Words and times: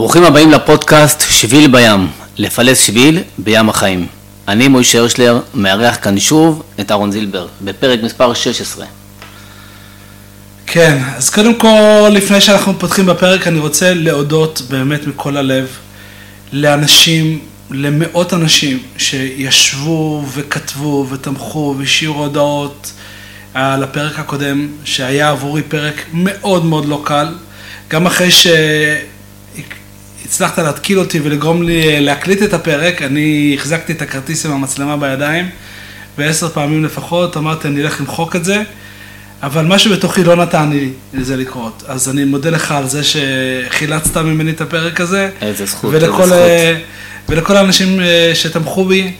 ברוכים 0.00 0.24
הבאים 0.24 0.50
לפודקאסט 0.50 1.22
שביל 1.30 1.70
בים, 1.70 2.08
לפלס 2.38 2.80
שביל 2.80 3.22
בים 3.38 3.68
החיים. 3.68 4.06
אני 4.48 4.68
מוישה 4.68 4.98
הרשלר, 4.98 5.40
מארח 5.54 5.96
כאן 6.02 6.18
שוב 6.20 6.62
את 6.80 6.90
אהרון 6.90 7.12
זילבר, 7.12 7.46
בפרק 7.60 8.02
מספר 8.02 8.34
16. 8.34 8.86
כן, 10.66 10.98
אז 11.16 11.30
קודם 11.30 11.54
כל, 11.54 12.08
לפני 12.12 12.40
שאנחנו 12.40 12.78
פותחים 12.78 13.06
בפרק, 13.06 13.46
אני 13.46 13.58
רוצה 13.58 13.94
להודות 13.94 14.62
באמת 14.70 15.06
מכל 15.06 15.36
הלב 15.36 15.68
לאנשים, 16.52 17.38
למאות 17.70 18.34
אנשים 18.34 18.82
שישבו 18.96 20.24
וכתבו 20.34 21.06
ותמכו 21.10 21.74
והשאירו 21.78 22.22
הודעות 22.22 22.92
על 23.54 23.82
הפרק 23.82 24.18
הקודם, 24.18 24.68
שהיה 24.84 25.30
עבורי 25.30 25.62
פרק 25.62 26.04
מאוד 26.12 26.64
מאוד 26.64 26.84
לא 26.84 27.02
קל. 27.04 27.28
גם 27.88 28.06
אחרי 28.06 28.30
שהצלחת 30.30 30.58
להתקיל 30.58 30.98
אותי 30.98 31.20
ולגרום 31.20 31.62
לי 31.62 32.00
להקליט 32.00 32.42
את 32.42 32.54
הפרק, 32.54 33.02
אני 33.02 33.56
החזקתי 33.58 33.92
את 33.92 34.02
הכרטיס 34.02 34.46
עם 34.46 34.52
המצלמה 34.52 34.96
בידיים, 34.96 35.48
ועשר 36.18 36.48
פעמים 36.48 36.84
לפחות 36.84 37.36
אמרתי, 37.36 37.68
אני 37.68 37.82
אלך 37.82 38.00
למחוק 38.00 38.36
את 38.36 38.44
זה. 38.44 38.62
אבל 39.42 39.66
משהו 39.66 39.92
בתוכי 39.92 40.24
לא 40.24 40.36
נתן 40.36 40.70
לי 40.70 40.90
לזה 41.14 41.36
לקרות. 41.36 41.82
אז 41.88 42.08
אני 42.08 42.24
מודה 42.24 42.50
לך 42.50 42.72
על 42.72 42.88
זה 42.88 43.00
שחילצת 43.04 44.16
ממני 44.16 44.50
את 44.50 44.60
הפרק 44.60 45.00
הזה. 45.00 45.30
איזה 45.40 45.66
זכות, 45.66 45.90
ולכל, 45.94 46.22
איזה 46.22 46.26
זכות. 46.26 46.32
אה, 46.32 46.78
ולכל 47.28 47.56
האנשים 47.56 48.00
אה, 48.00 48.30
שתמכו 48.34 48.84
בי 48.84 49.12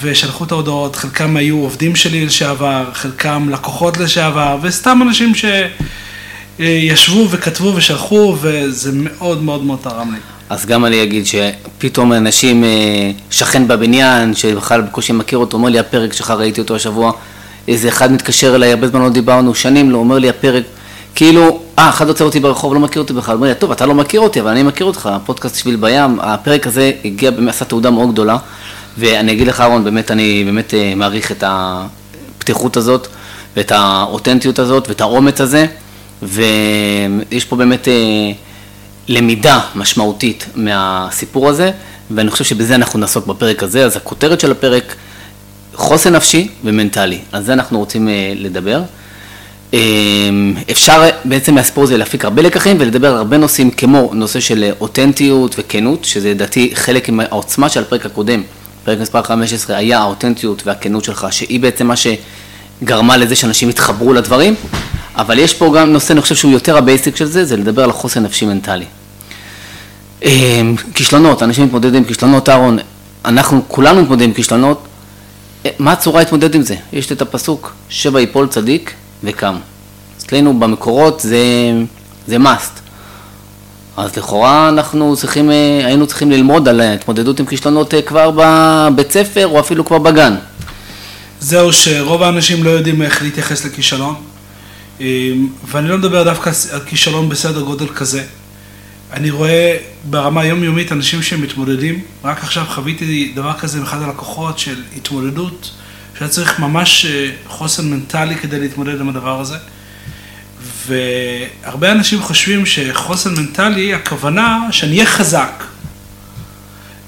ושלחו 0.00 0.44
את 0.44 0.52
ההודעות, 0.52 0.96
חלקם 0.96 1.36
היו 1.36 1.58
עובדים 1.58 1.96
שלי 1.96 2.26
לשעבר, 2.26 2.84
חלקם 2.92 3.48
לקוחות 3.52 3.98
לשעבר, 3.98 4.58
וסתם 4.62 5.02
אנשים 5.02 5.32
שישבו 6.58 7.30
וכתבו 7.30 7.72
ושלחו, 7.76 8.36
וזה 8.40 8.90
מאוד 8.94 9.42
מאוד 9.42 9.64
מאוד 9.64 9.78
תרם 9.82 10.12
לי. 10.12 10.18
אז 10.50 10.66
גם 10.66 10.84
אני 10.84 11.02
אגיד 11.02 11.24
שפתאום 11.26 12.12
אנשים, 12.12 12.64
אה, 12.64 13.10
שכן 13.30 13.68
בבניין, 13.68 14.34
שבכלל 14.34 14.80
בקושי 14.80 15.12
מכיר 15.12 15.38
אותו, 15.38 15.56
אומר 15.56 15.68
לי 15.68 15.78
הפרק 15.78 16.12
שלך, 16.12 16.30
ראיתי 16.30 16.60
אותו 16.60 16.76
השבוע, 16.76 17.12
איזה 17.68 17.88
אחד 17.88 18.12
מתקשר 18.12 18.54
אליי, 18.54 18.70
הרבה 18.70 18.88
זמן 18.88 19.00
לא 19.00 19.08
דיברנו, 19.08 19.54
שנים 19.54 19.90
לא, 19.90 19.98
אומר 19.98 20.18
לי 20.18 20.28
הפרק, 20.28 20.64
כאילו, 21.14 21.60
אה, 21.78 21.88
אחד 21.88 22.08
עוצר 22.08 22.24
אותי 22.24 22.40
ברחוב, 22.40 22.74
לא 22.74 22.80
מכיר 22.80 23.02
אותי 23.02 23.12
בכלל, 23.12 23.34
אומר 23.34 23.48
לי, 23.48 23.54
טוב, 23.54 23.70
אתה 23.70 23.86
לא 23.86 23.94
מכיר 23.94 24.20
אותי, 24.20 24.40
אבל 24.40 24.50
אני 24.50 24.62
מכיר 24.62 24.86
אותך, 24.86 25.06
הפודקאסט 25.12 25.58
שביל 25.58 25.76
בים, 25.76 26.20
הפרק 26.20 26.66
הזה 26.66 26.92
הגיע, 27.04 27.30
עשה 27.48 27.64
תעודה 27.64 27.90
מאוד 27.90 28.12
גדולה, 28.12 28.36
ואני 28.98 29.32
אגיד 29.32 29.46
לך, 29.46 29.60
אהרון, 29.60 29.84
באמת, 29.84 30.10
אני 30.10 30.42
באמת 30.44 30.74
אה, 30.74 30.92
מעריך 30.96 31.32
את 31.32 31.44
הפתיחות 31.46 32.76
הזאת, 32.76 33.06
ואת 33.56 33.72
האותנטיות 33.72 34.58
הזאת, 34.58 34.88
ואת 34.88 35.00
האומץ 35.00 35.40
הזה, 35.40 35.66
ויש 36.22 37.44
פה 37.48 37.56
באמת... 37.56 37.88
אה, 37.88 38.45
למידה 39.08 39.60
משמעותית 39.74 40.46
מהסיפור 40.54 41.48
הזה, 41.48 41.70
ואני 42.10 42.30
חושב 42.30 42.44
שבזה 42.44 42.74
אנחנו 42.74 42.98
נעסוק 42.98 43.26
בפרק 43.26 43.62
הזה, 43.62 43.84
אז 43.84 43.96
הכותרת 43.96 44.40
של 44.40 44.50
הפרק, 44.50 44.94
חוסן 45.74 46.16
נפשי 46.16 46.48
ומנטלי, 46.64 47.18
על 47.32 47.42
זה 47.42 47.52
אנחנו 47.52 47.78
רוצים 47.78 48.08
אה, 48.08 48.32
לדבר. 48.36 48.82
אה, 49.74 49.78
אפשר 50.70 51.10
בעצם 51.24 51.54
מהסיפור 51.54 51.84
הזה 51.84 51.96
להפיק 51.96 52.24
הרבה 52.24 52.42
לקחים 52.42 52.76
ולדבר 52.80 53.10
על 53.10 53.16
הרבה 53.16 53.36
נושאים 53.36 53.70
כמו 53.70 54.10
נושא 54.12 54.40
של 54.40 54.64
אה, 54.64 54.70
אותנטיות 54.80 55.54
וכנות, 55.58 56.04
שזה 56.04 56.30
לדעתי 56.30 56.70
חלק 56.74 57.08
מהעוצמה 57.08 57.68
של 57.68 57.82
הפרק 57.82 58.06
הקודם, 58.06 58.42
פרק 58.84 58.98
מספר 59.00 59.22
15 59.22 59.76
היה 59.76 59.98
האותנטיות 59.98 60.66
והכנות 60.66 61.04
שלך, 61.04 61.26
שהיא 61.30 61.60
בעצם 61.60 61.86
מה 61.86 61.94
שגרמה 61.96 63.16
לזה 63.16 63.36
שאנשים 63.36 63.68
התחברו 63.68 64.12
לדברים, 64.12 64.54
אבל 65.16 65.38
יש 65.38 65.54
פה 65.54 65.74
גם 65.78 65.92
נושא, 65.92 66.12
אני 66.12 66.22
חושב 66.22 66.34
שהוא 66.34 66.52
יותר 66.52 66.76
ה 66.76 66.83
basic 66.83 67.16
של 67.16 67.24
זה, 67.24 67.44
זה 67.44 67.56
לדבר 67.56 67.84
על 67.84 67.90
החוסן 67.90 68.22
נפשי 68.22 68.46
מנטלי. 68.46 68.84
אה, 70.24 70.60
כישלונות, 70.94 71.42
אנשים 71.42 71.64
מתמודדים 71.64 72.02
עם 72.02 72.04
כישלונות, 72.04 72.48
אהרון, 72.48 72.78
אנחנו 73.24 73.62
כולנו 73.68 74.02
מתמודדים 74.02 74.28
עם 74.28 74.34
כישלונות, 74.34 74.86
אה, 75.66 75.70
מה 75.78 75.92
הצורה 75.92 76.20
להתמודד 76.20 76.54
עם 76.54 76.62
זה? 76.62 76.76
יש 76.92 77.12
את 77.12 77.22
הפסוק, 77.22 77.74
שבע 77.88 78.20
יפול 78.20 78.46
צדיק 78.46 78.94
וקם. 79.24 79.56
אצלנו 80.18 80.60
במקורות 80.60 81.20
זה, 81.20 81.38
זה 82.26 82.36
must. 82.36 82.80
אז 83.96 84.16
לכאורה 84.16 84.68
אנחנו 84.68 85.16
צריכים, 85.16 85.50
אה, 85.50 85.80
היינו 85.86 86.06
צריכים 86.06 86.30
ללמוד 86.30 86.68
על 86.68 86.80
התמודדות 86.80 87.40
עם 87.40 87.46
כישלונות 87.46 87.94
כבר 88.06 88.30
בבית 88.36 89.12
ספר 89.12 89.46
או 89.46 89.60
אפילו 89.60 89.84
כבר 89.84 89.98
בגן. 89.98 90.34
זהו 91.40 91.72
שרוב 91.72 92.22
האנשים 92.22 92.64
לא 92.64 92.70
יודעים 92.70 93.02
איך 93.02 93.22
להתייחס 93.22 93.64
לכישלון, 93.64 94.14
ואני 95.68 95.88
לא 95.88 95.98
מדבר 95.98 96.24
דווקא 96.24 96.50
על 96.72 96.80
כישלון 96.80 97.28
בסדר 97.28 97.60
גודל 97.60 97.88
כזה. 97.88 98.24
אני 99.12 99.30
רואה 99.30 99.76
ברמה 100.04 100.40
היומיומית 100.40 100.92
אנשים 100.92 101.22
שמתמודדים, 101.22 102.00
רק 102.24 102.42
עכשיו 102.44 102.64
חוויתי 102.68 103.32
דבר 103.34 103.52
כזה 103.52 103.78
עם 103.78 103.84
אחד 103.84 104.02
הלקוחות 104.02 104.58
של 104.58 104.82
התמודדות, 104.96 105.70
שהיה 106.18 106.28
צריך 106.30 106.58
ממש 106.58 107.06
אה, 107.06 107.30
חוסן 107.46 107.90
מנטלי 107.90 108.36
כדי 108.36 108.60
להתמודד 108.60 109.00
עם 109.00 109.08
הדבר 109.08 109.40
הזה. 109.40 109.56
והרבה 110.86 111.92
אנשים 111.92 112.22
חושבים 112.22 112.66
שחוסן 112.66 113.34
מנטלי, 113.34 113.94
הכוונה 113.94 114.68
שאני 114.70 114.96
אהיה 114.96 115.06
חזק, 115.06 115.64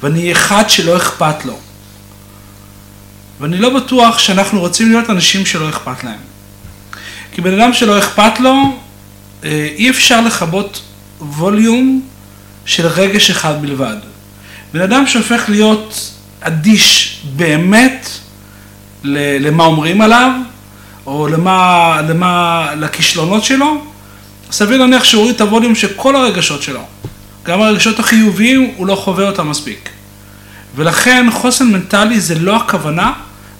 ואני 0.03 0.21
אהיה 0.21 0.33
אחד 0.33 0.65
שלא 0.69 0.97
אכפת 0.97 1.45
לו. 1.45 1.59
ואני 3.41 3.59
לא 3.59 3.81
בטוח 3.81 4.19
שאנחנו 4.19 4.61
רוצים 4.61 4.91
להיות 4.91 5.11
אנשים 5.11 5.47
שלא 5.47 5.69
אכפת 5.69 6.05
להם. 6.05 6.38
כי 7.33 7.41
בן 7.41 7.61
אדם 7.61 7.73
שלא 7.73 7.99
אכפת 7.99 8.41
לו, 8.41 8.79
אה, 9.45 9.69
אי 9.77 9.91
אפשר 9.91 10.21
לכבות 10.21 10.83
ווליום 11.21 12.03
של 12.65 12.87
רגש 12.87 13.31
אחד 13.31 13.63
בלבד. 13.63 13.97
בן 14.73 14.81
אדם 14.81 15.07
שהופך 15.07 15.45
להיות 15.49 16.13
אדיש 16.41 17.19
באמת 17.37 18.09
למה 19.05 19.65
אומרים 19.65 20.01
עליו, 20.01 20.31
או 21.07 21.29
למה, 21.29 22.01
למה, 22.09 22.67
לכישלונות 22.77 23.45
שלו, 23.45 23.85
סביר 24.51 24.79
להניח 24.79 25.05
שהוא 25.05 25.21
הוריד 25.21 25.35
את 25.35 25.41
הווליום 25.41 25.75
של 25.75 25.89
כל 25.97 26.17
הרגשות 26.17 26.63
שלו. 26.63 26.81
גם 27.45 27.63
הרגשות 27.63 27.99
החיוביים, 27.99 28.73
הוא 28.77 28.87
לא 28.87 28.95
חווה 28.95 29.27
אותם 29.27 29.51
מספיק. 29.51 29.89
ולכן 30.77 31.27
חוסן 31.33 31.67
מנטלי 31.67 32.21
זה 32.21 32.35
לא 32.35 32.57
הכוונה 32.57 33.13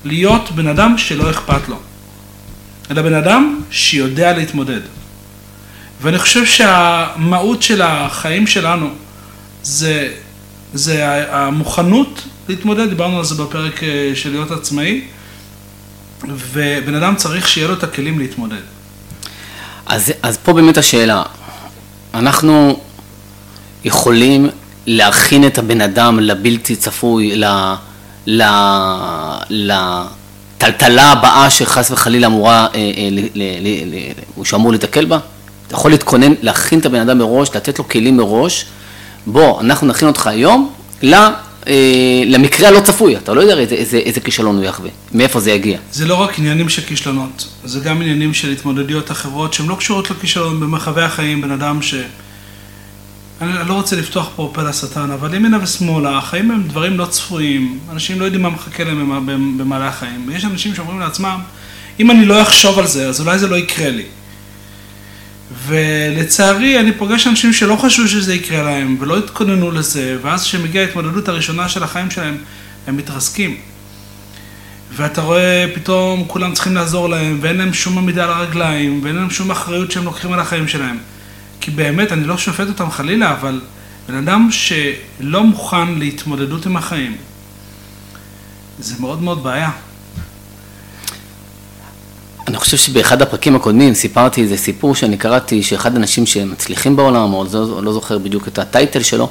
להיות 0.05 0.51
בן 0.51 0.67
אדם 0.67 0.99
שלא 0.99 1.31
אכפת 1.31 1.69
לו, 1.69 1.77
אלא 2.91 3.03
בן 3.03 3.15
אדם 3.15 3.61
שיודע 3.71 4.33
להתמודד. 4.33 4.81
ואני 6.03 6.19
חושב 6.19 6.47
שהמהות 6.47 7.63
של 7.63 7.83
החיים 7.83 8.47
שלנו 8.47 8.89
זה, 9.63 10.13
זה 10.75 11.25
המוכנות 11.31 12.23
להתמודד, 12.49 12.89
דיברנו 12.89 13.19
על 13.19 13.25
זה 13.25 13.35
בפרק 13.35 13.83
אה, 13.83 14.13
של 14.15 14.31
להיות 14.31 14.51
עצמאי, 14.51 15.05
ובן 16.29 16.95
אדם 16.95 17.17
צריך 17.17 17.49
שיהיה 17.49 17.69
לו 17.69 17.75
את 17.75 17.85
הכלים 17.85 18.19
להתמודד. 18.19 18.61
אז, 19.87 20.13
אז 20.23 20.37
פה 20.37 20.53
באמת 20.53 20.79
השאלה, 20.79 21.23
אנחנו 22.15 22.81
יכולים 23.85 24.49
להכין 24.87 25.47
את 25.47 25.59
הבן 25.59 25.81
אדם 25.81 26.21
לבלתי 26.21 26.77
צפוי, 26.77 27.43
לטלטלה 30.59 31.13
הבאה 31.13 31.51
שחס 31.51 31.91
וחלילה 31.91 32.27
אמורה, 32.27 32.67
אה, 32.75 32.79
אה, 32.79 34.13
הוא 34.35 34.45
שאמור 34.45 34.73
להתקל 34.73 35.05
בה? 35.05 35.19
אתה 35.67 35.75
יכול 35.75 35.91
להתכונן, 35.91 36.33
להכין 36.43 36.79
את 36.79 36.87
הבן 36.87 37.01
אדם 37.01 37.19
מראש, 37.19 37.49
לתת 37.55 37.79
לו 37.79 37.89
כלים 37.89 38.17
מראש. 38.17 38.65
בוא, 39.27 39.61
אנחנו 39.61 39.87
נכין 39.87 40.09
אותך 40.09 40.27
היום 40.27 40.73
אה, 41.03 42.23
למקרה 42.27 42.69
הלא 42.69 42.81
צפוי, 42.81 43.17
אתה 43.17 43.35
לא 43.35 43.41
יודע 43.41 43.59
איזה, 43.59 43.75
איזה, 43.75 43.97
איזה 43.97 44.21
כישלון 44.21 44.57
הוא 44.57 44.65
יחווה, 44.65 44.91
מאיפה 45.13 45.41
זה 45.41 45.51
יגיע. 45.51 45.79
זה 45.93 46.07
לא 46.07 46.15
רק 46.15 46.39
עניינים 46.39 46.69
של 46.69 46.83
כישלונות, 46.83 47.49
זה 47.65 47.81
גם 47.81 48.03
עניינים 48.03 48.35
של 48.35 48.51
התמודדויות 48.51 49.11
אחרות 49.11 49.55
שהן 49.55 49.67
לא 49.67 49.75
קשורות 49.75 50.11
לכישלון 50.11 50.61
במרחבי 50.61 51.03
החיים, 51.03 51.41
בן 51.41 51.51
אדם 51.51 51.83
ש... 51.83 51.95
אני 53.41 53.69
לא 53.69 53.75
רוצה 53.75 53.97
לפתוח 53.97 54.29
פה 54.37 54.51
פה 54.55 54.63
לשטן, 54.63 55.11
אבל 55.11 55.35
ימינה 55.35 55.59
ושמאלה, 55.63 56.19
החיים 56.19 56.51
הם 56.51 56.63
דברים 56.63 56.99
לא 56.99 57.07
צפויים, 57.07 57.79
אנשים 57.93 58.21
לא 58.21 58.25
יודעים 58.25 58.43
מה 58.43 58.51
מחכה 58.51 58.85
להם 58.85 59.59
במעלה 59.59 59.89
החיים. 59.89 60.25
ויש 60.29 60.45
אנשים 60.45 60.75
שאומרים 60.75 61.01
לעצמם, 61.01 61.41
אם 62.01 62.11
אני 62.11 62.27
לא 62.27 62.43
אחשוב 62.43 62.79
על 62.79 62.87
זה, 62.87 63.09
אז 63.09 63.21
אולי 63.21 63.39
זה 63.39 63.49
לא 63.49 63.57
יקרה 63.57 63.91
לי. 63.91 64.05
ולצערי, 65.67 66.81
אני 66.81 66.93
פוגש 66.93 67.27
אנשים 67.27 67.53
שלא 67.53 67.77
חשבו 67.77 68.09
שזה 68.09 68.35
יקרה 68.35 68.63
להם, 68.63 68.97
ולא 69.01 69.19
התכוננו 69.19 69.71
לזה, 69.71 70.17
ואז 70.23 70.45
כשמגיעה 70.45 70.85
ההתמודדות 70.85 71.29
הראשונה 71.29 71.69
של 71.69 71.83
החיים 71.83 72.11
שלהם, 72.11 72.37
הם 72.87 72.97
מתרסקים. 72.97 73.57
ואתה 74.93 75.21
רואה 75.21 75.67
פתאום 75.75 76.25
כולם 76.27 76.53
צריכים 76.53 76.75
לעזור 76.75 77.09
להם, 77.09 77.39
ואין 77.41 77.57
להם 77.57 77.75
שום 77.75 77.99
עמידה 77.99 78.25
על 78.25 78.31
הרגליים, 78.31 79.01
ואין 79.05 79.17
להם 79.17 79.31
שום 79.31 79.51
אחריות 79.51 79.91
שהם 79.91 80.05
לוקחים 80.05 80.33
על 80.33 80.41
החיים 80.41 80.69
שלהם. 80.69 80.99
כי 81.61 81.71
באמת, 81.71 82.13
אני 82.13 82.25
לא 82.25 82.39
שופט 82.39 82.69
אותם 82.69 82.91
חלילה, 82.91 83.33
אבל 83.33 83.61
בן 84.09 84.15
אדם 84.15 84.49
שלא 84.51 85.45
מוכן 85.45 85.95
להתמודדות 85.95 86.67
עם 86.67 86.77
החיים, 86.77 87.17
זה 88.79 88.95
מאוד 89.01 89.23
מאוד 89.23 89.43
בעיה. 89.43 89.71
חושב 92.59 92.77
שבאחד 92.77 93.23
הפרקים 93.23 93.57
הקודמים 93.57 93.95
סיפרתי 93.95 94.43
איזה 94.43 94.57
סיפור 94.57 94.95
שאני 94.95 95.17
קראתי, 95.17 95.63
שאחד 95.63 95.95
האנשים 95.95 96.27
שמצליחים 96.27 96.97
בעולם, 96.97 97.33
או 97.33 97.45
לא, 97.53 97.83
לא 97.83 97.93
זוכר 97.93 98.19
בדיוק 98.19 98.49
את 98.49 98.59
הטייטל 98.59 99.03
שלו, 99.03 99.29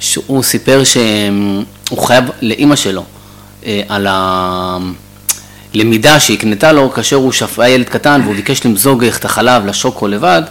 שהוא 0.00 0.42
סיפר 0.42 0.82
שהוא 0.84 1.98
חייב 2.06 2.24
לאימא 2.42 2.76
שלו 2.76 3.04
אה, 3.66 3.82
על 3.88 4.06
הלמידה 5.74 6.20
שהקנתה 6.20 6.72
לו 6.72 6.92
כאשר 6.92 7.16
הוא 7.16 7.32
שפ... 7.32 7.58
היה 7.58 7.74
ילד 7.74 7.88
קטן 7.88 8.20
והוא 8.24 8.34
ביקש 8.34 8.66
למזוג 8.66 9.04
את 9.04 9.24
החלב 9.24 9.66
לשוקו 9.66 10.08
לבד, 10.08 10.42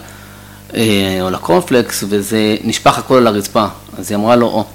או 1.22 1.30
לקורנפלקס, 1.30 2.04
וזה 2.10 2.56
נשפך 2.64 2.98
הכל 2.98 3.18
על 3.18 3.28
הרצפה. 3.28 3.66
אז 3.98 4.12
היא 4.12 4.18
אמרה 4.18 4.36
לו, 4.36 4.48
או, 4.48 4.66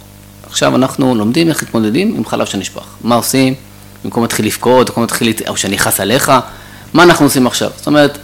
עכשיו 0.46 0.76
אנחנו 0.76 1.14
לומדים 1.14 1.48
איך 1.48 1.62
להתמודדים 1.62 2.14
עם 2.16 2.26
חלב 2.26 2.46
שנשפך. 2.46 2.84
מה 3.04 3.14
עושים? 3.14 3.54
במקום 4.04 4.22
להתחיל 4.22 4.46
לבכות, 4.46 4.88
במקום 4.88 5.02
להתחיל, 5.02 5.32
או 5.48 5.56
שאני 5.56 5.76
אכעס 5.76 6.00
עליך, 6.00 6.32
מה 6.94 7.02
אנחנו 7.02 7.26
עושים 7.26 7.46
עכשיו? 7.46 7.70
זאת 7.76 7.86
אומרת, 7.86 8.18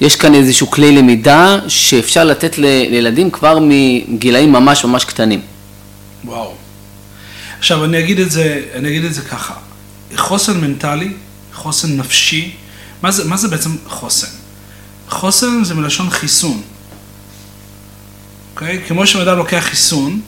יש 0.00 0.16
כאן 0.16 0.34
איזשהו 0.34 0.70
כלי 0.70 0.96
למידה 0.96 1.58
שאפשר 1.68 2.24
לתת 2.24 2.58
לילדים 2.58 3.30
כבר 3.30 3.58
מגילאים 3.60 4.52
ממש 4.52 4.84
ממש 4.84 5.04
קטנים. 5.04 5.40
וואו. 6.24 6.54
עכשיו, 7.58 7.84
אני 7.84 7.98
אגיד 7.98 8.20
את 8.20 8.30
זה, 8.30 8.62
אני 8.74 8.88
אגיד 8.88 9.04
את 9.04 9.14
זה 9.14 9.22
ככה. 9.22 9.54
חוסן 10.16 10.60
מנטלי, 10.60 11.12
חוסן 11.54 11.96
נפשי, 11.96 12.52
מה 13.02 13.10
זה, 13.10 13.24
מה 13.24 13.36
זה 13.36 13.48
בעצם 13.48 13.70
חוסן? 13.86 14.26
חוסן 15.08 15.64
זה 15.64 15.74
מלשון 15.74 16.10
חיסון. 16.10 16.62
אוקיי? 18.52 18.82
כמו 18.88 19.06
שאדם 19.06 19.38
לוקח 19.38 19.58
חיסון, 19.60 20.20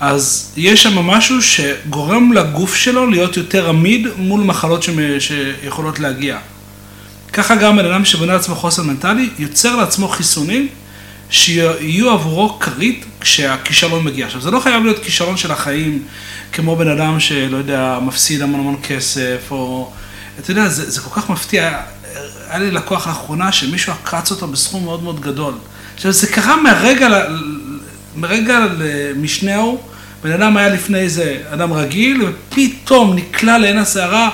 אז 0.00 0.52
יש 0.56 0.82
שם 0.82 0.98
משהו 0.98 1.42
שגורם 1.42 2.32
לגוף 2.32 2.74
שלו 2.74 3.06
להיות 3.06 3.36
יותר 3.36 3.68
עמיד 3.68 4.06
מול 4.16 4.40
מחלות 4.40 4.84
שיכולות 5.18 5.98
להגיע. 5.98 6.38
ככה 7.32 7.54
גם 7.54 7.76
בן 7.76 7.84
אדם 7.84 8.04
שבונה 8.04 8.32
לעצמו 8.32 8.54
חוסן 8.54 8.86
מנטלי, 8.86 9.30
יוצר 9.38 9.76
לעצמו 9.76 10.08
חיסונים 10.08 10.68
שיהיו 11.30 12.10
עבורו 12.10 12.58
כרית 12.58 13.04
כשהכישלון 13.20 14.04
מגיע. 14.04 14.26
עכשיו, 14.26 14.40
זה 14.40 14.50
לא 14.50 14.60
חייב 14.60 14.84
להיות 14.84 15.04
כישלון 15.04 15.36
של 15.36 15.50
החיים, 15.52 16.02
כמו 16.52 16.76
בן 16.76 16.88
אדם 16.88 17.20
שלא 17.20 17.56
יודע, 17.56 17.98
מפסיד 18.02 18.42
המון 18.42 18.60
המון 18.60 18.76
כסף, 18.82 19.38
או... 19.50 19.90
אתה 20.40 20.50
יודע, 20.50 20.68
זה, 20.68 20.90
זה 20.90 21.00
כל 21.00 21.20
כך 21.20 21.30
מפתיע. 21.30 21.80
היה 22.48 22.58
לי 22.58 22.70
לקוח 22.70 23.06
לאחרונה 23.06 23.52
שמישהו 23.52 23.92
עקץ 23.92 24.30
אותו 24.30 24.48
בסכום 24.48 24.84
מאוד 24.84 25.02
מאוד 25.02 25.20
גדול. 25.20 25.54
עכשיו, 25.96 26.12
זה 26.12 26.26
קרה 26.26 26.56
מהרגע, 26.56 27.08
מרגע 28.16 28.58
למשנהו, 28.78 29.80
בן 30.22 30.32
אדם 30.32 30.56
היה 30.56 30.68
לפני 30.68 30.98
איזה 30.98 31.36
אדם 31.50 31.72
רגיל, 31.72 32.22
ופתאום 32.22 33.14
נקלע 33.14 33.58
לעין 33.58 33.78
הסערה 33.78 34.30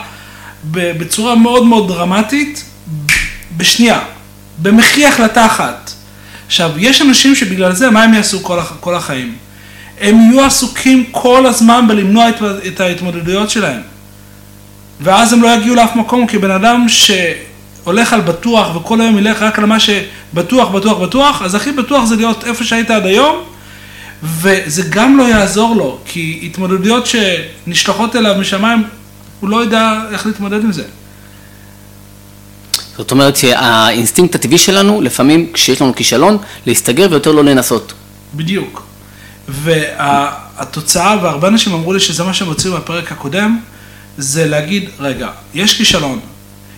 בצורה 0.71 1.35
מאוד 1.35 1.67
מאוד 1.67 1.89
דרמטית, 1.89 2.65
בשנייה, 3.57 4.01
במחי 4.63 5.07
החלטה 5.07 5.47
אחת. 5.47 5.91
עכשיו, 6.47 6.71
יש 6.77 7.03
אנשים 7.03 7.35
שבגלל 7.35 7.73
זה, 7.73 7.91
מה 7.91 8.03
הם 8.03 8.15
יעשו 8.15 8.43
כל, 8.43 8.59
הח, 8.59 8.77
כל 8.81 8.95
החיים? 8.95 9.35
הם 10.01 10.21
יהיו 10.21 10.45
עסוקים 10.45 11.05
כל 11.11 11.47
הזמן 11.47 11.89
בלמנוע 11.89 12.29
את, 12.29 12.37
את 12.67 12.81
ההתמודדויות 12.81 13.51
שלהם. 13.51 13.81
ואז 15.01 15.33
הם 15.33 15.43
לא 15.43 15.49
יגיעו 15.55 15.75
לאף 15.75 15.97
מקום, 15.97 16.27
כי 16.27 16.39
בן 16.39 16.51
אדם 16.51 16.87
שהולך 17.85 18.13
על 18.13 18.21
בטוח 18.21 18.77
וכל 18.77 19.01
היום 19.01 19.19
ילך 19.19 19.43
רק 19.43 19.59
על 19.59 19.65
מה 19.65 19.77
שבטוח, 19.81 20.69
בטוח, 20.69 20.99
בטוח, 20.99 21.43
אז 21.43 21.55
הכי 21.55 21.73
בטוח 21.73 22.05
זה 22.05 22.17
להיות 22.17 22.45
איפה 22.45 22.65
שהיית 22.65 22.91
עד 22.91 23.07
היום, 23.07 23.37
וזה 24.23 24.83
גם 24.89 25.19
לא 25.19 25.23
יעזור 25.23 25.77
לו, 25.77 25.99
כי 26.05 26.41
התמודדויות 26.43 27.07
שנשלחות 27.07 28.17
אליו 28.17 28.35
משמיים, 28.41 28.85
הוא 29.41 29.51
לא 29.51 29.57
יודע 29.57 30.01
איך 30.13 30.27
להתמודד 30.27 30.65
עם 30.65 30.73
זה. 30.73 30.85
זאת 32.97 33.11
אומרת 33.11 33.37
שהאינסטינקט 33.37 34.35
הטבעי 34.35 34.59
שלנו, 34.59 35.01
לפעמים 35.01 35.53
כשיש 35.53 35.83
לנו 35.83 35.95
כישלון, 35.95 36.39
להסתגר 36.67 37.07
ויותר 37.11 37.33
לא 37.33 37.45
לנסות. 37.45 37.93
בדיוק. 38.35 38.83
והתוצאה, 39.49 41.17
והרבה 41.23 41.49
אנשים 41.49 41.73
אמרו 41.73 41.93
לי 41.93 42.01
שזה 42.01 42.25
מה 42.25 42.35
שהם 42.35 42.49
הוציאו 42.49 42.75
מהפרק 42.75 43.13
הקודם, 43.13 43.59
זה 44.19 44.47
להגיד, 44.47 44.91
רגע, 45.01 45.29
יש 45.55 45.77
כישלון. 45.77 46.21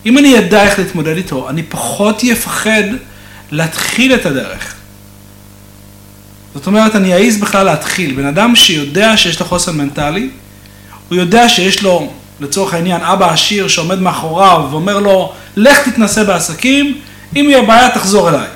אם 0.07 0.19
אני 0.19 0.39
אדע 0.39 0.63
איך 0.63 0.79
להתמודד 0.79 1.17
איתו, 1.17 1.49
אני 1.49 1.63
פחות 1.63 2.23
אפחד 2.33 2.83
להתחיל 3.51 4.15
את 4.15 4.27
הדרך. 4.27 4.75
זאת 6.55 6.67
אומרת, 6.67 6.97
אני 6.97 7.15
אעז 7.15 7.37
בכלל 7.37 7.67
להתחיל. 7.67 8.15
בן 8.15 8.27
אדם 8.27 8.57
שיודע 8.57 9.17
שיש 9.17 9.41
לו 9.41 9.47
חוסן 9.47 9.77
מנטלי, 9.77 10.29
הוא 11.09 11.19
יודע 11.19 11.49
שיש 11.49 11.83
לו, 11.83 12.13
לצורך 12.41 12.75
העניין, 12.75 13.01
אבא 13.01 13.33
עשיר 13.33 13.69
שעומד 13.69 13.99
מאחוריו 13.99 14.69
ואומר 14.71 14.99
לו, 14.99 15.33
לך 15.57 15.89
תתנסה 15.89 16.25
בעסקים, 16.25 16.99
אם 17.37 17.47
יהיה 17.51 17.63
בעיה 17.63 17.91
תחזור 17.91 18.29
אליי. 18.29 18.49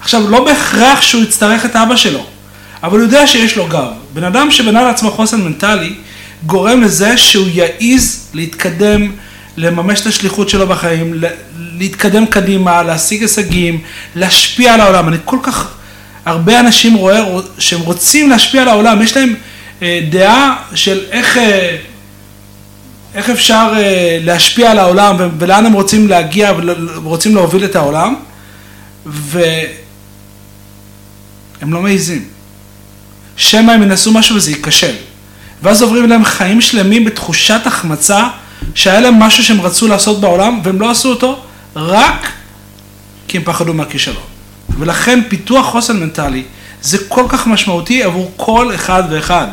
עכשיו, 0.00 0.30
לא 0.30 0.44
בהכרח 0.44 1.00
שהוא 1.00 1.22
יצטרך 1.22 1.64
את 1.64 1.76
אבא 1.76 1.96
שלו, 1.96 2.26
אבל 2.82 2.98
הוא 2.98 3.06
יודע 3.06 3.26
שיש 3.26 3.56
לו 3.56 3.66
גב. 3.66 3.92
בן 4.14 4.24
אדם 4.24 4.50
שבנה 4.50 4.82
לעצמו 4.82 5.10
חוסן 5.10 5.40
מנטלי, 5.40 5.94
גורם 6.46 6.80
לזה 6.82 7.16
שהוא 7.16 7.46
יעז 7.52 8.26
להתקדם, 8.34 9.12
לממש 9.56 10.00
את 10.00 10.06
השליחות 10.06 10.48
שלו 10.48 10.66
בחיים, 10.66 11.14
להתקדם 11.78 12.26
קדימה, 12.26 12.82
להשיג 12.82 13.22
הישגים, 13.22 13.80
להשפיע 14.14 14.74
על 14.74 14.80
העולם. 14.80 15.08
אני 15.08 15.16
כל 15.24 15.38
כך, 15.42 15.74
הרבה 16.24 16.60
אנשים 16.60 16.94
רואה 16.94 17.24
שהם 17.58 17.80
רוצים 17.80 18.30
להשפיע 18.30 18.62
על 18.62 18.68
העולם, 18.68 19.02
יש 19.02 19.16
להם 19.16 19.34
אה, 19.82 20.00
דעה 20.10 20.56
של 20.74 21.04
איך... 21.10 21.36
אה, 21.36 21.76
איך 23.14 23.30
אפשר 23.30 23.72
אה, 23.76 24.18
להשפיע 24.22 24.70
על 24.70 24.78
העולם 24.78 25.16
ולאן 25.38 25.66
הם 25.66 25.72
רוצים 25.72 26.08
להגיע 26.08 26.52
ורוצים 27.02 27.34
להוביל 27.34 27.64
את 27.64 27.76
העולם, 27.76 28.14
והם 29.06 29.42
לא 31.66 31.80
מעיזים. 31.80 32.24
שמא 33.36 33.72
הם 33.72 33.82
ינסו 33.82 34.12
משהו 34.12 34.36
וזה 34.36 34.50
ייכשל. 34.50 34.94
ואז 35.62 35.82
עוברים 35.82 36.08
להם 36.08 36.24
חיים 36.24 36.60
שלמים 36.60 37.04
בתחושת 37.04 37.60
החמצה 37.64 38.28
שהיה 38.74 39.00
להם 39.00 39.14
משהו 39.14 39.44
שהם 39.44 39.60
רצו 39.60 39.88
לעשות 39.88 40.20
בעולם 40.20 40.60
והם 40.64 40.80
לא 40.80 40.90
עשו 40.90 41.10
אותו 41.10 41.38
רק 41.76 42.32
כי 43.28 43.36
הם 43.36 43.44
פחדו 43.44 43.74
מהכישלון. 43.74 44.22
ולכן 44.78 45.20
פיתוח 45.28 45.66
חוסן 45.66 45.96
מנטלי 45.96 46.44
זה 46.82 46.98
כל 47.08 47.24
כך 47.28 47.46
משמעותי 47.46 48.02
עבור 48.02 48.30
כל 48.36 48.74
אחד 48.74 49.02
ואחד. 49.10 49.46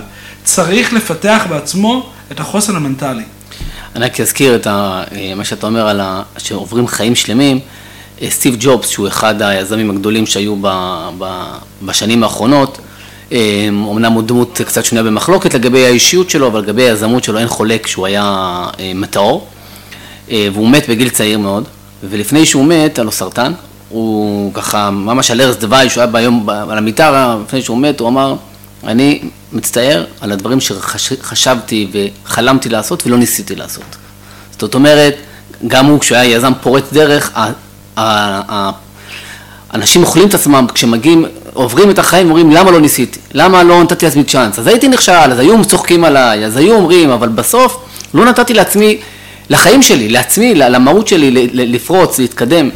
צריך 0.43 0.93
לפתח 0.93 1.45
בעצמו 1.49 2.09
את 2.31 2.39
החוסן 2.39 2.75
המנטלי. 2.75 3.23
אני 3.95 4.05
רק 4.05 4.19
אזכיר 4.19 4.55
את 4.55 4.67
ה, 4.67 5.03
מה 5.35 5.45
שאתה 5.45 5.67
אומר 5.67 5.87
על 5.87 5.99
ה, 5.99 6.21
שעוברים 6.37 6.87
חיים 6.87 7.15
שלמים. 7.15 7.59
אה, 8.21 8.29
סטיב 8.29 8.55
ג'ובס, 8.59 8.87
שהוא 8.87 9.07
אחד 9.07 9.41
היזמים 9.41 9.89
הגדולים 9.89 10.25
שהיו 10.25 10.55
ב, 10.61 10.67
ב, 11.17 11.45
בשנים 11.81 12.23
האחרונות, 12.23 12.77
אומנם 13.71 14.11
אה, 14.11 14.15
הוא 14.15 14.23
דמות 14.23 14.61
קצת 14.65 14.85
שונה 14.85 15.03
במחלוקת 15.03 15.53
לגבי 15.53 15.85
האישיות 15.85 16.29
שלו, 16.29 16.47
אבל 16.47 16.59
לגבי 16.59 16.83
היזמות 16.83 17.23
שלו 17.23 17.37
אין 17.37 17.47
חולק 17.47 17.87
שהוא 17.87 18.05
היה 18.05 18.23
אה, 18.79 18.91
מטאור, 18.95 19.47
והוא 20.31 20.69
מת 20.69 20.89
בגיל 20.89 21.09
צעיר 21.09 21.39
מאוד, 21.39 21.63
ולפני 22.03 22.45
שהוא 22.45 22.65
מת, 22.65 22.97
היה 22.97 23.05
לו 23.05 23.11
סרטן, 23.11 23.53
הוא 23.89 24.53
ככה 24.53 24.89
ממש 24.89 25.31
על 25.31 25.41
ערש 25.41 25.55
דווי, 25.55 25.89
שהוא 25.89 26.01
היה 26.01 26.11
ביום 26.11 26.49
על 26.49 26.77
המיטה, 26.77 27.37
לפני 27.45 27.61
שהוא 27.61 27.77
מת, 27.77 27.99
הוא 27.99 28.07
אמר, 28.09 28.35
אני 28.83 29.21
מצטער 29.53 30.05
על 30.21 30.31
הדברים 30.31 30.59
שחשבתי 30.59 31.87
וחלמתי 32.25 32.69
לעשות 32.69 33.07
ולא 33.07 33.17
ניסיתי 33.17 33.55
לעשות. 33.55 33.95
זאת 34.59 34.75
אומרת, 34.75 35.15
גם 35.67 35.85
הוא, 35.85 35.99
כשהוא 35.99 36.17
היה 36.17 36.35
יזם 36.35 36.53
פורץ 36.61 36.83
דרך, 36.93 37.31
אנשים 39.73 40.03
אוכלים 40.03 40.27
את 40.27 40.33
עצמם 40.33 40.67
כשמגיעים, 40.73 41.25
עוברים 41.57 41.89
את 41.89 41.99
החיים 41.99 42.27
ואומרים 42.27 42.51
למה 42.51 42.71
לא 42.71 42.81
ניסיתי, 42.81 43.19
למה 43.33 43.63
לא 43.63 43.83
נתתי 43.83 44.05
לעצמי 44.05 44.23
צ'אנס, 44.23 44.59
אז 44.59 44.67
הייתי 44.67 44.87
נכשל, 44.87 45.11
אז 45.11 45.39
היו 45.39 45.65
צוחקים 45.65 46.03
עליי, 46.03 46.45
אז 46.45 46.57
היו 46.57 46.75
אומרים, 46.75 47.09
אבל 47.09 47.29
בסוף 47.29 47.77
לא 48.13 48.25
נתתי 48.25 48.53
לעצמי, 48.53 48.97
לחיים 49.49 49.81
שלי, 49.81 50.09
לעצמי, 50.09 50.55
למהות 50.55 51.07
שלי, 51.07 51.47
לפרוץ, 51.53 52.19
להתקדם. 52.19 52.69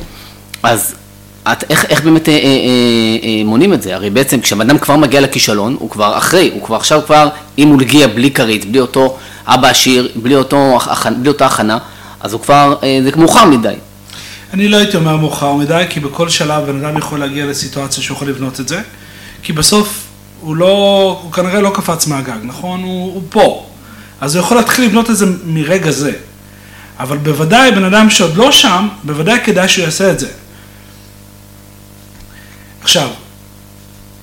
אז 0.64 0.96
את, 1.52 1.64
איך, 1.70 1.86
איך 1.90 2.04
באמת 2.04 2.30
אה, 2.30 2.34
אה, 2.34 2.40
אה, 2.40 2.50
אה, 3.24 3.42
מונים 3.46 3.74
את 3.74 3.82
זה? 3.82 3.96
הרי 3.96 4.10
בעצם 4.10 4.42
כשבן 4.42 4.70
אדם 4.70 4.78
כבר 4.78 4.96
מגיע 4.96 5.22
לכישלון, 5.22 5.76
הוא 5.80 5.90
כבר 5.90 6.18
אחרי, 6.18 6.52
הוא 6.54 6.64
כבר 6.64 6.76
עכשיו 6.76 7.02
כבר, 7.06 7.30
אם 7.58 7.68
הוא 7.68 7.82
הגיע 7.82 8.08
בלי 8.08 8.32
כרית, 8.32 8.72
בלי 8.72 8.80
אותו 8.80 9.18
אבא 9.48 9.68
עשיר, 9.68 10.12
בלי, 10.16 10.36
אותו, 10.36 10.80
בלי 11.18 11.30
אותה 11.30 11.46
הכנה, 11.46 11.78
אז 12.20 12.34
הוא 12.34 12.42
כבר, 12.42 12.76
אה, 12.84 13.00
זה 13.04 13.10
מאוחר 13.16 13.46
מדי. 13.46 13.74
אני 14.54 14.68
לא 14.68 14.78
הייתי 14.78 14.98
אומר 14.98 15.18
מאוחר 15.18 15.54
מדי, 15.54 15.86
כי 15.90 16.00
בכל 16.00 16.30
שלב 16.30 16.66
בן 16.66 16.86
אדם 16.86 16.98
יכול 16.98 17.20
להגיע 17.20 17.46
לסיטואציה 17.46 18.04
שהוא 18.04 18.16
יכול 18.16 18.30
לבנות 18.30 18.60
את 18.60 18.68
זה, 18.68 18.82
כי 19.44 19.54
בסוף 19.54 20.04
הוא 20.42 20.56
לא, 20.56 21.20
הוא 21.24 21.32
כנראה 21.32 21.62
לא 21.62 21.72
קפץ 21.76 22.08
מהגג, 22.08 22.40
נכון? 22.44 22.84
הוא, 22.84 23.14
הוא 23.14 23.24
פה. 23.30 23.70
אז 24.22 24.36
הוא 24.36 24.44
יכול 24.44 24.58
להתחיל 24.58 24.86
לבנות 24.86 25.10
את 25.10 25.18
זה 25.18 25.26
מרגע 25.46 25.92
זה. 25.92 26.12
אבל 27.00 27.18
בוודאי 27.18 27.72
בן 27.72 27.84
אדם 27.84 28.10
שעוד 28.10 28.36
לא 28.36 28.52
שם, 28.52 28.88
בוודאי 29.04 29.40
כדאי 29.44 29.68
שהוא 29.68 29.86
יעשה 29.86 30.12
את 30.12 30.20
זה. 30.20 30.28
עכשיו, 32.82 33.10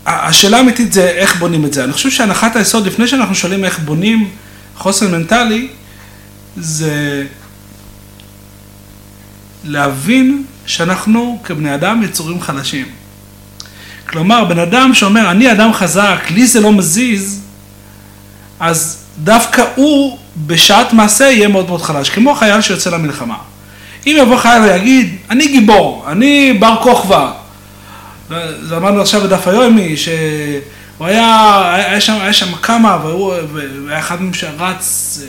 השאלה 0.06 0.56
האמיתית 0.56 0.92
זה 0.92 1.08
איך 1.08 1.36
בונים 1.38 1.64
את 1.64 1.72
זה. 1.72 1.84
אני 1.84 1.92
חושב 1.92 2.10
שהנחת 2.10 2.56
היסוד, 2.56 2.86
לפני 2.86 3.08
שאנחנו 3.08 3.34
שואלים 3.34 3.64
איך 3.64 3.78
בונים 3.78 4.30
חוסן 4.76 5.10
מנטלי, 5.10 5.68
זה 6.56 7.24
להבין 9.68 10.44
שאנחנו 10.66 11.38
כבני 11.44 11.74
אדם 11.74 12.02
יצורים 12.02 12.40
חלשים. 12.40 12.86
כלומר, 14.08 14.44
בן 14.44 14.58
אדם 14.58 14.94
שאומר, 14.94 15.30
אני 15.30 15.52
אדם 15.52 15.72
חזק, 15.72 16.18
לי 16.30 16.46
זה 16.46 16.60
לא 16.60 16.72
מזיז, 16.72 17.42
אז 18.60 19.04
דווקא 19.18 19.64
הוא 19.74 20.18
בשעת 20.46 20.92
מעשה 20.92 21.24
יהיה 21.24 21.48
מאוד 21.48 21.68
מאוד 21.68 21.82
חלש, 21.82 22.10
כמו 22.10 22.34
חייל 22.34 22.60
שיוצא 22.60 22.90
למלחמה. 22.90 23.36
אם 24.06 24.16
יבוא 24.18 24.36
חייל 24.36 24.62
ויגיד, 24.62 25.16
אני 25.30 25.48
גיבור, 25.48 26.04
אני 26.08 26.52
בר 26.52 26.76
כוכבא, 26.82 27.32
אמרנו 28.76 29.00
עכשיו 29.00 29.20
בדף 29.20 29.48
היומי, 29.48 29.96
שהוא 29.96 31.06
היה, 31.06 31.60
היה 31.74 32.00
שם, 32.00 32.16
היה 32.20 32.32
שם 32.32 32.54
כמה, 32.62 32.98
והוא 33.02 33.34
היה 33.88 33.98
אחד 33.98 34.22
מהם 34.22 34.34
שרץ 34.34 35.18
אה, 35.22 35.28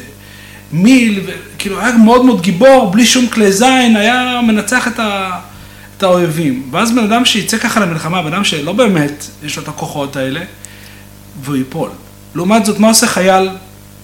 מיל, 0.72 1.22
וכאילו 1.26 1.80
היה 1.80 1.98
מאוד 1.98 2.26
מאוד 2.26 2.42
גיבור, 2.42 2.92
בלי 2.92 3.06
שום 3.06 3.28
כלי 3.28 3.52
זין, 3.52 3.96
היה 3.96 4.42
מנצח 4.44 4.88
את, 4.88 5.00
ה, 5.00 5.40
את 5.98 6.04
האויבים. 6.04 6.70
ואז 6.72 6.92
בן 6.92 7.04
אדם 7.04 7.26
שיצא 7.26 7.58
ככה 7.58 7.80
למלחמה, 7.80 8.22
בן 8.22 8.34
אדם 8.34 8.44
שלא 8.44 8.74
באמת 8.74 9.26
יש 9.44 9.58
לו 9.58 9.64
את 9.64 9.68
הכוחות 9.68 10.16
האלה, 10.16 10.42
והוא 11.42 11.56
ייפול. 11.56 11.90
לעומת 12.36 12.66
זאת, 12.66 12.80
מה 12.80 12.88
עושה 12.88 13.08
חייל 13.08 13.50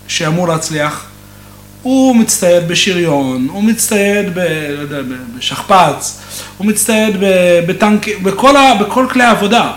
שאמור 0.07 0.47
להצליח? 0.47 1.05
הוא 1.81 2.15
מצטייד 2.15 2.67
בשריון, 2.67 3.47
הוא 3.51 3.63
מצטייד 3.63 4.25
ב, 4.33 4.39
לא 4.77 4.81
יודע, 4.81 4.97
בשכפ"ץ, 5.37 6.21
הוא 6.57 6.67
מצטייד 6.67 7.15
בטנק, 7.67 8.07
בכל, 8.23 8.57
ה, 8.57 8.75
בכל 8.75 9.07
כלי 9.09 9.23
העבודה. 9.23 9.71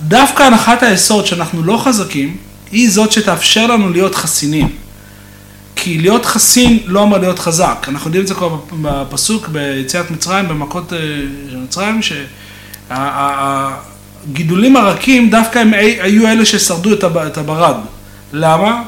דווקא 0.00 0.42
הנחת 0.42 0.82
היסוד 0.82 1.26
שאנחנו 1.26 1.62
לא 1.62 1.76
חזקים, 1.84 2.36
היא 2.72 2.90
זאת 2.90 3.12
שתאפשר 3.12 3.66
לנו 3.66 3.90
להיות 3.90 4.14
חסינים. 4.14 4.83
כי 5.84 5.98
להיות 5.98 6.26
חסין 6.26 6.78
לא 6.86 7.00
אומר 7.00 7.18
להיות 7.18 7.38
חזק. 7.38 7.86
אנחנו 7.88 8.08
יודעים 8.08 8.22
את 8.22 8.28
זה 8.28 8.34
כבר 8.34 8.56
בפסוק 8.82 9.48
ביציאת 9.48 10.10
מצרים, 10.10 10.48
במכות 10.48 10.92
אה, 10.92 10.98
של 11.50 11.56
מצרים, 11.56 12.00
שהגידולים 12.90 14.76
הרכים 14.76 15.30
דווקא 15.30 15.58
הם 15.58 15.74
היו 15.74 16.28
אלה 16.28 16.44
ששרדו 16.46 16.94
את 17.26 17.38
הברד. 17.38 17.76
למה? 18.32 18.82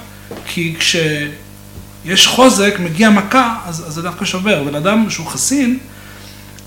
כי 0.46 0.74
כשיש 0.78 2.26
חוזק, 2.26 2.76
מגיע 2.78 3.10
מכה, 3.10 3.56
אז, 3.66 3.84
אז 3.88 3.94
זה 3.94 4.02
דווקא 4.02 4.24
שובר. 4.24 4.62
בן 4.62 4.74
אדם 4.74 5.10
שהוא 5.10 5.26
חסין, 5.26 5.78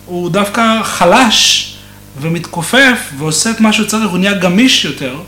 הוא 0.06 0.30
דווקא 0.30 0.84
חלש 0.84 1.74
ומתכופף 2.22 3.00
ועושה 3.18 3.52
את 3.52 3.60
מה 3.60 3.74
שהוא 3.74 3.88
צריך, 3.88 4.10
הוא 4.10 4.18
נהיה 4.18 4.34
גמיש 4.34 4.86
יותר, 4.86 5.22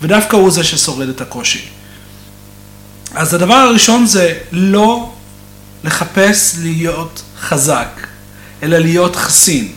ודווקא 0.00 0.36
הוא 0.36 0.50
זה 0.50 0.64
ששורד 0.64 1.08
את 1.08 1.20
הקושי. 1.20 1.81
אז 3.14 3.34
הדבר 3.34 3.54
הראשון 3.54 4.06
זה 4.06 4.34
לא 4.52 5.12
לחפש 5.84 6.56
להיות 6.62 7.22
חזק, 7.40 8.06
אלא 8.62 8.78
להיות 8.78 9.16
חסין. 9.16 9.68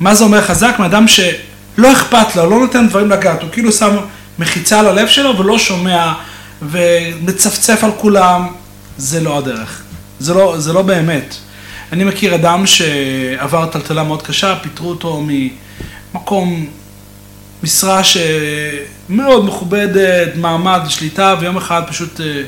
מה 0.00 0.14
זה 0.14 0.24
אומר 0.24 0.44
חזק? 0.44 0.76
מאדם 0.78 1.08
שלא 1.08 1.92
אכפת 1.92 2.36
לו, 2.36 2.50
לא 2.50 2.58
נותן 2.58 2.88
דברים 2.88 3.10
לגעת, 3.10 3.42
הוא 3.42 3.50
כאילו 3.52 3.72
שם 3.72 3.96
מחיצה 4.38 4.80
על 4.80 4.86
הלב 4.86 5.08
שלו 5.08 5.38
ולא 5.38 5.58
שומע 5.58 6.12
ומצפצף 6.62 7.84
על 7.84 7.90
כולם, 7.98 8.48
זה 8.98 9.20
לא 9.20 9.38
הדרך. 9.38 9.82
זה 10.20 10.34
לא, 10.34 10.54
זה 10.58 10.72
לא 10.72 10.82
באמת. 10.82 11.34
אני 11.92 12.04
מכיר 12.04 12.34
אדם 12.34 12.66
שעבר 12.66 13.66
טלטלה 13.66 14.02
מאוד 14.02 14.22
קשה, 14.22 14.56
פיטרו 14.62 14.90
אותו 14.90 15.24
ממקום, 15.26 16.66
משרה 17.62 18.00
שמאוד 18.04 19.44
מכובדת, 19.44 20.36
מעמד, 20.36 20.80
שליטה, 20.88 21.34
ויום 21.40 21.56
אחד 21.56 21.82
פשוט 21.88 22.20
אה, 22.20 22.42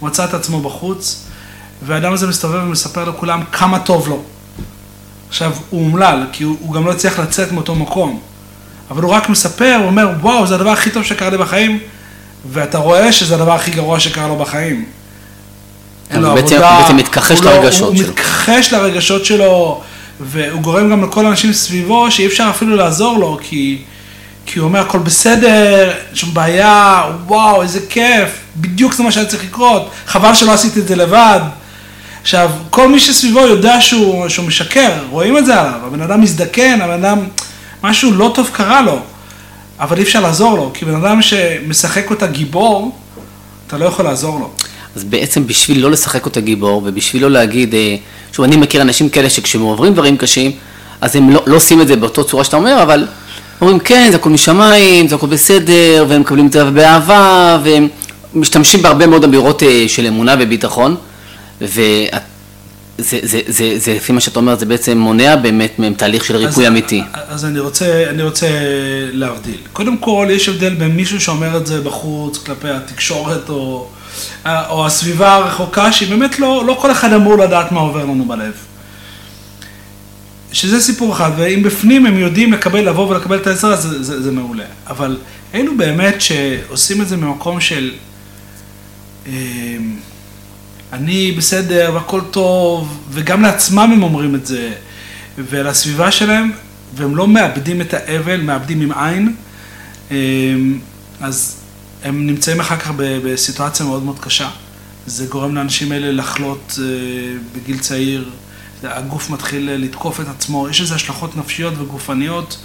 הוא 0.00 0.08
מצא 0.08 0.24
את 0.24 0.34
עצמו 0.34 0.60
בחוץ, 0.60 1.26
והאדם 1.82 2.12
הזה 2.12 2.26
מסתובב 2.26 2.62
ומספר 2.62 3.08
לכולם 3.08 3.42
כמה 3.52 3.78
טוב 3.78 4.08
לו. 4.08 4.22
עכשיו, 5.28 5.52
הוא 5.70 5.84
אומלל, 5.84 6.26
כי 6.32 6.44
הוא, 6.44 6.56
הוא 6.60 6.74
גם 6.74 6.86
לא 6.86 6.92
הצליח 6.92 7.18
לצאת 7.18 7.52
מאותו 7.52 7.74
מקום. 7.74 8.20
אבל 8.90 9.02
הוא 9.02 9.12
רק 9.12 9.28
מספר, 9.28 9.76
הוא 9.78 9.86
אומר, 9.86 10.08
וואו, 10.20 10.46
זה 10.46 10.54
הדבר 10.54 10.70
הכי 10.70 10.90
טוב 10.90 11.02
שקרה 11.02 11.30
לי 11.30 11.38
בחיים, 11.38 11.78
ואתה 12.52 12.78
רואה 12.78 13.12
שזה 13.12 13.34
הדבר 13.34 13.52
הכי 13.52 13.70
גרוע 13.70 14.00
שקרה 14.00 14.28
לו 14.28 14.36
בחיים. 14.36 14.84
אין 16.10 16.20
לו 16.20 16.34
בעצם, 16.34 16.54
עבודה, 16.54 16.80
בעצם 16.82 16.96
מתכחש 16.96 17.40
לא- 17.40 17.50
לרגשות 17.52 17.88
הוא 17.88 17.96
שלו. 17.96 18.06
הוא 18.06 18.10
מתכחש 18.10 18.72
לרגשות 18.72 19.24
שלו, 19.24 19.80
והוא 20.20 20.62
גורם 20.62 20.90
גם 20.90 21.04
לכל 21.04 21.26
האנשים 21.26 21.52
סביבו 21.52 22.10
שאי 22.10 22.26
אפשר 22.26 22.46
אפילו 22.50 22.76
לעזור 22.76 23.18
לו, 23.18 23.38
כי, 23.42 23.82
כי 24.46 24.58
הוא 24.58 24.68
אומר 24.68 24.80
הכל 24.80 24.98
בסדר, 24.98 25.90
אין 25.90 26.16
שום 26.16 26.34
בעיה, 26.34 27.02
וואו, 27.26 27.62
איזה 27.62 27.80
כיף, 27.88 28.28
בדיוק 28.56 28.94
זה 28.94 29.02
מה 29.02 29.12
שהיה 29.12 29.26
צריך 29.26 29.44
לקרות, 29.44 29.90
חבל 30.06 30.34
שלא 30.34 30.52
עשיתי 30.52 30.80
את 30.80 30.88
זה 30.88 30.96
לבד. 30.96 31.40
עכשיו, 32.22 32.50
כל 32.70 32.88
מי 32.88 33.00
שסביבו 33.00 33.40
יודע 33.40 33.80
שהוא, 33.80 34.28
שהוא 34.28 34.46
משקר, 34.46 34.92
רואים 35.10 35.38
את 35.38 35.46
זה 35.46 35.60
עליו, 35.60 35.80
הבן 35.86 36.00
אדם 36.00 36.20
מזדקן, 36.20 36.80
הבן 36.80 37.04
אדם, 37.04 37.18
משהו 37.82 38.12
לא 38.12 38.32
טוב 38.34 38.50
קרה 38.52 38.82
לו, 38.82 39.00
אבל 39.80 39.98
אי 39.98 40.02
אפשר 40.02 40.20
לעזור 40.20 40.56
לו, 40.56 40.70
כי 40.74 40.84
בן 40.84 40.94
אדם 40.94 41.22
שמשחק 41.22 42.10
אותה 42.10 42.26
גיבור, 42.26 42.98
אתה 43.66 43.78
לא 43.78 43.84
יכול 43.84 44.04
לעזור 44.04 44.40
לו. 44.40 44.50
אז 44.96 45.04
בעצם 45.04 45.46
בשביל 45.46 45.82
לא 45.82 45.90
לשחק 45.90 46.24
אותה 46.24 46.40
גיבור, 46.40 46.82
ובשביל 46.84 47.22
לא 47.22 47.30
להגיד, 47.30 47.74
אה, 47.74 47.96
שוב, 48.32 48.44
אני 48.44 48.56
מכיר 48.56 48.82
אנשים 48.82 49.08
כאלה 49.08 49.30
שכשהם 49.30 49.60
עוברים 49.60 49.92
דברים 49.92 50.16
קשים, 50.16 50.52
אז 51.00 51.16
הם 51.16 51.30
לא, 51.30 51.42
לא 51.46 51.56
עושים 51.56 51.80
את 51.80 51.88
זה 51.88 51.96
באותו 51.96 52.24
צורה 52.24 52.44
שאתה 52.44 52.56
אומר, 52.56 52.82
אבל 52.82 53.06
אומרים, 53.60 53.78
כן, 53.78 54.08
זה 54.10 54.16
הכל 54.16 54.30
משמיים, 54.30 55.08
זה 55.08 55.14
הכל 55.14 55.26
בסדר, 55.26 56.04
והם 56.08 56.20
מקבלים 56.20 56.46
את 56.46 56.52
זה 56.52 56.64
באהבה, 56.64 57.58
והם 57.64 57.88
משתמשים 58.34 58.82
בהרבה 58.82 59.06
מאוד 59.06 59.24
אמירות 59.24 59.62
אה, 59.62 59.84
של 59.88 60.06
אמונה 60.06 60.34
וביטחון, 60.40 60.96
וזה, 61.60 62.06
זה, 62.98 63.18
זה, 63.22 63.40
זה, 63.46 63.78
זה, 63.78 63.94
לפי 63.94 64.12
מה 64.12 64.20
שאתה 64.20 64.40
אומר, 64.40 64.58
זה 64.58 64.66
בעצם 64.66 64.98
מונע 64.98 65.36
באמת 65.36 65.78
מהם 65.78 65.94
תהליך 65.94 66.24
של 66.24 66.36
ריפוי 66.36 66.64
אז, 66.66 66.72
אמיתי. 66.72 67.02
אז 67.28 67.44
אני 67.44 67.58
רוצה, 67.58 68.04
אני 68.10 68.22
רוצה 68.22 68.46
להבדיל. 69.12 69.58
קודם 69.72 69.96
כל, 69.96 70.28
יש 70.30 70.48
הבדל 70.48 70.74
בין 70.74 70.90
מישהו 70.90 71.20
שאומר 71.20 71.56
את 71.56 71.66
זה 71.66 71.80
בחוץ, 71.80 72.38
כלפי 72.38 72.68
התקשורת 72.68 73.48
או... 73.48 73.88
או 74.46 74.86
הסביבה 74.86 75.34
הרחוקה, 75.34 75.92
שהיא 75.92 76.08
באמת 76.10 76.38
לא, 76.38 76.64
לא 76.66 76.78
כל 76.80 76.90
אחד 76.90 77.12
אמור 77.12 77.38
לדעת 77.38 77.72
מה 77.72 77.80
עובר 77.80 78.04
לנו 78.04 78.24
בלב. 78.24 78.52
שזה 80.52 80.80
סיפור 80.80 81.12
אחד, 81.12 81.30
ואם 81.36 81.62
בפנים 81.62 82.06
הם 82.06 82.18
יודעים 82.18 82.52
לקבל, 82.52 82.88
לבוא 82.88 83.08
ולקבל 83.08 83.36
את 83.36 83.46
העזרה, 83.46 83.76
זה, 83.76 84.02
זה, 84.02 84.22
זה 84.22 84.32
מעולה. 84.32 84.64
אבל 84.86 85.18
אלו 85.54 85.76
באמת 85.76 86.20
שעושים 86.20 87.02
את 87.02 87.08
זה 87.08 87.16
ממקום 87.16 87.60
של 87.60 87.92
אה, 89.26 89.32
אני 90.92 91.32
בסדר 91.32 91.90
והכל 91.94 92.20
טוב, 92.30 92.98
וגם 93.10 93.42
לעצמם 93.42 93.90
הם 93.92 94.02
אומרים 94.02 94.34
את 94.34 94.46
זה, 94.46 94.72
ולסביבה 95.38 96.10
שלהם, 96.10 96.52
והם 96.94 97.16
לא 97.16 97.28
מאבדים 97.28 97.80
את 97.80 97.94
האבל, 97.94 98.40
מאבדים 98.40 98.80
עם 98.80 98.92
עין, 98.92 99.34
אה, 100.10 100.16
אז 101.20 101.56
הם 102.04 102.26
נמצאים 102.26 102.60
אחר 102.60 102.76
כך 102.76 102.90
בסיטואציה 102.96 103.86
מאוד 103.86 104.02
מאוד 104.02 104.18
קשה. 104.18 104.48
זה 105.06 105.26
גורם 105.26 105.54
לאנשים 105.54 105.92
האלה 105.92 106.12
לחלות 106.12 106.78
אה, 106.82 106.84
בגיל 107.54 107.78
צעיר, 107.78 108.30
הגוף 108.82 109.30
מתחיל 109.30 109.70
לתקוף 109.70 110.20
את 110.20 110.28
עצמו, 110.28 110.68
יש 110.68 110.80
לזה 110.80 110.94
השלכות 110.94 111.36
נפשיות 111.36 111.74
וגופניות 111.78 112.58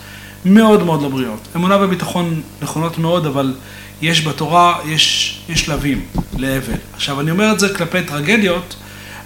מאוד 0.46 0.84
מאוד 0.84 1.02
לא 1.02 1.10
בריאות. 1.10 1.48
אמונה 1.56 1.78
וביטחון 1.86 2.42
נכונות 2.62 2.98
מאוד, 2.98 3.26
אבל 3.26 3.56
יש 4.02 4.28
בתורה, 4.28 4.80
יש, 4.86 5.38
יש 5.50 5.62
שלבים 5.62 6.06
לאבל. 6.38 6.74
עכשיו, 6.94 7.22
אני 7.22 7.32
אומר 7.32 7.52
את 7.52 7.60
זה 7.60 7.74
כלפי 7.76 8.04
טרגדיות, 8.04 8.76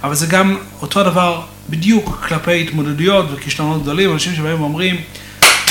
אבל 0.02 0.14
זה 0.14 0.26
גם 0.26 0.56
אותו 0.82 1.00
הדבר 1.00 1.42
בדיוק 1.70 2.24
כלפי 2.28 2.62
התמודדויות 2.62 3.26
וכישלונות 3.32 3.82
גדולים, 3.82 4.12
אנשים 4.12 4.34
שבאים 4.34 4.60
ואומרים, 4.60 4.96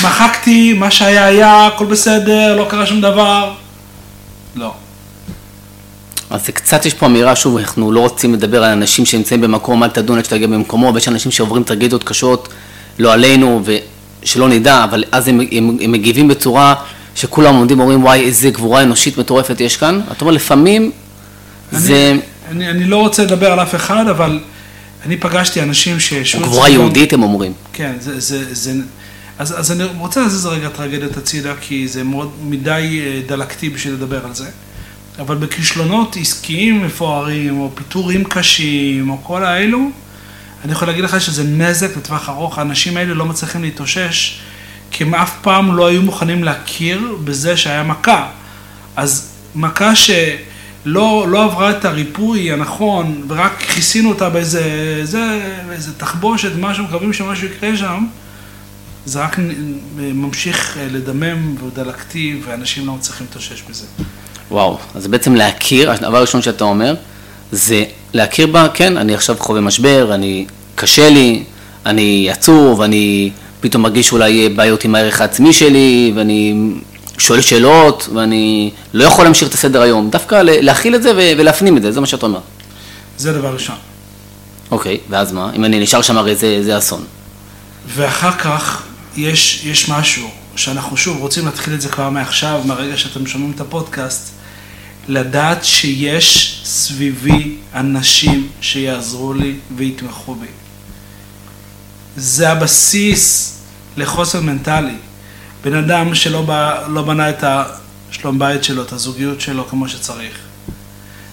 מחקתי, 0.02 0.72
מה 0.72 0.90
שהיה 0.90 1.24
היה, 1.24 1.66
הכל 1.66 1.86
בסדר, 1.86 2.56
לא 2.56 2.66
קרה 2.70 2.86
שום 2.86 3.00
דבר. 3.00 3.54
לא. 4.54 4.74
אז 6.30 6.46
זה 6.46 6.52
קצת, 6.52 6.86
יש 6.86 6.94
פה 6.94 7.06
אמירה, 7.06 7.36
שוב, 7.36 7.56
אנחנו 7.56 7.92
לא 7.92 8.00
רוצים 8.00 8.34
לדבר 8.34 8.64
על 8.64 8.72
אנשים 8.72 9.04
שנמצאים 9.04 9.40
במקום, 9.40 9.82
אל 9.84 9.88
תדון 9.88 10.18
עד 10.18 10.24
שתגיע 10.24 10.46
במקומו, 10.46 10.94
ויש 10.94 11.08
אנשים 11.08 11.32
שעוברים 11.32 11.62
טרגדיות 11.62 12.04
קשות, 12.04 12.48
לא 12.98 13.12
עלינו, 13.12 13.62
ושלא 14.22 14.48
נדע, 14.48 14.84
אבל 14.84 15.04
אז 15.12 15.28
הם, 15.28 15.40
הם, 15.52 15.76
הם 15.80 15.92
מגיבים 15.92 16.28
בצורה 16.28 16.74
שכולם 17.14 17.54
עומדים 17.54 17.78
ואומרים, 17.78 18.04
וואי, 18.04 18.20
איזה 18.20 18.50
גבורה 18.50 18.82
אנושית 18.82 19.18
מטורפת 19.18 19.60
יש 19.60 19.76
כאן. 19.76 20.00
אתה 20.12 20.20
אומר, 20.20 20.32
לפעמים 20.32 20.90
אני, 21.72 21.80
זה... 21.80 22.12
אני, 22.50 22.70
אני 22.70 22.84
לא 22.84 22.96
רוצה 22.96 23.24
לדבר 23.24 23.52
על 23.52 23.60
אף 23.60 23.74
אחד, 23.74 24.08
אבל 24.10 24.40
אני 25.06 25.16
פגשתי 25.16 25.62
אנשים 25.62 26.00
שישבו... 26.00 26.42
גבורה 26.42 26.68
יהודית, 26.68 27.12
הם 27.12 27.22
אומרים. 27.22 27.52
כן, 27.72 27.92
זה... 28.00 28.20
זה, 28.20 28.54
זה 28.54 28.72
אז, 29.38 29.60
אז 29.60 29.72
אני 29.72 29.84
רוצה 29.98 30.20
להזיז 30.20 30.46
רגע 30.46 30.68
טרגדיות 30.68 31.16
הצידה, 31.16 31.54
כי 31.60 31.88
זה 31.88 32.04
מאוד 32.04 32.30
מדי 32.44 33.00
אה, 33.02 33.20
דלקתי 33.26 33.68
בשביל 33.68 33.94
לדבר 33.94 34.26
על 34.26 34.34
זה. 34.34 34.46
אבל 35.18 35.36
בכישלונות 35.36 36.16
עסקיים 36.20 36.84
מפוארים, 36.84 37.60
או 37.60 37.70
פיטורים 37.74 38.24
קשים, 38.24 39.10
או 39.10 39.18
כל 39.22 39.44
האלו, 39.44 39.90
אני 40.64 40.72
יכול 40.72 40.88
להגיד 40.88 41.04
לך 41.04 41.20
שזה 41.20 41.44
נזק 41.44 41.96
לטווח 41.96 42.28
ארוך. 42.28 42.58
האנשים 42.58 42.96
האלה 42.96 43.14
לא 43.14 43.24
מצליחים 43.24 43.62
להתאושש, 43.62 44.40
כי 44.90 45.04
הם 45.04 45.14
אף 45.14 45.32
פעם 45.42 45.76
לא 45.76 45.86
היו 45.86 46.02
מוכנים 46.02 46.44
להכיר 46.44 47.16
בזה 47.24 47.56
שהיה 47.56 47.82
מכה. 47.82 48.28
אז 48.96 49.32
מכה 49.54 49.92
לא, 50.84 51.26
לא 51.28 51.44
עברה 51.44 51.70
את 51.70 51.84
הריפוי 51.84 52.52
הנכון, 52.52 53.24
ורק 53.28 53.52
כיסינו 53.58 54.08
אותה 54.08 54.30
באיזה, 54.30 55.00
זה, 55.04 55.52
באיזה 55.68 55.94
תחבושת, 55.94 56.50
משהו, 56.58 56.84
מקווים 56.84 57.12
שמשהו 57.12 57.46
יקרה 57.46 57.76
שם, 57.76 58.06
זה 59.06 59.20
רק 59.20 59.36
ממשיך 59.98 60.76
אה, 60.76 60.86
לדמם 60.90 61.54
ודלקתי, 61.64 62.40
ואנשים 62.44 62.86
לא 62.86 62.94
מצליחים 62.94 63.26
להתאושש 63.26 63.62
מזה. 63.70 63.86
וואו, 64.50 64.78
אז 64.94 65.06
בעצם 65.06 65.34
להכיר, 65.34 65.90
הדבר 65.90 66.16
הראשון 66.16 66.42
שאתה 66.42 66.64
אומר, 66.64 66.94
זה 67.52 67.84
להכיר 68.12 68.46
בה, 68.46 68.68
כן, 68.74 68.96
אני 68.96 69.14
עכשיו 69.14 69.36
חווה 69.38 69.60
משבר, 69.60 70.14
אני, 70.14 70.46
קשה 70.74 71.10
לי, 71.10 71.44
אני 71.86 72.28
עצוב, 72.30 72.80
אני 72.80 73.30
פתאום 73.60 73.82
מרגיש 73.82 74.12
אולי 74.12 74.48
בעיות 74.48 74.84
עם 74.84 74.94
הערך 74.94 75.20
העצמי 75.20 75.52
שלי, 75.52 76.12
ואני 76.16 76.54
שואל 77.18 77.40
שאלות, 77.40 78.08
ואני 78.14 78.70
לא 78.94 79.04
יכול 79.04 79.24
להמשיך 79.24 79.48
את 79.48 79.54
הסדר 79.54 79.82
היום. 79.82 80.10
דווקא 80.10 80.42
להכיל 80.44 80.94
את 80.94 81.02
זה 81.02 81.12
ולהפנים 81.16 81.76
את 81.76 81.82
זה, 81.82 81.92
זה 81.92 82.00
מה 82.00 82.06
שאתה 82.06 82.26
אומר. 82.26 82.40
זה 83.18 83.32
דבר 83.32 83.54
ראשון. 83.54 83.76
אוקיי, 84.70 84.98
ואז 85.08 85.32
מה? 85.32 85.50
אם 85.56 85.64
אני 85.64 85.80
נשאר 85.80 86.02
שם 86.02 86.16
הרי 86.16 86.36
זה, 86.36 86.62
זה 86.62 86.78
אסון. 86.78 87.04
ואחר 87.94 88.32
כך 88.32 88.82
יש, 89.16 89.64
יש 89.64 89.88
משהו 89.88 90.28
שאנחנו 90.56 90.96
שוב 90.96 91.20
רוצים 91.20 91.46
להתחיל 91.46 91.74
את 91.74 91.80
זה 91.80 91.88
כבר 91.88 92.10
מעכשיו, 92.10 92.60
מהרגע 92.64 92.96
שאתם 92.96 93.26
שומעים 93.26 93.52
את 93.54 93.60
הפודקאסט, 93.60 94.35
לדעת 95.08 95.64
שיש 95.64 96.60
סביבי 96.64 97.56
אנשים 97.74 98.48
שיעזרו 98.60 99.32
לי 99.32 99.54
ויתמכו 99.76 100.34
בי. 100.34 100.46
זה 102.16 102.50
הבסיס 102.50 103.58
לחוסן 103.96 104.46
מנטלי. 104.46 104.96
בן 105.64 105.74
אדם 105.74 106.14
שלא 106.14 106.42
בא, 106.42 106.86
לא 106.88 107.02
בנה 107.02 107.30
את 107.30 107.44
השלום 107.44 108.38
בית 108.38 108.64
שלו, 108.64 108.82
את 108.82 108.92
הזוגיות 108.92 109.40
שלו 109.40 109.68
כמו 109.68 109.88
שצריך. 109.88 110.38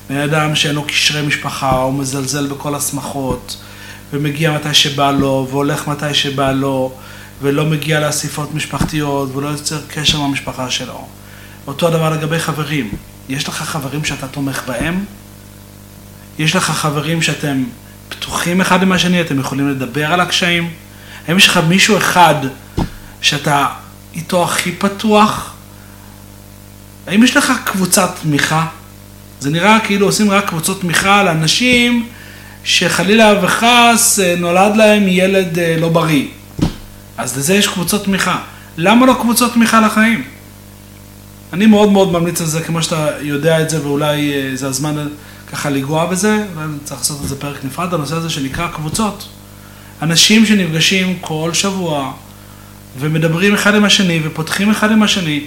בן 0.09 0.17
אדם 0.17 0.55
שאין 0.55 0.75
לו 0.75 0.83
קשרי 0.83 1.21
משפחה, 1.21 1.71
הוא 1.71 1.93
מזלזל 1.93 2.47
בכל 2.47 2.75
השמחות, 2.75 3.57
ומגיע 4.13 4.51
מתי 4.51 4.73
שבא 4.73 5.11
לו, 5.11 5.47
והולך 5.51 5.87
מתי 5.87 6.13
שבא 6.13 6.51
לו, 6.51 6.93
ולא 7.41 7.65
מגיע 7.65 7.99
לאספות 7.99 8.53
משפחתיות, 8.53 9.35
ולא 9.35 9.47
יוצר 9.47 9.81
קשר 9.87 10.17
עם 10.17 10.23
המשפחה 10.23 10.69
שלו. 10.69 11.07
אותו 11.67 11.87
הדבר 11.87 12.09
לגבי 12.09 12.39
חברים. 12.39 12.91
יש 13.29 13.47
לך 13.49 13.55
חברים 13.55 14.05
שאתה 14.05 14.27
תומך 14.27 14.61
בהם? 14.67 15.05
יש 16.39 16.55
לך 16.55 16.71
חברים 16.71 17.21
שאתם 17.21 17.63
פתוחים 18.09 18.61
אחד 18.61 18.81
עם 18.81 18.91
השני, 18.91 19.21
אתם 19.21 19.39
יכולים 19.39 19.69
לדבר 19.69 20.13
על 20.13 20.19
הקשיים? 20.19 20.69
האם 21.27 21.37
יש 21.37 21.47
לך 21.47 21.59
מישהו 21.67 21.97
אחד 21.97 22.35
שאתה 23.21 23.67
איתו 24.15 24.43
הכי 24.43 24.71
פתוח? 24.71 25.53
האם 27.07 27.23
יש 27.23 27.37
לך 27.37 27.53
קבוצת 27.65 28.09
תמיכה? 28.21 28.65
זה 29.39 29.49
נראה 29.49 29.79
כאילו 29.79 30.05
עושים 30.05 30.31
רק 30.31 30.47
קבוצות 30.47 30.81
תמיכה 30.81 31.23
לאנשים 31.23 32.07
שחלילה 32.63 33.33
וחס 33.41 34.19
אה, 34.19 34.35
נולד 34.37 34.75
להם 34.75 35.03
ילד 35.07 35.59
אה, 35.59 35.75
לא 35.79 35.89
בריא. 35.89 36.25
אז 37.17 37.37
לזה 37.37 37.55
יש 37.55 37.67
קבוצות 37.67 38.05
תמיכה. 38.05 38.39
למה 38.77 39.05
לא 39.05 39.13
קבוצות 39.21 39.53
תמיכה 39.53 39.81
לחיים? 39.81 40.23
אני 41.53 41.65
מאוד 41.65 41.91
מאוד 41.91 42.11
ממליץ 42.11 42.41
על 42.41 42.47
זה, 42.47 42.61
כמו 42.61 42.83
שאתה 42.83 43.09
יודע 43.21 43.61
את 43.61 43.69
זה, 43.69 43.81
ואולי 43.87 44.33
אה, 44.33 44.55
זה 44.55 44.67
הזמן 44.67 45.07
ככה 45.51 45.69
לנגוע 45.69 46.05
בזה, 46.05 46.45
וצריך 46.55 46.99
לעשות 47.01 47.21
על 47.21 47.27
זה 47.27 47.35
פרק 47.39 47.65
נפרד, 47.65 47.93
הנושא 47.93 48.15
הזה 48.15 48.29
שנקרא 48.29 48.67
קבוצות. 48.67 49.27
אנשים 50.01 50.45
שנפגשים 50.45 51.17
כל 51.21 51.49
שבוע, 51.53 52.13
ומדברים 52.99 53.53
אחד 53.53 53.75
עם 53.75 53.85
השני, 53.85 54.19
ופותחים 54.23 54.69
אחד 54.69 54.91
עם 54.91 55.03
השני. 55.03 55.43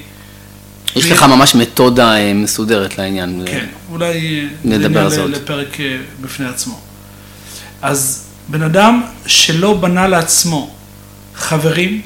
יש. 0.96 1.04
לך 1.04 1.22
ממש 1.22 1.54
מתודה 1.54 2.16
אה, 2.16 2.34
מסודרת 2.34 2.98
לעניין. 2.98 3.42
כן, 3.46 3.66
אולי 3.90 4.48
נדבר 4.64 5.00
על 5.00 5.10
זה 5.10 5.24
לפרק 5.24 5.80
אה, 5.80 5.96
בפני 6.20 6.46
עצמו. 6.46 6.80
אז 7.82 8.26
בן 8.48 8.62
אדם 8.62 9.02
שלא 9.26 9.74
בנה 9.74 10.08
לעצמו 10.08 10.74
חברים, 11.34 12.00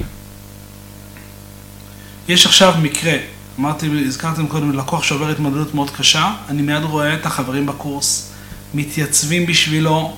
יש 2.27 2.45
עכשיו 2.45 2.73
מקרה, 2.81 3.13
אמרתי, 3.59 3.89
הזכרתם 4.07 4.47
קודם, 4.47 4.77
לקוח 4.77 5.03
שעובר 5.03 5.29
התמודדות 5.29 5.75
מאוד 5.75 5.89
קשה, 5.89 6.33
אני 6.49 6.61
מיד 6.61 6.83
רואה 6.83 7.13
את 7.13 7.25
החברים 7.25 7.65
בקורס, 7.65 8.31
מתייצבים 8.73 9.45
בשבילו, 9.45 10.15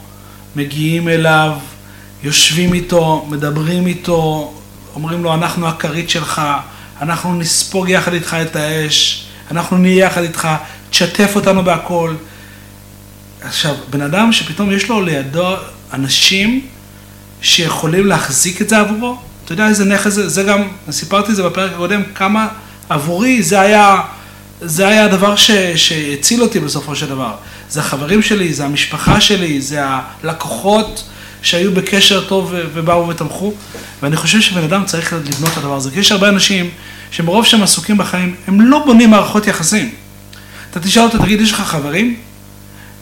מגיעים 0.55 1.09
אליו, 1.09 1.57
יושבים 2.23 2.73
איתו, 2.73 3.27
מדברים 3.29 3.87
איתו, 3.87 4.53
אומרים 4.95 5.23
לו, 5.23 5.33
אנחנו 5.33 5.67
הכרית 5.67 6.09
שלך, 6.09 6.41
אנחנו 7.01 7.35
נספוג 7.35 7.89
יחד 7.89 8.13
איתך 8.13 8.37
את 8.41 8.55
האש, 8.55 9.25
אנחנו 9.51 9.77
נהיה 9.77 10.05
יחד 10.05 10.21
איתך, 10.21 10.47
תשתף 10.89 11.31
אותנו 11.35 11.63
בהכל. 11.63 12.13
עכשיו, 13.41 13.75
בן 13.89 14.01
אדם 14.01 14.31
שפתאום 14.31 14.71
יש 14.71 14.89
לו 14.89 15.01
לידו 15.01 15.55
אנשים 15.93 16.61
שיכולים 17.41 18.05
להחזיק 18.05 18.61
את 18.61 18.69
זה 18.69 18.79
עבורו, 18.79 19.17
אתה 19.45 19.53
יודע 19.53 19.67
איזה 19.67 19.85
נכס 19.85 20.13
זה, 20.13 20.29
זה 20.29 20.43
גם, 20.43 20.61
סיפרתי 20.91 21.31
את 21.31 21.35
זה 21.35 21.43
בפרק 21.43 21.71
הקודם, 21.71 22.01
כמה 22.15 22.47
עבורי 22.89 23.43
זה 23.43 23.59
היה, 23.59 24.01
זה 24.61 24.87
היה 24.87 25.05
הדבר 25.05 25.35
ש, 25.35 25.51
שהציל 25.75 26.41
אותי 26.41 26.59
בסופו 26.59 26.95
של 26.95 27.09
דבר. 27.09 27.35
זה 27.69 27.79
החברים 27.79 28.21
שלי, 28.21 28.53
זה 28.53 28.65
המשפחה 28.65 29.21
שלי, 29.21 29.61
זה 29.61 29.79
הלקוחות 29.83 31.03
שהיו 31.41 31.71
בקשר 31.71 32.23
טוב 32.27 32.53
ובאו 32.73 33.07
ותמכו, 33.07 33.53
ואני 34.01 34.15
חושב 34.15 34.41
שבן 34.41 34.63
אדם 34.63 34.85
צריך 34.85 35.13
לבנות 35.13 35.51
את 35.51 35.57
הדבר 35.57 35.75
הזה, 35.75 35.91
כי 35.91 35.99
יש 35.99 36.11
הרבה 36.11 36.29
אנשים 36.29 36.69
שמרוב 37.11 37.45
שהם 37.45 37.63
עסוקים 37.63 37.97
בחיים, 37.97 38.35
הם 38.47 38.61
לא 38.61 38.85
בונים 38.85 39.09
מערכות 39.09 39.47
יחסים. 39.47 39.89
אתה 40.71 40.79
תשאל 40.79 41.03
אותו, 41.03 41.17
תגיד, 41.17 41.41
יש 41.41 41.51
לך 41.51 41.61
חברים? 41.61 42.15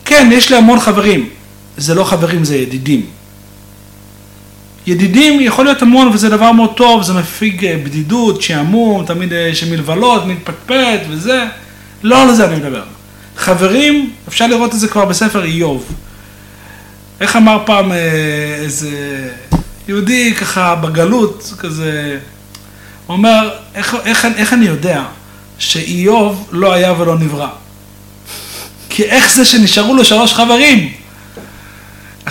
כן, 0.06 0.30
יש 0.34 0.50
לי 0.50 0.58
המון 0.58 0.80
חברים. 0.80 1.30
זה 1.78 1.96
לא 1.96 2.04
חברים, 2.04 2.44
זה 2.44 2.58
ידידים. 2.58 3.06
ידידים 4.88 5.40
יכול 5.40 5.66
להיות 5.66 5.82
המון 5.82 6.08
וזה 6.08 6.30
דבר 6.30 6.52
מאוד 6.52 6.74
טוב, 6.76 7.04
זה 7.04 7.14
מפיג 7.14 7.66
אה, 7.66 7.78
בדידות, 7.84 8.42
שעמום, 8.42 9.06
תמיד 9.06 9.32
יש 9.32 9.64
אה, 9.64 9.70
מלבלות, 9.70 10.26
מתפטפט 10.26 11.00
וזה. 11.10 11.46
לא 12.04 12.22
על 12.22 12.34
זה 12.34 12.46
אני 12.46 12.56
מדבר. 12.56 12.84
חברים, 13.38 14.10
אפשר 14.28 14.48
לראות 14.48 14.74
את 14.74 14.80
זה 14.80 14.88
כבר 14.88 15.06
בספר 15.06 15.44
איוב. 15.44 15.86
איך 17.22 17.36
אמר 17.36 17.64
פעם 17.66 17.92
אה, 17.92 17.98
איזה 18.60 18.90
יהודי 19.88 20.34
ככה 20.36 20.76
בגלות, 20.76 21.54
כזה, 21.60 22.20
הוא 23.08 23.18
אומר, 23.18 23.50
איך, 23.76 23.96
איך, 24.06 24.28
איך 24.36 24.54
אני 24.54 24.66
יודע 24.66 25.04
שאיוב 25.58 26.48
לא 26.52 26.74
היה 26.74 26.94
ולא 26.98 27.20
נברא? 27.20 27.48
כי 28.90 29.04
איך 29.04 29.34
זה 29.34 29.46
שנשארו 29.46 29.94
לו 29.94 30.06
שלוש 30.06 30.34
חברים? 30.34 30.92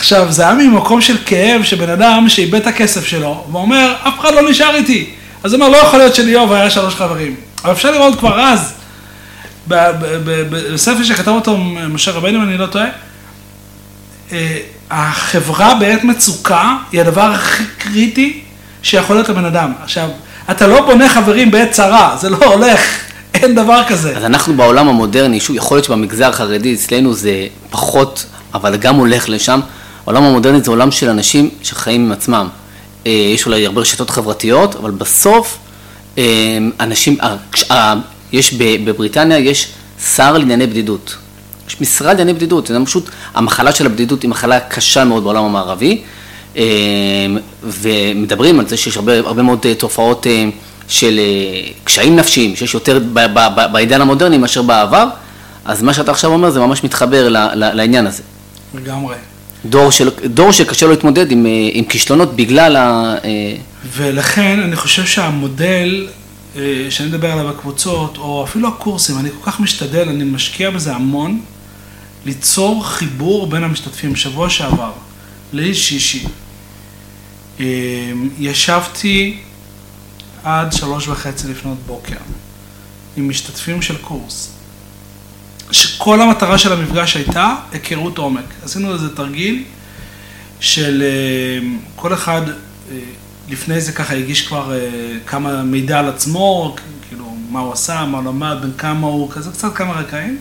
עכשיו, 0.00 0.32
זה 0.32 0.42
היה 0.42 0.54
ממקום 0.54 1.00
של 1.00 1.16
כאב 1.26 1.62
שבן 1.62 1.90
אדם 1.90 2.28
שאיבד 2.28 2.60
את 2.60 2.66
הכסף 2.66 3.04
שלו, 3.04 3.44
ואומר, 3.52 3.94
אף 4.02 4.20
אחד 4.20 4.34
לא 4.34 4.50
נשאר 4.50 4.74
איתי. 4.74 5.10
אז 5.42 5.52
הוא 5.52 5.62
אומר, 5.62 5.72
לא 5.72 5.82
יכול 5.82 5.98
להיות 5.98 6.14
שלאיוב 6.14 6.52
היה 6.52 6.70
שלוש 6.70 6.94
חברים. 6.94 7.34
אבל 7.64 7.72
אפשר 7.72 7.90
לראות 7.90 8.18
כבר 8.18 8.40
אז, 8.40 8.72
בספר 9.66 11.02
שכתב 11.04 11.28
אותו 11.30 11.56
משה 11.88 12.10
רבינו, 12.10 12.38
אם 12.38 12.48
אני 12.48 12.58
לא 12.58 12.66
טועה, 12.66 12.86
אה, 14.32 14.56
החברה 14.90 15.74
בעת 15.74 16.04
מצוקה 16.04 16.76
היא 16.92 17.00
הדבר 17.00 17.32
הכי 17.32 17.64
קריטי 17.78 18.40
שיכול 18.82 19.16
להיות 19.16 19.28
לבן 19.28 19.44
אדם. 19.44 19.72
עכשיו, 19.82 20.08
אתה 20.50 20.66
לא 20.66 20.86
בונה 20.86 21.08
חברים 21.08 21.50
בעת 21.50 21.70
צרה, 21.70 22.16
זה 22.20 22.30
לא 22.30 22.36
הולך, 22.44 22.80
אין 23.34 23.54
דבר 23.54 23.82
כזה. 23.88 24.16
אז 24.16 24.24
אנחנו 24.24 24.56
בעולם 24.56 24.88
המודרני, 24.88 25.40
שוב, 25.40 25.56
יכול 25.56 25.76
להיות 25.76 25.84
שבמגזר 25.84 26.28
החרדי 26.28 26.74
אצלנו 26.74 27.14
זה 27.14 27.46
פחות, 27.70 28.26
אבל 28.54 28.76
גם 28.76 28.94
הולך 28.94 29.28
לשם. 29.28 29.60
העולם 30.06 30.22
המודרני 30.22 30.60
זה 30.60 30.70
עולם 30.70 30.90
של 30.90 31.08
אנשים 31.08 31.50
שחיים 31.62 32.04
עם 32.04 32.12
עצמם. 32.12 32.48
אה, 33.06 33.10
יש 33.34 33.46
אולי 33.46 33.66
הרבה 33.66 33.80
רשתות 33.80 34.10
חברתיות, 34.10 34.74
אבל 34.74 34.90
בסוף 34.90 35.58
אה, 36.18 36.58
אנשים, 36.80 37.18
יש 38.32 38.54
בבריטניה, 38.54 39.38
יש 39.38 39.68
שר 40.16 40.38
לענייני 40.38 40.66
בדידות. 40.66 41.16
יש 41.68 41.80
משרד 41.80 42.08
לענייני 42.08 42.32
בדידות, 42.32 42.66
זה 42.66 42.78
פשוט, 42.84 43.10
המחלה 43.34 43.72
של 43.72 43.86
הבדידות 43.86 44.22
היא 44.22 44.30
מחלה 44.30 44.60
קשה 44.60 45.04
מאוד 45.04 45.24
בעולם 45.24 45.44
המערבי, 45.44 46.02
אה, 46.56 46.62
ומדברים 47.62 48.60
על 48.60 48.68
זה 48.68 48.76
שיש 48.76 48.96
הרבה, 48.96 49.18
הרבה 49.18 49.42
מאוד 49.42 49.58
אה, 49.64 49.74
תופעות 49.74 50.26
אה, 50.26 50.48
של 50.88 51.20
קשיים 51.84 52.16
נפשיים, 52.16 52.56
שיש 52.56 52.74
יותר 52.74 53.00
בעידן 53.72 54.00
המודרני 54.00 54.38
מאשר 54.38 54.62
בעבר, 54.62 55.08
אז 55.64 55.82
מה 55.82 55.94
שאתה 55.94 56.10
עכשיו 56.10 56.32
אומר 56.32 56.50
זה 56.50 56.60
ממש 56.60 56.84
מתחבר 56.84 57.28
לעניין 57.54 58.06
הזה. 58.06 58.22
לגמרי. 58.74 59.14
דור, 59.64 59.90
של, 59.90 60.10
דור 60.24 60.52
שקשה 60.52 60.86
לו 60.86 60.92
להתמודד 60.92 61.32
עם, 61.32 61.46
עם 61.72 61.84
כישלונות 61.84 62.36
בגלל 62.36 62.76
ה... 62.76 63.14
ולכן 63.96 64.60
אני 64.60 64.76
חושב 64.76 65.06
שהמודל 65.06 66.08
שאני 66.90 67.08
מדבר 67.08 67.32
עליו 67.32 67.48
בקבוצות, 67.48 68.16
או 68.18 68.44
אפילו 68.44 68.68
הקורסים, 68.68 69.18
אני 69.18 69.30
כל 69.30 69.50
כך 69.50 69.60
משתדל, 69.60 70.08
אני 70.08 70.24
משקיע 70.24 70.70
בזה 70.70 70.94
המון, 70.94 71.40
ליצור 72.26 72.86
חיבור 72.86 73.46
בין 73.46 73.64
המשתתפים. 73.64 74.16
שבוע 74.16 74.50
שעבר, 74.50 74.92
ליל 75.52 75.74
שישי, 75.74 76.24
ישבתי 78.38 79.38
עד 80.44 80.72
שלוש 80.72 81.08
וחצי 81.08 81.48
לפנות 81.48 81.78
בוקר 81.86 82.16
עם 83.16 83.28
משתתפים 83.28 83.82
של 83.82 83.96
קורס. 83.96 84.59
שכל 85.72 86.20
המטרה 86.20 86.58
של 86.58 86.72
המפגש 86.72 87.16
הייתה 87.16 87.54
היכרות 87.72 88.18
עומק. 88.18 88.44
עשינו 88.64 88.92
איזה 88.92 89.16
תרגיל 89.16 89.64
של 90.60 91.02
אה, 91.02 91.68
כל 91.96 92.14
אחד 92.14 92.42
אה, 92.48 92.98
לפני 93.48 93.80
זה 93.80 93.92
ככה 93.92 94.14
הגיש 94.14 94.46
כבר 94.46 94.72
כמה 95.26 95.62
מידע 95.62 95.98
על 95.98 96.08
עצמו, 96.08 96.76
כאילו 97.08 97.36
מה 97.50 97.60
הוא 97.60 97.72
עשה, 97.72 98.04
מה 98.04 98.18
הוא 98.18 98.26
למד, 98.26 98.56
בין 98.60 98.72
כמה 98.78 99.06
הוא, 99.06 99.30
כזה 99.30 99.50
קצת 99.50 99.74
כמה 99.74 99.92
רקעים. 99.92 100.38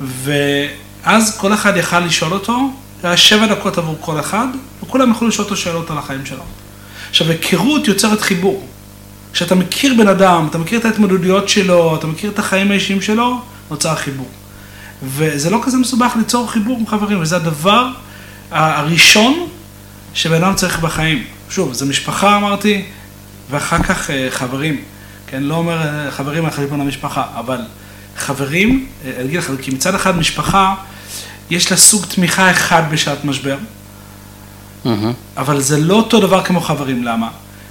ואז 0.00 1.38
כל 1.38 1.54
אחד 1.54 1.76
יכל 1.76 2.00
לשאול 2.00 2.32
אותו, 2.32 2.70
היה 3.02 3.16
שבע 3.16 3.46
דקות 3.46 3.78
עבור 3.78 3.96
כל 4.00 4.20
אחד, 4.20 4.46
וכולם 4.82 5.10
יכלו 5.10 5.28
לשאול 5.28 5.44
אותו 5.44 5.56
שאלות 5.56 5.90
על 5.90 5.98
החיים 5.98 6.26
שלו. 6.26 6.42
עכשיו, 7.10 7.30
היכרות 7.30 7.88
יוצרת 7.88 8.20
חיבור. 8.20 8.66
כשאתה 9.32 9.54
מכיר 9.54 9.94
בן 9.98 10.08
אדם, 10.08 10.46
אתה 10.50 10.58
מכיר 10.58 10.80
את 10.80 10.84
ההתמודדויות 10.84 11.48
שלו, 11.48 11.96
אתה 11.96 12.06
מכיר 12.06 12.30
את 12.30 12.38
החיים 12.38 12.70
האישיים 12.70 13.00
שלו, 13.00 13.40
נוצר 13.70 13.94
חיבור. 13.94 14.28
וזה 15.02 15.50
לא 15.50 15.60
כזה 15.62 15.76
מסובך 15.76 16.12
ליצור 16.16 16.50
חיבור 16.50 16.78
עם 16.78 16.86
חברים, 16.86 17.22
וזה 17.22 17.36
הדבר 17.36 17.88
הראשון 18.50 19.46
שבן 20.14 20.44
אדם 20.44 20.54
צריך 20.54 20.80
בחיים. 20.80 21.24
שוב, 21.50 21.72
זה 21.72 21.84
משפחה 21.84 22.36
אמרתי, 22.36 22.84
ואחר 23.50 23.82
כך 23.82 24.10
אה, 24.10 24.26
חברים. 24.30 24.80
כן, 25.26 25.42
לא 25.42 25.54
אומר 25.54 25.82
אה, 25.82 26.10
חברים 26.10 26.44
על 26.44 26.50
חשבון 26.50 26.80
המשפחה, 26.80 27.24
אבל 27.34 27.60
חברים, 28.16 28.86
אה, 29.04 29.12
אני 29.16 29.24
אגיד 29.24 29.38
לך, 29.38 29.50
כי 29.62 29.70
מצד 29.70 29.94
אחד 29.94 30.16
משפחה, 30.16 30.74
יש 31.50 31.70
לה 31.70 31.76
סוג 31.76 32.04
תמיכה 32.04 32.50
אחד 32.50 32.82
בשעת 32.90 33.24
משבר, 33.24 33.56
mm-hmm. 34.84 34.88
אבל 35.36 35.60
זה 35.60 35.78
לא 35.78 35.94
אותו 35.94 36.20
דבר 36.20 36.44
כמו 36.44 36.60
חברים, 36.60 37.04
למה? 37.04 37.28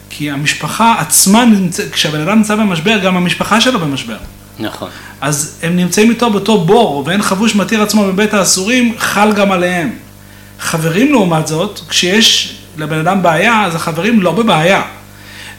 כי 0.10 0.32
המשפחה 0.32 0.96
עצמה, 1.00 1.44
כשהבן 1.92 2.22
אדם 2.22 2.38
נמצא 2.38 2.56
במשבר, 2.56 3.00
גם 3.00 3.18
המשפחה 3.18 3.62
שלו 3.62 3.80
במשבר. 3.80 4.18
נכון. 4.60 4.90
אז 5.22 5.60
הם 5.62 5.76
נמצאים 5.76 6.10
איתו 6.10 6.30
באותו 6.30 6.58
בור, 6.58 7.04
ואין 7.06 7.22
חבוש 7.22 7.56
מתיר 7.56 7.82
עצמו 7.82 8.04
מבית 8.04 8.34
האסורים, 8.34 8.94
חל 8.98 9.34
גם 9.34 9.52
עליהם. 9.52 9.90
חברים 10.60 11.12
לעומת 11.12 11.48
זאת, 11.48 11.80
כשיש 11.90 12.56
לבן 12.78 13.00
אדם 13.00 13.24
בעיה, 13.24 13.66
אז 13.66 13.76
החברים 13.76 14.22
לא 14.22 14.32
בבעיה. 14.32 14.82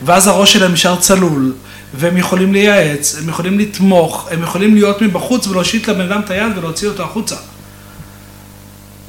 ואז 0.03 0.27
הראש 0.27 0.53
שלהם 0.53 0.73
נשאר 0.73 0.97
צלול, 0.97 1.55
והם 1.95 2.17
יכולים 2.17 2.53
לייעץ, 2.53 3.17
הם 3.23 3.29
יכולים 3.29 3.59
לתמוך, 3.59 4.29
הם 4.31 4.43
יכולים 4.43 4.75
להיות 4.75 5.03
מבחוץ 5.03 5.47
ולהושיט 5.47 5.89
לבן 5.89 6.01
אדם 6.01 6.21
את 6.21 6.31
היד 6.31 6.59
ולהוציא 6.59 6.89
אותו 6.89 7.03
החוצה. 7.03 7.37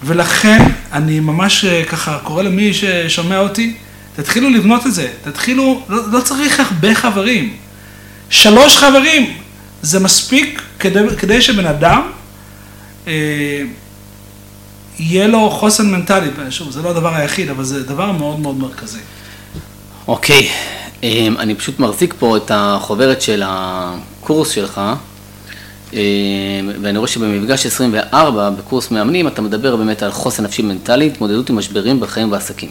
ולכן 0.03 0.61
אני 0.93 1.19
ממש 1.19 1.65
אה, 1.65 1.83
ככה 1.83 2.17
קורא 2.23 2.43
למי 2.43 2.73
ששומע 2.73 3.39
אותי, 3.39 3.73
תתחילו 4.15 4.49
לבנות 4.49 4.87
את 4.87 4.93
זה, 4.93 5.07
תתחילו, 5.23 5.81
לא, 5.89 6.11
לא 6.11 6.21
צריך 6.21 6.59
הרבה 6.59 6.95
חברים. 6.95 7.53
שלוש 8.29 8.77
חברים, 8.77 9.33
זה 9.85 9.99
מספיק 9.99 10.61
כדי, 10.79 10.99
כדי 11.19 11.41
שבן 11.41 11.65
אדם 11.65 12.11
אה, 13.07 13.61
יהיה 14.99 15.27
לו 15.27 15.49
חוסן 15.49 15.91
מנטלי. 15.91 16.29
שוב, 16.49 16.71
זה 16.71 16.81
לא 16.81 16.89
הדבר 16.89 17.15
היחיד, 17.15 17.49
אבל 17.49 17.63
זה 17.63 17.83
דבר 17.83 18.11
מאוד 18.11 18.39
מאוד 18.39 18.57
מרכזי. 18.57 18.99
אוקיי, 20.07 20.49
אה, 21.03 21.27
אני 21.39 21.55
פשוט 21.55 21.79
מחזיק 21.79 22.13
פה 22.19 22.37
את 22.37 22.51
החוברת 22.53 23.21
של 23.21 23.43
הקורס 23.45 24.49
שלך. 24.49 24.81
אה, 25.93 25.99
ואני 26.81 26.97
רואה 26.97 27.07
שבמפגש 27.07 27.65
24 27.65 28.49
בקורס 28.49 28.91
מאמנים 28.91 29.27
אתה 29.27 29.41
מדבר 29.41 29.75
באמת 29.75 30.03
על 30.03 30.11
חוסן 30.11 30.43
נפשי 30.43 30.61
מנטלי, 30.61 31.07
התמודדות 31.07 31.49
עם 31.49 31.55
משברים 31.55 31.99
בחיים 31.99 32.31
ועסקים. 32.31 32.69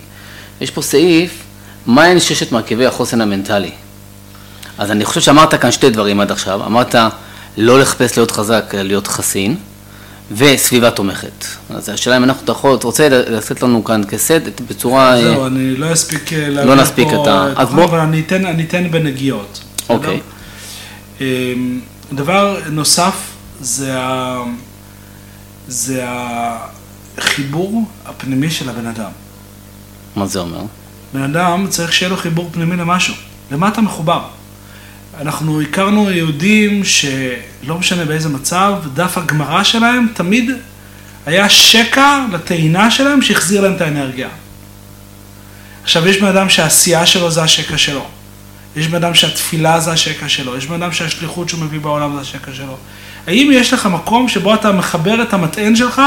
יש 0.60 0.70
פה 0.70 0.82
סעיף, 0.82 1.42
מהן 1.86 2.20
ששת 2.20 2.52
מרכיבי 2.52 2.86
החוסן 2.86 3.20
המנטלי? 3.20 3.70
אז 4.78 4.90
אני 4.90 5.04
חושב 5.04 5.20
שאמרת 5.20 5.54
כאן 5.54 5.72
שתי 5.72 5.90
דברים 5.90 6.20
עד 6.20 6.32
עכשיו, 6.32 6.66
אמרת 6.66 6.94
לא 7.56 7.80
לחפש 7.80 8.16
להיות 8.16 8.30
חזק, 8.30 8.74
להיות 8.74 9.06
חסין, 9.06 9.56
וסביבה 10.32 10.90
תומכת. 10.90 11.44
אז 11.70 11.88
השאלה 11.88 12.16
אם 12.16 12.24
אנחנו 12.24 12.52
יכול, 12.52 12.76
אתה 12.76 12.86
רוצה 12.86 13.08
לתת 13.08 13.62
לנו 13.62 13.84
כאן 13.84 14.02
כסד 14.08 14.40
בצורה... 14.68 15.20
זהו, 15.20 15.42
אה, 15.42 15.46
אני 15.46 15.76
לא 15.76 15.92
אספיק 15.92 16.32
אה, 16.32 16.48
להביא 16.48 16.70
לא 16.70 16.76
נספיק 16.76 17.08
פה, 17.08 17.22
את 17.22 17.26
ה... 17.26 17.46
אז 17.56 17.68
בוא... 17.68 17.84
אבל 17.84 17.98
אני 17.98 18.20
אתן, 18.20 18.46
אני 18.46 18.64
אתן 18.64 18.90
בנגיעות. 18.90 19.60
אוקיי. 19.88 20.20
אמ, 21.20 21.80
דבר 22.12 22.60
נוסף 22.70 23.14
זה, 23.60 23.98
ה... 23.98 24.42
זה 25.68 26.04
החיבור 27.18 27.88
הפנימי 28.06 28.50
של 28.50 28.68
הבן 28.68 28.86
אדם. 28.86 29.10
מה 30.16 30.26
זה 30.26 30.38
אומר? 30.38 30.62
בן 31.14 31.22
אדם 31.22 31.66
צריך 31.68 31.92
שיהיה 31.92 32.10
לו 32.10 32.16
חיבור 32.16 32.48
פנימי 32.52 32.76
למשהו. 32.76 33.14
למה 33.50 33.68
אתה 33.68 33.80
מחובר? 33.80 34.20
אנחנו 35.20 35.60
הכרנו 35.60 36.10
יהודים 36.10 36.84
שלא 36.84 37.78
משנה 37.78 38.04
באיזה 38.04 38.28
מצב, 38.28 38.74
דף 38.94 39.18
הגמרא 39.18 39.62
שלהם 39.62 40.06
תמיד 40.14 40.50
היה 41.26 41.48
שקע 41.48 42.24
לטעינה 42.32 42.90
שלהם 42.90 43.22
שהחזיר 43.22 43.60
להם 43.60 43.72
את 43.76 43.80
האנרגיה. 43.80 44.28
עכשיו, 45.82 46.08
יש 46.08 46.20
בן 46.20 46.26
אדם 46.26 46.48
שהעשייה 46.48 47.06
שלו 47.06 47.30
זה 47.30 47.42
השקע 47.42 47.78
שלו. 47.78 48.06
יש 48.76 48.88
בן 48.88 48.94
אדם 48.94 49.14
שהתפילה 49.14 49.80
זה 49.80 49.92
השקע 49.92 50.28
שלו, 50.28 50.56
יש 50.56 50.66
בן 50.66 50.82
אדם 50.82 50.92
שהשליחות 50.92 51.48
שהוא 51.48 51.60
מביא 51.60 51.80
בעולם 51.80 52.14
זה 52.14 52.20
השקע 52.20 52.52
שלו. 52.52 52.76
האם 53.26 53.50
יש 53.52 53.72
לך 53.72 53.86
מקום 53.86 54.28
שבו 54.28 54.54
אתה 54.54 54.72
מחבר 54.72 55.22
את 55.22 55.34
המטען 55.34 55.76
שלך, 55.76 56.02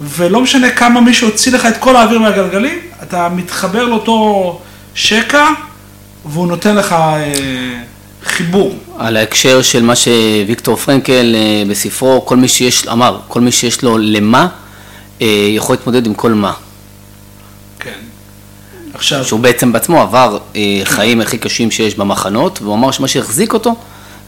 ולא 0.00 0.40
משנה 0.40 0.70
כמה 0.70 1.00
מישהו 1.00 1.28
הוציא 1.28 1.52
לך 1.52 1.66
את 1.66 1.76
כל 1.76 1.96
האוויר 1.96 2.18
מהגלגלים, 2.18 2.78
אתה 3.02 3.28
מתחבר 3.28 3.84
לאותו 3.84 4.60
שקע, 4.94 5.44
והוא 6.24 6.48
נותן 6.48 6.76
לך 6.76 6.92
אה, 6.92 7.82
חיבור. 8.26 8.74
על 8.98 9.16
ההקשר 9.16 9.62
של 9.62 9.82
מה 9.82 9.96
שוויקטור 9.96 10.76
פרנקל 10.76 11.34
אה, 11.34 11.62
בספרו, 11.70 12.26
כל 12.26 12.36
מי 12.36 12.48
שיש, 12.48 12.88
אמר, 12.88 13.18
כל 13.28 13.40
מי 13.40 13.52
שיש 13.52 13.82
לו 13.82 13.98
למה, 13.98 14.48
אה, 15.22 15.26
יכול 15.50 15.76
להתמודד 15.76 16.06
עם 16.06 16.14
כל 16.14 16.32
מה. 16.32 16.52
עכשיו... 18.94 19.24
שהוא 19.24 19.40
בעצם 19.40 19.72
בעצמו 19.72 20.00
עבר 20.00 20.38
אה, 20.56 20.80
חיים 20.84 21.20
הכי 21.20 21.38
קשים 21.38 21.70
שיש 21.70 21.94
במחנות, 21.94 22.62
והוא 22.62 22.74
אמר 22.74 22.90
שמה 22.90 23.08
שהחזיק 23.08 23.52
אותו 23.52 23.74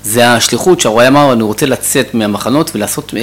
זה 0.05 0.33
השליחות 0.33 0.81
שהרואה 0.81 1.09
אמר, 1.09 1.33
אני 1.33 1.43
רוצה 1.43 1.67
לצאת 1.67 2.15
מהמחנות 2.15 2.71
ולעשות, 2.75 3.15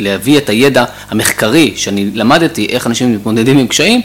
להביא 0.00 0.38
את 0.38 0.48
הידע 0.48 0.84
המחקרי 1.10 1.72
שאני 1.76 2.10
למדתי, 2.14 2.66
איך 2.66 2.86
אנשים 2.86 3.14
מתמודדים 3.14 3.58
עם 3.58 3.66
קשיים, 3.66 4.00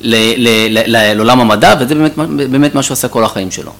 לעולם 0.00 1.40
המדע, 1.40 1.74
וזה 1.80 1.94
באמת, 1.94 2.14
באמת 2.50 2.74
מה 2.74 2.82
שהוא 2.82 2.92
עשה 2.92 3.08
כל 3.08 3.24
החיים 3.24 3.50
שלו. 3.50 3.72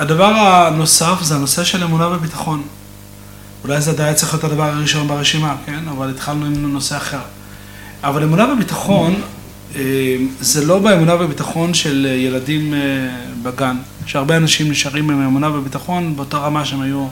הדבר 0.00 0.24
הנוסף 0.24 1.22
זה 1.22 1.34
הנושא 1.34 1.64
של 1.64 1.84
אמונה 1.84 2.08
וביטחון. 2.08 2.62
אולי 3.64 3.80
זה 3.80 3.90
עדיין 3.90 4.14
צריך 4.14 4.32
להיות 4.32 4.44
הדבר 4.44 4.64
הראשון 4.64 5.08
ברשימה, 5.08 5.56
כן? 5.66 5.80
אבל 5.90 6.10
התחלנו 6.10 6.46
עם 6.46 6.72
נושא 6.72 6.96
אחר. 6.96 7.20
אבל 8.04 8.22
אמונה 8.22 8.52
וביטחון 8.52 9.14
אה, 9.76 10.16
זה 10.40 10.66
לא 10.66 10.78
באמונה 10.78 11.14
וביטחון 11.14 11.74
של 11.74 12.06
ילדים 12.18 12.74
אה, 12.74 12.78
בגן, 13.42 13.76
שהרבה 14.06 14.36
אנשים 14.36 14.70
נשארים 14.70 15.10
עם 15.10 15.22
אמונה 15.22 15.50
וביטחון 15.56 16.16
באותה 16.16 16.38
רמה 16.38 16.64
שהם 16.64 16.80
היו, 16.80 17.06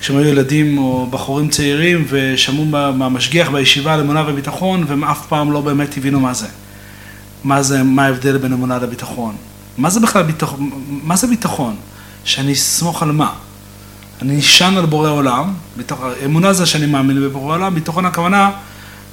כשהם 0.00 0.16
היו 0.16 0.28
ילדים 0.28 0.78
או 0.78 1.06
בחורים 1.10 1.48
צעירים 1.48 2.04
ושמעו 2.08 2.64
מהמשגיח 2.92 3.50
בישיבה 3.50 3.94
על 3.94 4.00
אמונה 4.00 4.24
וביטחון 4.26 4.84
והם 4.88 5.04
אף 5.04 5.26
פעם 5.26 5.52
לא 5.52 5.60
באמת 5.60 5.96
הבינו 5.96 6.20
מה 6.20 6.34
זה. 6.34 6.46
מה 7.44 7.62
זה, 7.62 7.82
מה 7.82 8.04
ההבדל 8.04 8.38
בין 8.38 8.52
אמונה 8.52 8.78
לביטחון. 8.78 9.36
מה 9.78 9.90
זה 9.90 10.00
בכלל 10.00 10.22
ביטחון? 10.22 10.70
מה 11.02 11.16
זה 11.16 11.26
ביטחון? 11.26 11.76
שאני 12.24 12.52
אסמוך 12.52 13.02
על 13.02 13.12
מה? 13.12 13.32
אני 14.22 14.36
נשען 14.36 14.76
על 14.76 14.86
בורא 14.86 15.10
עולם. 15.10 15.54
אמונה 16.24 16.52
זה 16.52 16.66
שאני 16.66 16.86
מאמין 16.86 17.20
בבורא 17.22 17.54
עולם, 17.54 17.74
ביטחון 17.74 18.06
הכוונה 18.06 18.50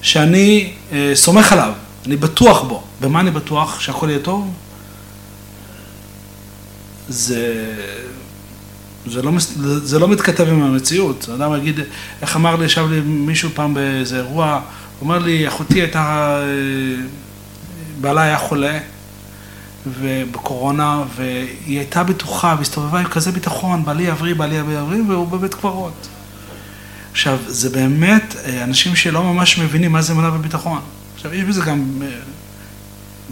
שאני 0.02 0.73
אה, 0.91 1.12
סומך 1.15 1.54
עליו. 1.54 1.73
אני 2.06 2.17
בטוח 2.17 2.63
בו. 2.63 2.84
במה 3.02 3.19
אני 3.19 3.32
בטוח? 3.32 3.80
שהכל 3.80 4.10
יהיה 4.10 4.19
טוב? 4.19 4.54
זה... 7.10 7.73
זה 9.06 9.21
לא, 9.21 9.32
זה 9.84 9.99
לא 9.99 10.08
מתכתב 10.08 10.47
עם 10.47 10.63
המציאות. 10.63 11.30
אדם 11.36 11.56
יגיד, 11.56 11.80
איך 12.21 12.36
אמר 12.36 12.56
לי, 12.56 12.65
ישב 12.65 12.86
לי 12.89 12.99
מישהו 13.02 13.49
פעם 13.54 13.73
באיזה 13.73 14.17
אירוע, 14.17 14.52
הוא 14.54 14.62
אומר 15.02 15.19
לי, 15.19 15.47
אחותי 15.47 15.82
הייתה, 15.82 16.39
בעלה 18.02 18.21
היה 18.21 18.38
חולה 18.38 18.80
ובקורונה, 19.86 21.04
והיא 21.15 21.78
הייתה 21.78 22.04
בטוחה, 22.04 22.56
והסתובבה 22.60 23.00
עם 23.00 23.08
כזה 23.08 23.32
ביטחון, 23.32 23.86
בעלי 23.86 24.04
יבריא, 24.04 24.36
בעלי 24.36 24.56
יבריא, 24.56 25.02
והוא 25.08 25.28
בבית 25.28 25.54
קברות. 25.54 26.08
עכשיו, 27.12 27.38
זה 27.48 27.69
באמת 27.69 28.36
אנשים 28.63 28.96
שלא 28.96 29.24
ממש 29.24 29.58
מבינים 29.58 29.91
מה 29.91 30.02
זה 30.02 30.13
אמונה 30.13 30.36
וביטחון. 30.36 30.80
עכשיו, 31.15 31.34
יש 31.34 31.43
בזה 31.43 31.62
גם 31.62 31.86
אה, 32.02 32.08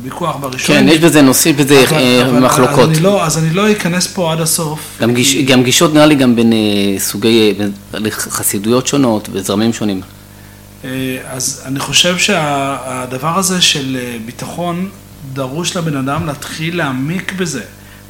ויכוח 0.03 0.35
בראשון. 0.35 0.75
כן, 0.75 0.85
יש 0.87 0.99
בזה 0.99 1.21
נושאים, 1.21 1.55
בזה 1.55 1.83
אבל, 1.83 1.97
אה, 1.97 2.29
אבל, 2.29 2.39
מחלוקות. 2.39 2.79
אז 2.79 2.89
אני, 2.89 2.99
לא, 2.99 3.25
אז 3.25 3.37
אני 3.37 3.49
לא 3.53 3.71
אכנס 3.71 4.07
פה 4.07 4.33
עד 4.33 4.41
הסוף. 4.41 4.79
גם, 5.01 5.13
גיש, 5.13 5.35
גם 5.35 5.63
גישות 5.63 5.93
נראה 5.93 6.05
לי 6.05 6.15
גם 6.15 6.35
בין 6.35 6.53
אה, 6.53 6.99
סוגי, 6.99 7.53
בין 7.91 8.09
חסידויות 8.09 8.87
שונות 8.87 9.29
וזרמים 9.31 9.73
שונים. 9.73 10.01
אז 11.25 11.61
אני 11.65 11.79
חושב 11.79 12.17
שהדבר 12.17 13.37
הזה 13.39 13.61
של 13.61 13.97
ביטחון, 14.25 14.89
דרוש 15.33 15.77
לבן 15.77 15.97
אדם 15.97 16.25
להתחיל 16.25 16.77
להעמיק 16.77 17.33
בזה. 17.33 17.61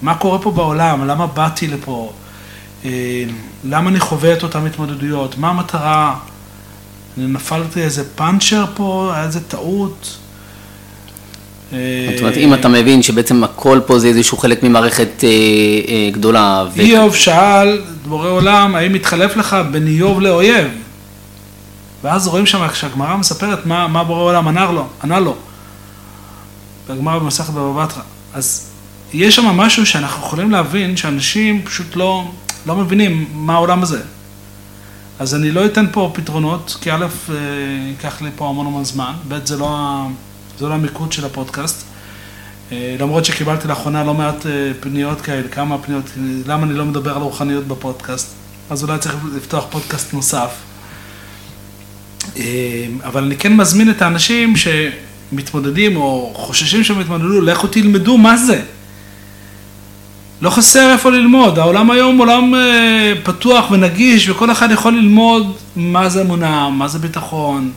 מה 0.02 0.16
קורה 0.16 0.40
פה 0.40 0.52
בעולם? 0.52 1.08
למה 1.08 1.28
באתי 1.28 1.68
לפה? 1.68 2.14
אה, 2.86 3.24
למה 3.64 3.90
אני 3.90 4.00
חווה 4.00 4.34
את 4.34 4.44
אותן 4.44 4.66
התמודדויות, 4.66 5.38
מה 5.38 5.50
המטרה, 5.50 6.16
אני 7.18 7.28
נפלתי 7.28 7.82
איזה 7.82 8.04
פאנצ'ר 8.16 8.66
פה, 8.76 9.12
היה 9.14 9.24
איזה 9.24 9.40
טעות. 9.40 10.18
זאת 11.72 12.20
אומרת, 12.20 12.38
אם 12.38 12.54
אתה 12.54 12.68
מבין 12.68 13.04
שבעצם 13.04 13.44
הכל 13.44 13.80
פה 13.86 14.00
זה 14.00 14.08
איזשהו 14.08 14.38
חלק 14.38 14.64
ממערכת 14.64 15.24
אה, 15.24 15.30
אה, 15.30 16.10
גדולה. 16.12 16.66
ו... 16.76 16.80
איוב 16.80 17.16
שאל, 17.16 17.82
בורא 18.08 18.30
עולם, 18.30 18.76
האם 18.76 18.94
מתחלף 18.94 19.38
לך 19.38 19.56
בין 19.72 19.88
איוב 19.88 20.22
לאויב? 20.22 20.68
ואז 22.04 22.28
רואים 22.28 22.46
שם, 22.46 22.68
כשהגמרא 22.68 23.18
מספרת 23.18 23.66
מה, 23.66 23.88
מה 23.88 24.04
בורא 24.04 24.22
עולם 24.22 24.48
ענה 24.48 24.72
לו, 24.72 24.88
ענה 25.04 25.20
לו. 25.20 25.36
בגמרא 26.92 27.20
במסכת 27.20 27.54
בבא 27.54 27.86
בתרא. 27.86 28.02
אז 28.34 28.70
יש 29.14 29.36
שם 29.36 29.46
משהו 29.46 29.86
שאנחנו 29.86 30.26
יכולים 30.26 30.52
להבין 30.52 30.98
שאנשים 30.98 31.62
פשוט 31.66 31.96
לא, 31.96 32.32
לא 32.66 32.76
מבינים 32.76 33.28
מה 33.34 33.54
העולם 33.54 33.84
הזה. 33.84 34.02
אז 35.20 35.36
אני 35.36 35.52
לא 35.52 35.66
אתן 35.66 35.86
פה 35.92 36.12
פתרונות, 36.14 36.78
כי 36.82 36.92
א', 36.92 37.06
אה, 37.30 37.36
ייקח 37.90 38.22
לי 38.22 38.30
פה 38.36 38.50
המון 38.50 38.66
המון 38.66 38.86
זמן, 38.86 39.14
ב', 39.28 39.46
זה 39.46 39.58
לא, 39.58 40.02
זה 40.60 40.68
לא 40.68 40.74
המיקוד 40.74 41.12
של 41.12 41.26
הפודקאסט. 41.26 41.86
אה, 42.72 42.96
למרות 43.00 43.26
שקיבלתי 43.26 43.68
לאחרונה 43.68 44.04
לא 44.04 44.14
מעט 44.14 44.46
אה, 44.46 44.72
פניות 44.80 45.22
כאלה, 45.22 45.48
כמה 45.48 45.78
פניות, 45.78 46.06
למה 46.46 46.64
אני 46.64 46.74
לא 46.74 46.86
מדבר 46.86 47.16
על 47.16 47.22
רוחניות 47.22 47.68
בפודקאסט, 47.68 48.34
אז 48.70 48.84
אולי 48.84 49.00
צריך 49.00 49.16
לפתוח 49.36 49.66
פודקאסט 49.70 50.14
נוסף. 50.14 50.52
אבל 53.04 53.24
אני 53.24 53.38
כן 53.38 53.54
מזמין 53.56 53.90
את 53.90 54.02
האנשים 54.02 54.56
שמתמודדים 55.32 55.98
או 55.98 56.32
חוששים 56.36 56.84
שהם 56.84 57.02
יתמודדו, 57.02 57.42
לכו 57.42 57.68
תלמדו 57.68 58.18
מה 58.18 58.38
זה. 58.38 58.62
לא 60.42 60.50
חסר 60.50 60.92
איפה 60.94 61.10
ללמוד, 61.10 61.60
העולם 61.60 61.92
היום 61.92 62.18
עולם 62.18 62.56
אה, 62.56 63.14
פתוח 63.24 63.72
ונגיש 63.72 64.30
וכל 64.30 64.52
אחד 64.52 64.72
יכול 64.72 64.94
ללמוד 64.94 65.56
מה 65.76 66.10
זה 66.10 66.22
אמונה, 66.22 66.70
מה 66.70 66.88
זה 66.88 67.00
ביטחון, 67.00 67.72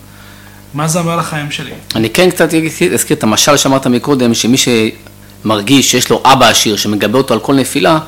מה 0.75 0.89
זה 0.89 0.99
אומר 0.99 1.17
לחיים 1.17 1.51
שלי. 1.51 1.71
אני 1.95 2.11
כן 2.11 2.31
קצת 2.31 2.49
אזכיר 2.95 3.17
את 3.17 3.23
המשל 3.23 3.57
שאמרת 3.57 3.87
מקודם, 3.87 4.35
שמי 4.35 4.57
שמרגיש 4.57 5.91
שיש 5.91 6.11
לו 6.11 6.23
אבא 6.25 6.49
עשיר 6.49 6.77
שמגבה 6.77 7.19
אותו 7.19 7.35
על 7.35 7.41
כל 7.41 7.55
נפילה, 7.55 7.99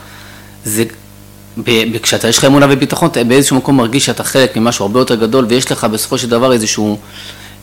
זה 0.64 0.84
כשאתה 2.02 2.28
יש 2.28 2.38
לך 2.38 2.44
אמונה 2.44 2.66
וביטחון, 2.70 3.08
אתה 3.08 3.24
באיזשהו 3.24 3.56
מקום 3.56 3.76
מרגיש 3.76 4.06
שאתה 4.06 4.24
חלק 4.24 4.56
ממשהו 4.56 4.84
הרבה 4.84 5.00
יותר 5.00 5.14
גדול 5.14 5.46
ויש 5.48 5.72
לך 5.72 5.84
בסופו 5.84 6.18
של 6.18 6.28
דבר 6.28 6.52
איזשהו 6.52 6.98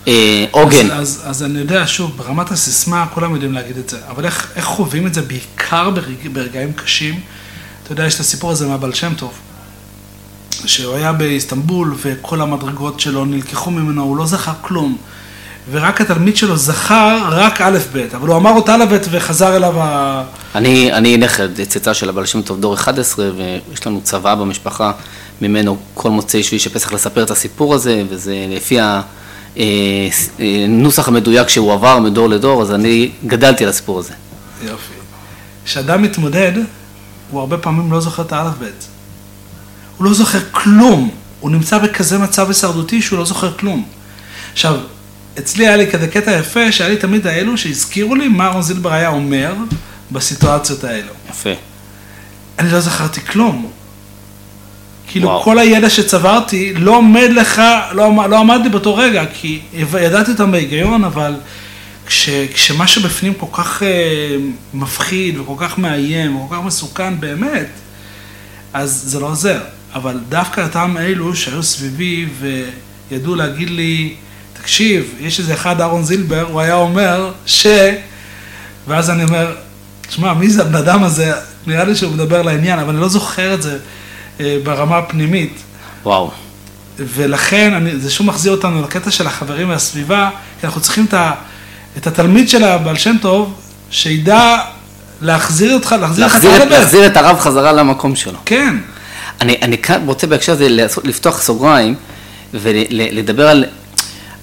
אה, 0.08 0.46
עוגן. 0.52 0.92
אז, 0.92 1.00
אז, 1.00 1.22
אז 1.26 1.44
אני 1.44 1.60
יודע, 1.60 1.84
שוב, 1.88 2.18
ברמת 2.18 2.52
הסיסמה 2.52 3.06
כולם 3.14 3.34
יודעים 3.34 3.54
להגיד 3.54 3.78
את 3.78 3.90
זה, 3.90 3.98
אבל 4.10 4.26
איך, 4.26 4.52
איך 4.56 4.66
חווים 4.66 5.08
את 5.08 5.14
זה 5.14 5.22
בעיקר 5.22 5.90
ברג, 5.90 6.28
ברגעים 6.34 6.74
קשים? 6.74 7.20
אתה 7.84 7.92
יודע, 7.92 8.06
יש 8.06 8.16
את 8.16 8.20
הסיפור 8.20 8.52
הזה 8.52 8.68
מהבעל 8.68 8.94
שם 8.94 9.14
טוב, 9.18 9.34
שהוא 10.66 10.96
היה 10.96 11.14
באיסטנבול 11.14 11.96
וכל 12.02 12.42
המדרגות 12.42 13.00
שלו 13.00 13.26
נלקחו 13.26 13.72
ממנו, 13.72 14.04
הוא 14.04 14.18
לא 14.18 14.26
זכר 14.26 14.54
כלום. 14.62 14.98
ורק 15.72 16.02
התלמיד 16.02 16.38
שלו 16.38 16.58
זכר 16.58 17.20
רק 17.32 17.62
א' 17.62 17.78
ב', 17.94 18.08
אבל 18.16 18.28
הוא 18.28 18.38
אמר 18.38 18.52
אותה 18.52 18.76
א' 18.76 18.86
ב' 18.86 18.98
וחזר 19.12 19.56
אליו 19.56 19.74
ה... 19.80 20.24
אני, 20.56 20.94
אני 20.94 21.18
נכד, 21.18 21.64
צאצא 21.64 21.94
של 21.94 22.10
הבעל 22.10 22.26
שם 22.26 22.42
טוב 22.42 22.60
דור 22.60 22.74
11, 22.74 23.30
ויש 23.38 23.88
לנו 23.88 24.02
צבא 24.04 24.36
במשפחה 24.36 24.92
ממנו 25.42 25.78
כל 25.94 26.10
מוצאי 26.10 26.44
שביעי 26.44 26.60
שפסח 26.60 26.94
לספר 26.94 27.24
את 27.24 27.32
הסיפור 27.32 27.74
הזה, 27.74 28.04
וזה 28.10 28.46
לפי 28.50 28.80
ה... 28.80 29.02
הנוסח 29.56 31.08
אה, 31.08 31.14
המדויק 31.14 31.50
שהוא 31.50 31.74
עבר 31.74 32.00
מדור 32.00 32.30
לדור, 32.30 32.62
אז 32.62 32.72
אני 32.72 33.12
גדלתי 33.26 33.64
על 33.64 33.70
הסיפור 33.70 34.00
הזה. 34.00 34.14
יופי. 34.64 34.94
כשאדם 35.66 36.02
מתמודד, 36.02 36.52
הוא 37.32 37.40
הרבה 37.40 37.58
פעמים 37.58 37.92
לא 37.92 38.02
זוכר 38.02 38.22
את 38.24 38.32
האלף 38.32 38.54
בית. 38.60 38.88
הוא 39.98 40.06
לא 40.06 40.14
זוכר 40.14 40.40
כלום. 40.52 41.10
הוא 41.40 41.52
נמצא 41.52 41.78
בכזה 41.78 42.18
מצב 42.18 42.48
הישרדותי 42.48 43.02
שהוא 43.02 43.20
לא 43.20 43.26
זוכר 43.26 43.54
כלום. 43.58 43.86
עכשיו, 44.54 44.76
אצלי 45.40 45.68
היה 45.68 45.78
לי 45.78 45.92
כזה 45.92 46.08
קטע 46.08 46.32
יפה, 46.32 46.72
שהיה 46.72 46.90
לי 46.90 46.98
תמיד 46.98 47.28
האלו 47.28 47.58
שהזכירו 47.58 48.16
לי 48.16 48.28
מה 48.28 48.44
אהרון 48.44 48.62
זילבר 48.62 48.94
היה 48.94 49.10
אומר 49.10 49.54
בסיטואציות 50.12 50.84
האלו. 50.84 51.12
יפה. 51.30 51.50
אני 52.60 52.72
לא 52.72 52.80
זכרתי 52.80 53.22
כלום. 53.22 53.72
כאילו 55.08 55.28
וואו. 55.28 55.42
כל 55.42 55.60
הידע 55.60 55.90
שצברתי 55.90 56.74
לא 56.74 56.98
עומד 56.98 57.30
לך, 57.36 57.62
לא, 57.92 58.12
לא 58.30 58.40
עמד 58.40 58.60
לי 58.64 58.70
באותו 58.70 58.96
רגע, 58.96 59.24
כי 59.34 59.60
ידעתי 59.74 60.32
אותם 60.32 60.52
בהיגיון, 60.52 61.04
אבל 61.04 61.36
כש, 62.08 62.30
כשמשהו 62.30 63.02
בפנים 63.02 63.34
כל 63.34 63.46
כך 63.52 63.84
אה, 63.84 64.36
מפחיד 64.74 65.40
וכל 65.40 65.56
כך 65.58 65.78
מאיים 65.78 66.36
וכל 66.36 66.56
כך 66.56 66.62
מסוכן 66.62 67.20
באמת, 67.20 67.68
אז 68.74 69.04
זה 69.06 69.20
לא 69.20 69.26
עוזר. 69.26 69.60
אבל 69.96 70.20
דווקא 70.30 70.62
אותם 70.62 70.96
אלו 71.00 71.36
שהיו 71.36 71.64
סביבי 71.64 72.26
וידעו 73.10 73.36
להגיד 73.36 73.70
לי, 73.70 74.14
תקשיב, 74.54 75.14
יש 75.20 75.40
איזה 75.40 75.54
אחד, 75.54 75.82
אהרון 75.82 76.04
זילבר, 76.04 76.46
הוא 76.52 76.62
היה 76.62 76.76
אומר 76.76 77.32
ש... 77.46 77.68
ואז 78.88 79.10
אני 79.10 79.24
אומר, 79.24 79.56
תשמע, 80.08 80.34
מי 80.34 80.50
זה 80.50 80.62
הבן 80.62 80.76
אדם 80.76 81.04
הזה? 81.04 81.34
נראה 81.68 81.84
לי 81.84 81.96
שהוא 81.96 82.14
מדבר 82.14 82.42
לעניין, 82.42 82.80
אבל 82.80 82.90
אני 82.90 83.02
לא 83.02 83.10
זוכר 83.10 83.54
את 83.54 83.62
זה. 83.62 83.78
אה, 84.40 84.58
ברמה 84.64 84.98
הפנימית. 84.98 85.54
וואו. 86.04 86.32
ולכן, 86.98 87.74
אני, 87.74 88.00
זה 88.00 88.12
שוב 88.12 88.28
מחזיר 88.28 88.52
אותנו 88.52 88.82
לקטע 88.82 89.12
של 89.12 89.28
החברים 89.28 89.70
והסביבה, 89.70 90.30
כי 90.60 90.66
אנחנו 90.66 90.82
צריכים 90.82 91.06
את, 91.06 91.14
ה, 91.14 91.32
את 91.98 92.08
התלמיד 92.08 92.50
של 92.50 92.64
הבעל 92.64 92.98
שם 92.98 93.16
טוב, 93.22 93.54
שידע 93.90 94.58
להחזיר 95.22 95.74
אותך, 95.74 95.96
להחזיר 96.02 96.26
לך 96.26 96.36
את 96.36 96.44
הרב. 96.46 96.70
להחזיר 96.70 97.06
את 97.06 97.18
הרב 97.18 97.40
חזרה 97.40 97.72
למקום 97.72 98.16
שלו. 98.16 98.40
כן. 98.46 98.78
אני, 99.42 99.58
אני 99.62 99.78
כאן 99.78 100.02
רוצה 100.06 100.28
בהקשר 100.28 100.52
הזה 100.52 100.70
לפתוח 101.04 101.42
סוגריים 101.42 101.96
ולדבר 102.54 103.48
על 103.48 103.66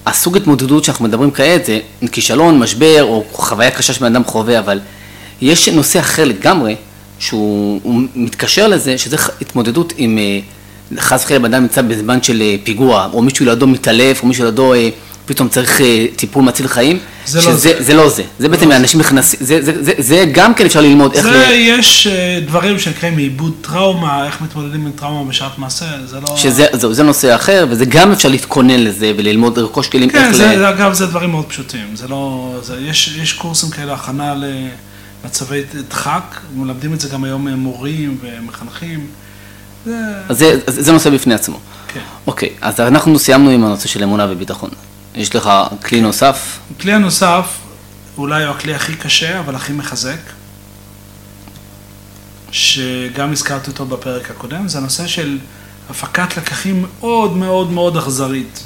הסוג 0.05 0.37
התמודדות 0.37 0.83
שאנחנו 0.83 1.05
מדברים 1.05 1.31
כעת, 1.31 1.65
זה 1.65 1.79
כישלון, 2.11 2.59
משבר 2.59 3.03
או 3.03 3.25
חוויה 3.31 3.71
קשה 3.71 3.93
שבן 3.93 4.15
אדם 4.15 4.23
חווה, 4.23 4.59
אבל 4.59 4.79
יש 5.41 5.69
נושא 5.69 5.99
אחר 5.99 6.25
לגמרי, 6.25 6.75
שהוא 7.21 8.01
מתקשר 8.15 8.67
לזה, 8.67 8.97
שזה 8.97 9.17
התמודדות 9.41 9.93
עם, 9.97 10.17
אה, 10.17 10.39
חס 10.99 11.23
וחלילה 11.23 11.39
בן 11.39 11.53
אדם 11.53 11.61
נמצא 11.61 11.81
בזמן 11.81 12.23
של 12.23 12.41
אה, 12.41 12.55
פיגוע, 12.63 13.09
או 13.13 13.21
מישהו 13.21 13.45
לידו 13.45 13.67
מתעלף, 13.67 14.21
או 14.21 14.27
מישהו 14.27 14.45
לידו 14.45 14.73
אה, 14.73 14.89
פתאום 15.25 15.49
צריך 15.49 15.81
טיפול 16.15 16.43
מציל 16.43 16.67
חיים, 16.67 16.99
זה 17.25 17.41
שזה, 17.41 17.49
לא 17.49 17.55
זה. 17.55 17.83
זה 17.83 17.93
לא 17.93 18.09
זה. 18.09 18.23
זה 18.39 18.49
בעצם 18.49 18.69
לא 18.69 18.75
אנשים 18.75 18.99
נכנסים, 18.99 19.39
זה, 19.43 19.61
זה, 19.61 19.83
זה, 19.83 19.93
זה 19.97 20.25
גם 20.31 20.53
כן 20.53 20.65
אפשר 20.65 20.81
ללמוד 20.81 21.13
איך... 21.13 21.23
זה, 21.23 21.47
ל... 21.49 21.51
יש 21.51 22.07
דברים 22.45 22.79
שנקראים 22.79 23.15
מעיבוד 23.15 23.53
טראומה, 23.61 24.25
איך 24.25 24.41
מתמודדים 24.41 24.85
עם 24.85 24.91
טראומה 24.91 25.29
בשעת 25.29 25.57
מעשה, 25.57 25.85
זה 26.05 26.19
לא... 26.19 26.37
שזה 26.37 26.65
זה, 26.73 26.93
זה 26.93 27.03
נושא 27.03 27.35
אחר, 27.35 27.65
וזה 27.69 27.85
גם 27.85 28.11
אפשר 28.11 28.29
להתכונן 28.29 28.79
לזה 28.79 29.11
וללמוד, 29.17 29.59
לרכוש 29.59 29.87
כלים 29.87 30.09
כן, 30.09 30.17
איך 30.17 30.31
זה, 30.31 30.45
ל... 30.45 30.55
כן, 30.55 30.63
אגב, 30.63 30.93
זה 30.93 31.05
דברים 31.05 31.31
מאוד 31.31 31.45
פשוטים, 31.45 31.95
זה 31.95 32.07
לא... 32.07 32.53
זה, 32.63 32.75
יש, 32.79 33.17
יש 33.21 33.33
קורסים 33.33 33.69
כאלה, 33.69 33.93
הכנה 33.93 34.35
ל... 34.35 34.45
מצבי 35.25 35.63
דחק, 35.89 36.35
מלמדים 36.55 36.93
את 36.93 36.99
זה 36.99 37.09
גם 37.09 37.23
היום 37.23 37.47
מורים 37.47 38.17
ומחנכים. 38.21 39.07
זה... 39.85 40.21
אז 40.29 40.37
זה, 40.37 40.59
זה 40.67 40.91
נושא 40.91 41.09
בפני 41.09 41.33
עצמו. 41.33 41.59
כן. 41.87 41.99
אוקיי, 42.27 42.49
אז 42.61 42.79
אנחנו 42.79 43.19
סיימנו 43.19 43.49
עם 43.49 43.63
הנושא 43.63 43.87
של 43.87 44.03
אמונה 44.03 44.27
וביטחון. 44.29 44.69
יש 45.15 45.35
לך 45.35 45.51
כלי 45.85 46.01
נוסף? 46.01 46.59
כלי 46.81 46.93
הנוסף, 46.93 47.45
אולי 48.17 48.43
הוא 48.43 48.55
הכלי 48.55 48.75
הכי 48.75 48.95
קשה, 48.95 49.39
אבל 49.39 49.55
הכי 49.55 49.73
מחזק, 49.73 50.19
שגם 52.51 53.31
הזכרתי 53.31 53.71
אותו 53.71 53.85
בפרק 53.85 54.31
הקודם, 54.31 54.67
זה 54.67 54.77
הנושא 54.77 55.07
של 55.07 55.37
הפקת 55.89 56.37
לקחים 56.37 56.85
מאוד 56.85 57.37
מאוד 57.37 57.71
מאוד 57.71 57.97
אכזרית. 57.97 58.63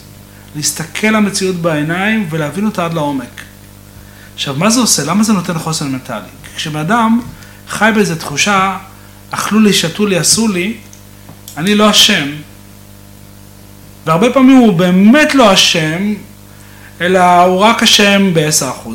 להסתכל 0.55 1.07
למציאות 1.07 1.55
בעיניים 1.55 2.27
ולהבין 2.29 2.65
אותה 2.65 2.85
עד 2.85 2.93
לעומק. 2.93 3.41
עכשיו, 4.35 4.55
מה 4.57 4.69
זה 4.69 4.79
עושה? 4.79 5.03
למה 5.03 5.23
זה 5.23 5.33
נותן 5.33 5.59
חוסן 5.59 5.87
מנטלי? 5.87 6.27
כשבן 6.55 6.79
אדם 6.79 7.21
חי 7.69 7.91
באיזו 7.95 8.15
תחושה, 8.15 8.77
אכלו 9.31 9.59
לי, 9.59 9.73
שתו 9.73 10.05
לי, 10.05 10.17
עשו 10.17 10.47
לי, 10.47 10.77
אני 11.57 11.75
לא 11.75 11.89
אשם, 11.89 12.27
והרבה 14.05 14.33
פעמים 14.33 14.57
הוא 14.57 14.73
באמת 14.73 15.35
לא 15.35 15.53
אשם, 15.53 16.13
אלא 17.01 17.41
הוא 17.41 17.59
רק 17.59 17.83
אשם 17.83 18.33
ב-10%. 18.33 18.89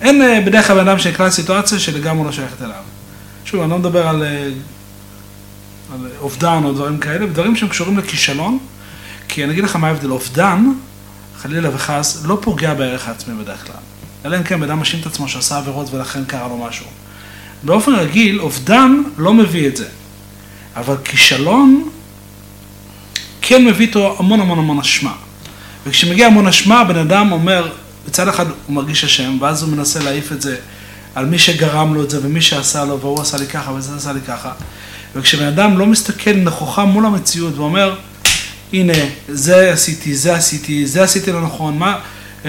אין 0.00 0.22
אה, 0.22 0.40
בדרך 0.40 0.66
כלל 0.66 0.76
בן 0.76 0.88
אדם 0.88 0.98
שנקלע 0.98 1.26
לסיטואציה 1.26 1.78
שלגמרי 1.78 2.26
לא 2.26 2.32
שייכת 2.32 2.62
אליו. 2.62 2.82
שוב, 3.44 3.60
אני 3.60 3.70
לא 3.70 3.78
מדבר 3.78 4.08
על, 4.08 4.22
אה, 4.22 4.48
על 5.92 6.10
אובדן 6.20 6.60
או 6.64 6.72
דברים 6.72 6.98
כאלה, 6.98 7.26
דברים 7.26 7.56
שהם 7.56 7.68
קשורים 7.68 7.98
לכישלון, 7.98 8.58
כי 9.28 9.44
אני 9.44 9.52
אגיד 9.52 9.64
לך 9.64 9.76
מה 9.76 9.88
ההבדל, 9.88 10.10
אובדן, 10.10 10.72
חלילה 11.36 11.74
וחס, 11.74 12.22
לא 12.24 12.38
פוגע 12.42 12.74
בערך 12.74 13.08
העצמי 13.08 13.42
בדרך 13.42 13.66
כלל. 13.66 13.91
אלא 14.24 14.36
אם 14.36 14.42
כן 14.42 14.60
בן 14.60 14.70
אדם 14.70 14.78
מאשים 14.78 15.00
את 15.00 15.06
עצמו 15.06 15.28
שעשה 15.28 15.58
עבירות 15.58 15.94
ולכן 15.94 16.24
קרה 16.24 16.48
לו 16.48 16.56
משהו. 16.56 16.86
באופן 17.62 17.94
רגיל, 17.94 18.40
אובדן 18.40 19.02
לא 19.18 19.34
מביא 19.34 19.68
את 19.68 19.76
זה. 19.76 19.88
אבל 20.76 20.96
כישלון 21.04 21.88
כן 23.42 23.64
מביא 23.64 23.86
איתו 23.86 24.16
המון 24.18 24.40
המון 24.40 24.58
המון 24.58 24.78
אשמה. 24.78 25.12
וכשמגיע 25.86 26.26
המון 26.26 26.46
אשמה, 26.46 26.84
בן 26.84 26.96
אדם 26.96 27.32
אומר, 27.32 27.72
בצד 28.06 28.28
אחד 28.28 28.46
הוא 28.66 28.74
מרגיש 28.74 29.04
אשם, 29.04 29.36
ואז 29.40 29.62
הוא 29.62 29.70
מנסה 29.70 30.00
להעיף 30.00 30.32
את 30.32 30.42
זה 30.42 30.56
על 31.14 31.26
מי 31.26 31.38
שגרם 31.38 31.94
לו 31.94 32.04
את 32.04 32.10
זה, 32.10 32.18
ומי 32.22 32.42
שעשה 32.42 32.84
לו, 32.84 33.00
והוא 33.00 33.20
עשה 33.20 33.38
לי 33.38 33.46
ככה, 33.46 33.72
וזה 33.72 33.96
עשה 33.96 34.12
לי 34.12 34.20
ככה. 34.20 34.52
וכשבן 35.14 35.46
אדם 35.46 35.78
לא 35.78 35.86
מסתכל 35.86 36.32
נכוחה 36.32 36.84
מול 36.84 37.06
המציאות 37.06 37.56
ואומר, 37.56 37.94
הנה, 38.72 38.92
זה 39.28 39.72
עשיתי, 39.72 40.14
זה 40.14 40.34
עשיתי, 40.34 40.86
זה 40.86 41.02
עשיתי 41.02 41.32
לא 41.32 41.42
נכון, 41.42 41.78
מה, 41.78 41.98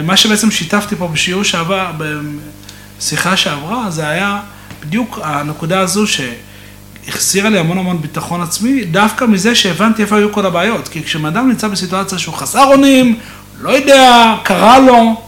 מה 0.01 0.17
שבעצם 0.17 0.51
שיתפתי 0.51 0.95
פה 0.95 1.07
בשיעור 1.07 1.43
שעבר, 1.43 1.91
בשיחה 1.97 3.37
שעברה, 3.37 3.91
זה 3.91 4.07
היה 4.07 4.39
בדיוק 4.81 5.19
הנקודה 5.23 5.79
הזו 5.79 6.05
שהחזירה 6.07 7.49
לי 7.49 7.59
המון 7.59 7.77
המון 7.77 8.01
ביטחון 8.01 8.41
עצמי, 8.41 8.85
דווקא 8.85 9.25
מזה 9.25 9.55
שהבנתי 9.55 10.01
איפה 10.01 10.17
היו 10.17 10.31
כל 10.31 10.45
הבעיות. 10.45 10.87
כי 10.87 11.03
כשבן 11.03 11.25
אדם 11.25 11.49
נמצא 11.49 11.67
בסיטואציה 11.67 12.17
שהוא 12.17 12.35
חסר 12.35 12.63
אונים, 12.63 13.19
לא 13.61 13.69
יודע, 13.69 14.35
קרה 14.43 14.79
לו, 14.79 15.21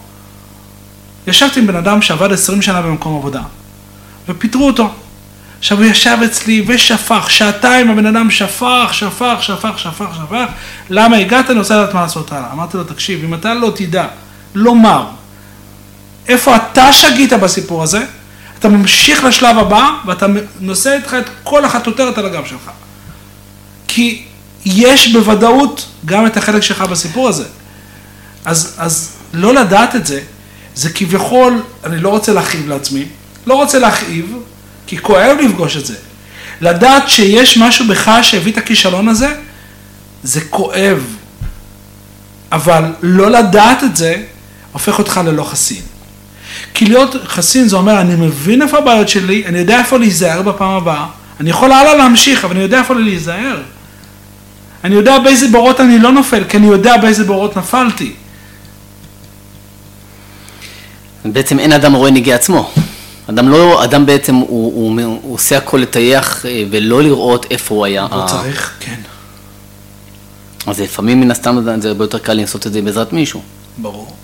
ישבתי 1.28 1.60
עם 1.60 1.68
בן 1.68 1.76
אדם 1.76 2.02
שעבד 2.02 2.32
20 2.32 2.62
שנה 2.62 2.82
במקום 2.82 3.18
עבודה, 3.18 3.42
ופיטרו 4.30 4.68
אותו. 4.68 4.90
עכשיו 5.60 5.78
הוא 5.78 5.86
ישב 5.86 6.18
אצלי 6.26 6.64
ושפך, 6.68 7.32
שעתיים 7.32 7.90
הבן 7.90 8.06
אדם 8.06 8.32
שפך, 8.32 8.90
שפך, 8.92 9.38
שפך, 9.42 9.74
שפך, 9.80 10.06
שפך, 10.16 10.46
למה 10.90 11.18
הגעת? 11.18 11.50
אני 11.50 11.60
רוצה 11.60 11.78
לדעת 11.78 11.94
מה 11.94 12.02
לעשות 12.02 12.32
הלאה. 12.32 12.52
אמרתי 12.52 12.78
לו, 12.78 12.84
תקשיב, 12.84 13.24
אם 13.24 13.34
אתה 13.34 13.54
לא 13.54 13.72
תדע 13.76 14.08
לומר 14.56 15.06
איפה 16.28 16.56
אתה 16.56 16.94
שגית 16.94 17.34
בסיפור 17.34 17.84
הזה, 17.84 18.06
אתה 18.60 18.70
ממשיך 18.70 19.24
לשלב 19.24 19.58
הבא 19.58 19.90
ואתה 20.06 20.26
נושא 20.60 20.96
איתך 20.96 21.16
את 21.20 21.30
כל 21.44 21.66
החטוטרת 21.66 22.18
על 22.18 22.26
הגב 22.26 22.46
שלך. 22.46 22.72
כי 23.88 24.24
יש 24.66 25.14
בוודאות 25.14 25.86
גם 26.06 26.26
את 26.26 26.38
החלק 26.38 26.62
שלך 26.62 26.82
בסיפור 26.82 27.30
הזה. 27.30 27.44
אז, 28.46 28.76
אז 28.78 29.12
לא 29.34 29.54
לדעת 29.54 29.96
את 29.96 30.08
זה, 30.08 30.22
זה 30.76 30.90
כביכול, 30.90 31.64
אני 31.84 32.00
לא 32.00 32.10
רוצה 32.10 32.34
להכאיב 32.34 32.68
לעצמי, 32.68 33.06
לא 33.48 33.54
רוצה 33.54 33.80
להכאיב, 33.80 34.36
כי 34.88 34.98
כואב 34.98 35.38
לפגוש 35.44 35.78
את 35.78 35.86
זה. 35.86 35.96
לדעת 36.62 37.10
שיש 37.10 37.58
משהו 37.58 37.88
בך 37.88 38.12
שהביא 38.22 38.52
את 38.52 38.58
הכישלון 38.58 39.08
הזה, 39.08 39.36
זה 40.24 40.42
כואב. 40.42 41.04
אבל 42.52 42.84
לא 43.02 43.32
לדעת 43.32 43.84
את 43.84 43.96
זה, 43.96 44.24
הופך 44.76 45.00
אותך 45.00 45.22
ללא 45.26 45.44
חסין. 45.44 45.82
כי 46.74 46.86
להיות 46.86 47.16
חסין 47.26 47.68
זה 47.68 47.76
אומר, 47.76 48.02
אני 48.02 48.16
מבין 48.16 48.62
איפה 48.62 48.78
הבעיות 48.78 49.10
שלי, 49.10 49.46
אני 49.46 49.60
יודע 49.60 49.80
איפה 49.80 49.98
להיזהר 49.98 50.42
בפעם 50.42 50.72
הבאה, 50.72 51.06
אני 51.40 51.50
יכול 51.50 51.72
הלאה 51.72 51.96
להמשיך, 51.96 52.46
אבל 52.46 52.56
אני 52.56 52.64
יודע 52.64 52.80
איפה 52.80 52.94
להיזהר. 52.94 53.62
אני 54.84 54.96
יודע 54.96 55.20
באיזה 55.20 55.48
בורות 55.48 55.80
אני 55.80 56.00
לא 56.00 56.12
נופל, 56.12 56.44
כי 56.50 56.58
אני 56.58 56.68
יודע 56.68 56.98
באיזה 56.98 57.24
בורות 57.24 57.58
נפלתי. 57.58 58.14
בעצם 61.26 61.60
אין 61.60 61.72
אדם 61.72 61.94
רואה 61.94 62.12
נגיע 62.12 62.36
עצמו. 62.36 62.72
אדם 63.30 63.50
לא, 63.50 63.84
אדם 63.84 64.06
בעצם 64.06 64.36
הוא, 64.36 64.48
הוא, 64.48 65.02
הוא 65.22 65.34
עושה 65.34 65.58
הכל 65.58 65.78
לטייח 65.78 66.46
אה, 66.46 66.64
ולא 66.72 67.04
לראות 67.04 67.46
איפה 67.52 67.76
הוא 67.76 67.86
היה. 67.86 68.08
לא 68.12 68.24
צריך, 68.28 68.74
כן. 68.80 69.00
אז 70.68 70.80
לפעמים 70.80 71.20
מן 71.22 71.32
הסתם 71.32 71.58
זה 71.82 71.88
הרבה 71.88 72.04
יותר 72.04 72.18
קל 72.18 72.34
לעשות 72.34 72.68
את 72.68 72.74
זה 72.74 72.82
בעזרת 72.82 73.14
מישהו. 73.14 73.42
ברור. 73.78 74.16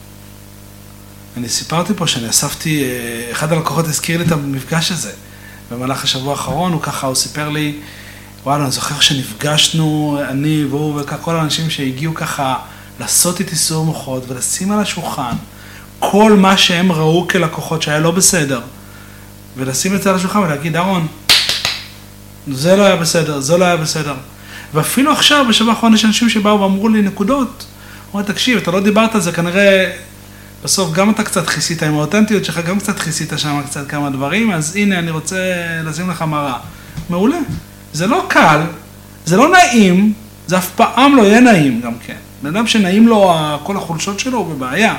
אני 1.37 1.49
סיפרתי 1.49 1.93
פה 1.93 2.07
שאני 2.07 2.29
אספתי, 2.29 2.83
אה, 2.83 3.31
אחד 3.31 3.53
הלקוחות 3.53 3.87
הזכיר 3.87 4.17
לי 4.17 4.25
את 4.25 4.31
המפגש 4.31 4.91
הזה. 4.91 5.11
במהלך 5.71 6.03
השבוע 6.03 6.31
האחרון, 6.31 6.73
הוא 6.73 6.81
ככה, 6.81 7.07
הוא 7.07 7.15
סיפר 7.15 7.49
לי, 7.49 7.75
וואלה, 8.43 8.63
אני 8.63 8.71
זוכר 8.71 8.99
שנפגשנו, 8.99 10.19
אני 10.29 10.65
והוא 10.65 11.01
וכל 11.01 11.35
האנשים 11.35 11.69
שהגיעו 11.69 12.13
ככה 12.13 12.55
לעשות 12.99 13.39
איתי 13.39 13.55
סיור 13.55 13.85
מוחות 13.85 14.23
ולשים 14.27 14.71
על 14.71 14.79
השולחן 14.79 15.35
כל 15.99 16.33
מה 16.33 16.57
שהם 16.57 16.91
ראו 16.91 17.27
כלקוחות 17.27 17.81
שהיה 17.81 17.99
לא 17.99 18.11
בסדר, 18.11 18.61
ולשים 19.57 19.95
את 19.95 20.01
זה 20.03 20.09
על 20.09 20.15
השולחן 20.15 20.39
ולהגיד, 20.39 20.75
אהרון, 20.75 21.07
זה 22.47 22.75
לא 22.75 22.83
היה 22.83 22.95
בסדר, 22.95 23.39
זה 23.39 23.57
לא 23.57 23.65
היה 23.65 23.77
בסדר. 23.77 24.15
ואפילו 24.73 25.11
עכשיו, 25.11 25.45
בשבוע 25.49 25.73
האחרון 25.73 25.93
יש 25.93 26.05
אנשים 26.05 26.29
שבאו 26.29 26.61
ואמרו 26.61 26.89
לי 26.89 27.01
נקודות. 27.01 27.65
אמרו, 28.09 28.23
תקשיב, 28.23 28.57
אתה 28.57 28.71
לא 28.71 28.79
דיברת 28.79 29.15
על 29.15 29.21
זה, 29.21 29.31
כנראה 29.31 29.91
בסוף 30.63 30.91
גם 30.93 31.09
אתה 31.09 31.23
קצת 31.23 31.49
כיסית 31.49 31.83
עם 31.83 31.93
האותנטיות 31.93 32.45
שלך, 32.45 32.59
גם 32.65 32.79
קצת 32.79 32.99
כיסית 32.99 33.33
שם 33.37 33.61
קצת 33.65 33.87
כמה 33.87 34.09
דברים, 34.09 34.51
אז 34.51 34.75
הנה, 34.75 34.99
אני 34.99 35.11
רוצה 35.11 35.37
לשים 35.83 36.09
לך 36.09 36.21
מראה. 36.21 36.57
מעולה. 37.09 37.37
זה 37.93 38.07
לא 38.07 38.25
קל, 38.27 38.61
זה 39.25 39.37
לא 39.37 39.49
נעים, 39.49 40.13
זה 40.47 40.57
אף 40.57 40.69
פעם 40.75 41.15
לא 41.15 41.21
יהיה 41.21 41.39
נעים 41.39 41.81
גם 41.81 41.93
כן. 42.05 42.15
בן 42.43 42.55
אדם 42.55 42.67
שנעים 42.67 43.07
לו 43.07 43.33
כל 43.63 43.77
החולשות 43.77 44.19
שלו 44.19 44.37
הוא 44.37 44.55
בבעיה. 44.55 44.95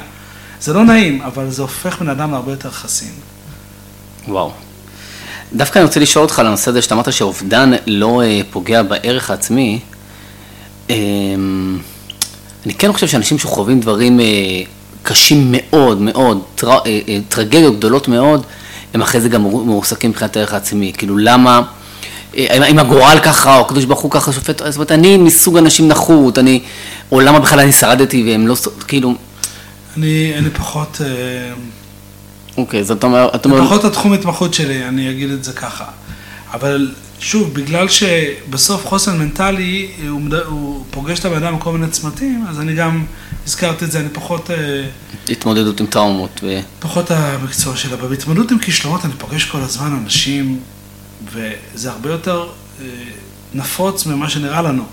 זה 0.61 0.73
לא 0.73 0.85
נעים, 0.85 1.23
אבל 1.23 1.51
זה 1.51 1.63
הופך 1.63 2.01
בן 2.01 2.09
אדם 2.09 2.31
להרבה 2.33 2.53
יותר 2.53 2.71
חסין. 2.71 3.13
וואו. 4.29 4.53
דווקא 5.53 5.79
אני 5.79 5.85
רוצה 5.87 6.01
לשאול 6.01 6.25
אותך 6.25 6.39
על 6.39 6.47
הנושא 6.47 6.71
הזה 6.71 6.83
שאתה 6.83 6.95
אמרת 6.95 7.13
שאובדן 7.13 7.71
לא 7.87 8.23
אה, 8.23 8.41
פוגע 8.51 8.83
בערך 8.83 9.31
העצמי. 9.31 9.81
אה, 10.91 10.97
אני 12.67 12.75
כן 12.75 12.93
חושב 12.93 13.09
שאנשים 13.09 13.39
שחווים 13.39 13.81
דברים 13.81 14.21
אה, 14.21 14.25
קשים 15.03 15.49
מאוד 15.53 16.01
מאוד, 16.01 16.43
טר, 16.55 16.71
אה, 16.71 16.77
אה, 16.87 17.19
טרגדיות 17.29 17.77
גדולות 17.77 18.09
מאוד, 18.09 18.47
הם 18.95 19.03
אחרי 19.03 19.21
זה 19.21 19.29
גם 19.29 19.43
מועסקים 19.43 20.11
מבחינת 20.11 20.37
הערך 20.37 20.55
העצמי. 20.55 20.93
כאילו 20.99 21.19
למה, 21.19 21.63
אה, 22.37 22.67
אם 22.67 22.79
הגורל 22.79 23.19
ככה, 23.23 23.57
או 23.57 23.61
הקדוש 23.61 23.85
ברוך 23.85 24.01
הוא 24.01 24.11
ככה 24.11 24.33
שופט, 24.33 24.59
זאת 24.59 24.77
אומרת, 24.77 24.93
אני 24.93 25.17
מסוג 25.17 25.57
אנשים 25.57 25.89
נחות, 25.89 26.39
אני, 26.39 26.61
או 27.13 27.21
למה 27.21 27.41
בכלל 27.41 27.61
אני 27.61 27.73
שרדתי 27.73 28.25
והם 28.27 28.47
לא, 28.47 28.57
כאילו... 28.89 29.15
אני, 29.97 30.33
אני 30.39 30.51
פחות... 30.51 31.01
אוקיי, 32.57 32.85
זאת 32.85 33.05
אומרת... 33.05 33.33
זה 33.45 33.51
פחות 33.65 33.85
התחום 33.85 34.13
התמחות 34.13 34.55
שלי, 34.55 34.89
אני 34.89 35.11
אגיד 35.11 35.31
את 35.31 35.45
זה 35.45 35.53
ככה. 35.53 35.85
אבל 36.53 36.91
שוב, 37.21 37.55
בגלל 37.55 37.89
שבסוף 37.89 38.87
חוסן 38.87 39.19
מנטלי, 39.19 39.91
הוא, 40.09 40.21
הוא 40.47 40.85
פוגש 40.91 41.19
את 41.19 41.25
הבן 41.25 41.45
אדם 41.45 41.59
בכל 41.59 41.73
מיני 41.73 41.89
צמתים, 41.89 42.45
אז 42.49 42.61
אני 42.61 42.75
גם 42.75 43.05
הזכרתי 43.47 43.85
את 43.85 43.91
זה, 43.91 44.01
אני 44.01 44.09
פחות... 44.09 44.51
אה, 44.51 44.89
התמודדות 45.29 45.81
עם 45.81 45.87
טראומות. 45.87 46.41
ו... 46.43 46.59
פחות 46.81 47.11
המקצוע 47.11 47.77
שלה. 47.77 47.97
בהתמודדות 47.97 48.51
עם 48.51 48.59
כישלונות 48.59 49.05
אני 49.05 49.13
פוגש 49.19 49.45
כל 49.45 49.61
הזמן 49.61 49.93
אנשים, 50.03 50.61
וזה 51.33 51.91
הרבה 51.91 52.11
יותר 52.11 52.49
אה, 52.81 52.87
נפוץ 53.55 54.07
ממה 54.07 54.31
שנראה 54.31 54.63
לנו. 54.63 54.85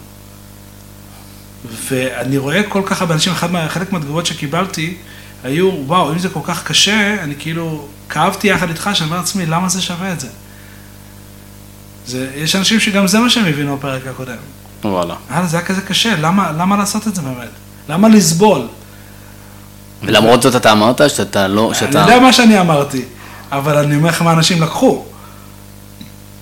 ואני 1.89 2.37
רואה 2.37 2.63
כל 2.63 2.81
כך 2.85 3.01
הרבה 3.01 3.13
אנשים, 3.13 3.33
חלק 3.69 3.91
מהתגובות 3.91 4.25
שקיבלתי, 4.25 4.97
היו, 5.43 5.71
וואו, 5.85 6.13
אם 6.13 6.19
זה 6.19 6.29
כל 6.29 6.39
כך 6.43 6.63
קשה, 6.63 7.23
אני 7.23 7.35
כאילו, 7.39 7.87
כאבתי 8.09 8.47
יחד 8.47 8.69
איתך, 8.69 8.89
שאני 8.93 9.09
אומר 9.09 9.19
לעצמי, 9.19 9.45
למה 9.45 9.69
זה 9.69 9.81
שווה 9.81 10.13
את 10.13 10.19
זה? 10.19 10.27
זה, 12.07 12.31
יש 12.35 12.55
אנשים 12.55 12.79
שגם 12.79 13.07
זה 13.07 13.19
מה 13.19 13.29
שהם 13.29 13.45
הבינו 13.45 13.77
בפרק 13.77 14.07
הקודם. 14.07 14.37
וואלה. 14.83 15.15
אה, 15.31 15.45
זה 15.45 15.57
היה 15.57 15.65
כזה 15.65 15.81
קשה, 15.81 16.15
למה, 16.15 16.51
למה 16.51 16.77
לעשות 16.77 17.07
את 17.07 17.15
זה 17.15 17.21
באמת? 17.21 17.49
למה 17.89 18.09
לסבול? 18.09 18.61
ולמרות 20.03 20.41
זאת 20.41 20.55
אתה 20.55 20.71
אמרת 20.71 21.01
שאתה 21.09 21.47
לא, 21.47 21.71
שאתה... 21.73 22.03
אני 22.03 22.11
יודע 22.11 22.23
מה 22.23 22.33
שאני 22.33 22.59
אמרתי, 22.59 23.01
אבל 23.51 23.77
אני 23.77 23.95
אומר 23.95 24.09
לך 24.09 24.21
מה 24.21 24.31
אנשים 24.33 24.61
לקחו. 24.61 25.05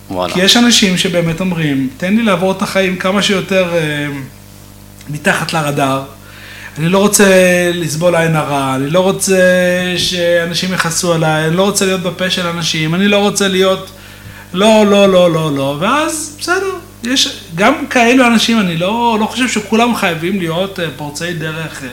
וואלה. 0.10 0.33
כי 0.33 0.39
יש 0.39 0.57
אנשים 0.57 0.97
שבאמת 0.97 1.39
אומרים, 1.39 1.89
תן 1.97 2.15
לי 2.15 2.23
לעבור 2.23 2.51
את 2.51 2.62
החיים 2.62 2.95
כמה 2.95 3.21
שיותר 3.21 3.73
אה, 3.73 4.07
מתחת 5.10 5.53
לרדאר, 5.53 6.03
אני 6.77 6.89
לא 6.89 6.97
רוצה 6.97 7.25
לסבול 7.73 8.15
עין 8.15 8.36
הרע, 8.36 8.75
אני 8.75 8.89
לא 8.89 8.99
רוצה 8.99 9.41
שאנשים 9.97 10.73
יכעסו 10.73 11.13
עליי, 11.13 11.47
אני 11.47 11.55
לא 11.55 11.63
רוצה 11.63 11.86
להיות 11.86 12.01
בפה 12.01 12.29
של 12.29 12.47
אנשים, 12.47 12.95
אני 12.95 13.07
לא 13.07 13.17
רוצה 13.17 13.47
להיות... 13.47 13.89
לא, 14.53 14.86
לא, 14.86 15.10
לא, 15.10 15.31
לא, 15.31 15.55
לא, 15.55 15.77
ואז 15.79 16.38
בסדר, 16.39 16.75
יש 17.03 17.39
גם 17.55 17.73
כאלו 17.89 18.27
אנשים, 18.27 18.60
אני 18.60 18.77
לא, 18.77 19.17
לא 19.19 19.25
חושב 19.25 19.47
שכולם 19.47 19.95
חייבים 19.95 20.39
להיות 20.39 20.79
אה, 20.79 20.86
פורצי 20.97 21.33
דרך, 21.33 21.83
אה, 21.83 21.89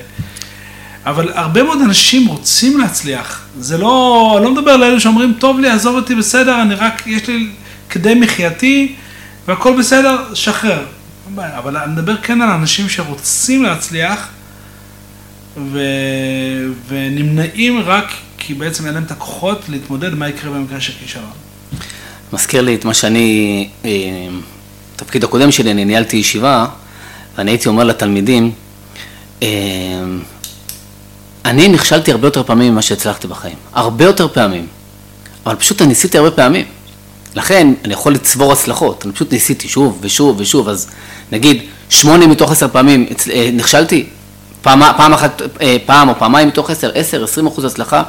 אבל 1.07 1.33
הרבה 1.33 1.63
מאוד 1.63 1.81
אנשים 1.81 2.27
רוצים 2.27 2.79
להצליח. 2.79 3.47
זה 3.59 3.79
לא, 3.79 4.39
לא 4.43 4.55
מדבר 4.55 4.71
על 4.71 4.83
אלו 4.85 5.01
שאומרים, 5.01 5.35
טוב 5.39 5.61
לי, 5.61 5.69
עזוב 5.69 5.97
אותי, 5.97 6.15
בסדר, 6.15 6.63
אני 6.63 6.75
רק, 6.75 7.07
יש 7.07 7.29
לי 7.29 7.49
כדי 7.91 8.15
מחייתי, 8.15 8.95
והכל 9.49 9.79
בסדר, 9.79 10.35
שחרר. 10.35 10.85
אבל 11.37 11.77
אני 11.77 11.93
מדבר 11.93 12.17
כן 12.17 12.43
על 12.43 12.49
אנשים 12.49 12.89
שרוצים 12.89 13.63
להצליח, 13.63 14.29
ו... 15.57 15.81
ונמנעים 16.89 17.81
רק 17.81 18.13
כי 18.39 18.55
בעצם 18.55 18.87
אין 18.87 18.95
להם 18.95 19.03
את 19.03 19.11
הכוחות 19.11 19.69
להתמודד 19.69 20.15
מה 20.15 20.29
יקרה 20.29 20.51
במקרה 20.51 20.81
של 20.81 20.93
כישרון. 20.93 21.31
מזכיר 22.33 22.63
לי 22.63 22.75
את 22.75 22.85
מה 22.85 22.95
שאני, 22.95 23.69
בתפקיד 24.97 25.23
אה, 25.23 25.29
הקודם 25.29 25.51
שלי, 25.51 25.71
אני 25.71 25.85
ניהלתי 25.85 26.17
ישיבה, 26.17 26.67
ואני 27.39 27.51
הייתי 27.51 27.69
אומר 27.69 27.85
לתלמידים, 27.85 28.53
אה, 29.43 29.49
אני 31.45 31.69
נכשלתי 31.69 32.13
הרבה 32.13 32.27
יותר 32.27 32.43
פעמים 32.43 32.73
ממה 32.73 32.83
שהצלחתי 32.83 33.27
בחיים, 33.27 33.57
הרבה 33.73 34.05
יותר 34.05 34.29
פעמים, 34.29 34.67
אבל 35.47 35.57
פשוט 35.57 35.81
אני 35.83 35.89
ניסיתי 35.89 36.19
הרבה 36.19 36.31
פעמים. 36.31 36.65
לכן 37.35 37.73
אני 37.85 37.93
יכול 37.93 38.15
לצבור 38.15 38.53
הצלחות, 38.53 39.05
אני 39.05 39.13
פשוט 39.13 39.33
ניסיתי 39.33 39.69
שוב 39.69 39.99
ושוב 40.01 40.41
ושוב, 40.41 40.69
אז 40.69 40.87
נגיד 41.33 41.63
שמונה 41.89 42.27
מתוך 42.27 42.53
עשר 42.53 42.69
פעמים 42.69 43.07
אה, 43.33 43.51
נכשלתי, 43.53 44.07
פעם, 44.63 44.83
פעם 44.97 45.13
אחת, 45.13 45.43
פעם 45.87 46.09
או 46.09 46.15
פעמיים 46.19 46.49
מתוך 46.49 46.71
עשר, 46.71 46.91
עשר, 46.95 47.25
עשרים 47.25 47.47
אחוז 47.47 47.65
הצלחה, 47.65 48.03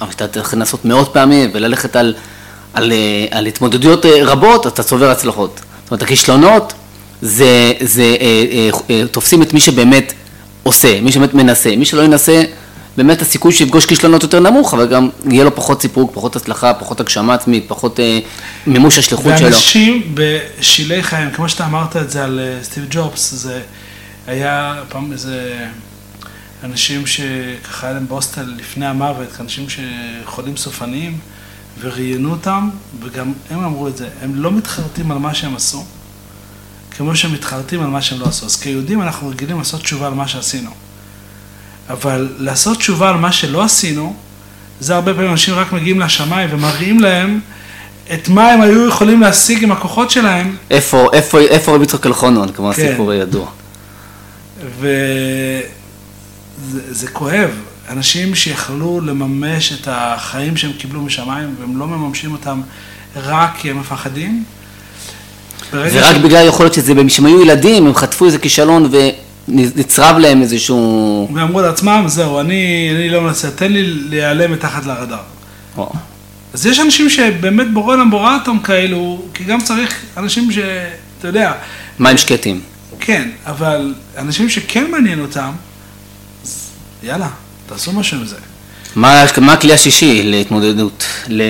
אבל 0.00 0.10
אתה 0.10 0.28
צריך 0.28 0.54
לנסות 0.54 0.84
מאות 0.84 1.10
פעמים 1.12 1.50
וללכת 1.52 1.96
על 1.96 2.14
על, 2.74 2.92
אה, 2.92 3.26
על 3.30 3.46
התמודדויות 3.46 4.06
אה, 4.06 4.24
רבות, 4.24 4.66
אתה 4.66 4.82
צובר 4.82 5.10
הצלחות. 5.10 5.60
זאת 5.90 5.92
אומרת, 5.92 6.02
הכישלונות 6.02 6.72
זה, 7.22 7.72
זה 7.80 8.16
אה, 8.20 8.44
אה, 8.52 8.70
אה, 8.90 9.06
תופסים 9.06 9.42
את 9.42 9.54
מי 9.54 9.60
שבאמת 9.60 10.12
עושה, 10.62 11.00
מי 11.00 11.12
שבאמת 11.12 11.34
מנסה. 11.34 11.76
מי 11.76 11.84
שלא 11.84 12.02
ינסה, 12.02 12.42
באמת 12.96 13.22
הסיכוי 13.22 13.52
שיפגוש 13.52 13.86
כישלונות 13.86 14.22
יותר 14.22 14.40
נמוך, 14.40 14.74
אבל 14.74 14.86
גם 14.86 15.08
יהיה 15.30 15.44
לו 15.44 15.54
פחות 15.54 15.82
סיפוק, 15.82 16.10
פחות 16.14 16.36
הצלחה, 16.36 16.74
פחות 16.74 17.00
הגשמה 17.00 17.34
עצמית, 17.34 17.64
פחות 17.68 18.00
מימוש 18.66 18.98
השליחות 18.98 19.38
שלו. 19.38 19.46
ואנשים 19.46 20.14
בשילי 20.14 21.02
חיים, 21.02 21.30
כמו 21.30 21.48
שאתה 21.48 21.66
אמרת 21.66 21.96
את 21.96 22.10
זה 22.10 22.24
על 22.24 22.40
סטיב 22.62 22.86
ג'ובס, 22.90 23.30
זה 23.34 23.60
היה 24.26 24.82
פעם 24.88 25.12
איזה 25.12 25.66
אנשים 26.64 27.06
שככה 27.06 27.86
היה 27.86 27.94
להם 27.94 28.08
בהוסטל 28.08 28.54
לפני 28.58 28.86
המוות, 28.86 29.28
אנשים 29.40 29.66
שחולים 29.68 30.56
סופניים, 30.56 31.18
וראיינו 31.80 32.30
אותם, 32.30 32.70
וגם 33.00 33.32
הם 33.50 33.64
אמרו 33.64 33.88
את 33.88 33.96
זה, 33.96 34.08
הם 34.22 34.34
לא 34.34 34.52
מתחרטים 34.52 35.10
על 35.10 35.18
מה 35.18 35.34
שהם 35.34 35.56
עשו, 35.56 35.84
כמו 36.90 37.16
שהם 37.16 37.32
מתחרטים 37.32 37.82
על 37.82 37.86
מה 37.86 38.02
שהם 38.02 38.20
לא 38.20 38.26
עשו. 38.26 38.46
אז 38.46 38.56
כיהודים 38.56 39.02
אנחנו 39.02 39.28
רגילים 39.28 39.58
לעשות 39.58 39.80
תשובה 39.80 40.06
על 40.06 40.14
מה 40.14 40.28
שעשינו. 40.28 40.70
אבל 41.90 42.28
לעשות 42.38 42.78
תשובה 42.78 43.08
על 43.08 43.16
מה 43.16 43.32
שלא 43.32 43.62
עשינו, 43.62 44.14
זה 44.80 44.94
הרבה 44.94 45.14
פעמים 45.14 45.30
אנשים 45.30 45.54
רק 45.54 45.72
מגיעים 45.72 46.00
לשמיים 46.00 46.48
ומראים 46.52 47.00
להם 47.00 47.40
את 48.14 48.28
מה 48.28 48.50
הם 48.50 48.60
היו 48.60 48.88
יכולים 48.88 49.20
להשיג 49.20 49.64
עם 49.64 49.72
הכוחות 49.72 50.10
שלהם. 50.10 50.56
איפה, 50.70 51.06
איפה, 51.12 51.40
איפה 51.40 51.74
רבי 51.74 51.84
יצחק 51.84 52.06
אלחונון, 52.06 52.52
כמו 52.52 52.72
כן. 52.72 52.86
הסיפור 52.86 53.10
הידוע. 53.10 53.46
וזה 56.60 57.08
כואב. 57.12 57.50
אנשים 57.90 58.34
שיכלו 58.34 59.00
לממש 59.00 59.72
את 59.72 59.88
החיים 59.90 60.56
שהם 60.56 60.72
קיבלו 60.72 61.00
משמיים, 61.02 61.54
והם 61.60 61.78
לא 61.78 61.86
מממשים 61.86 62.32
אותם 62.32 62.60
רק 63.16 63.50
כי 63.58 63.70
הם 63.70 63.80
מפחדים. 63.80 64.44
ורק 65.72 66.16
ש- 66.16 66.18
בגלל 66.18 66.46
יכול 66.46 66.64
להיות 66.64 66.74
שזה, 66.74 66.92
שהם 67.08 67.26
היו 67.26 67.42
ילדים, 67.42 67.86
הם 67.86 67.94
חטפו 67.94 68.26
איזה 68.26 68.38
כישלון 68.38 68.90
ונצרב 69.48 70.18
להם 70.18 70.42
איזשהו... 70.42 71.28
ואמרו 71.34 71.60
לעצמם, 71.60 72.04
זהו, 72.06 72.40
אני, 72.40 72.90
אני 72.96 73.08
לא 73.10 73.20
מנסה, 73.20 73.50
תן 73.50 73.72
לי 73.72 73.82
להיעלם 73.84 74.52
מתחת 74.52 74.86
לרדאר. 74.86 75.18
וואו. 75.76 75.92
אז 76.54 76.66
יש 76.66 76.80
אנשים 76.80 77.10
שבאמת 77.10 77.72
בורא 77.72 77.94
עולם 77.94 78.10
בורא 78.10 78.34
אותם 78.34 78.58
כאלו, 78.58 79.22
כי 79.34 79.44
גם 79.44 79.60
צריך 79.60 80.00
אנשים 80.16 80.52
ש... 80.52 80.58
אתה 81.18 81.28
יודע, 81.28 81.52
מים 81.98 82.16
שקטים. 82.16 82.60
כן, 83.00 83.28
אבל 83.46 83.94
אנשים 84.18 84.48
שכן 84.48 84.90
מעניין 84.90 85.20
אותם, 85.20 85.50
אז 86.44 86.70
יאללה, 87.02 87.28
תעשו 87.70 87.92
משהו 87.92 88.18
עם 88.18 88.24
זה. 88.24 88.36
מה, 88.96 89.24
מה 89.40 89.52
הכלי 89.52 89.72
השישי 89.72 90.22
להתמודדות? 90.24 91.04
ל... 91.28 91.42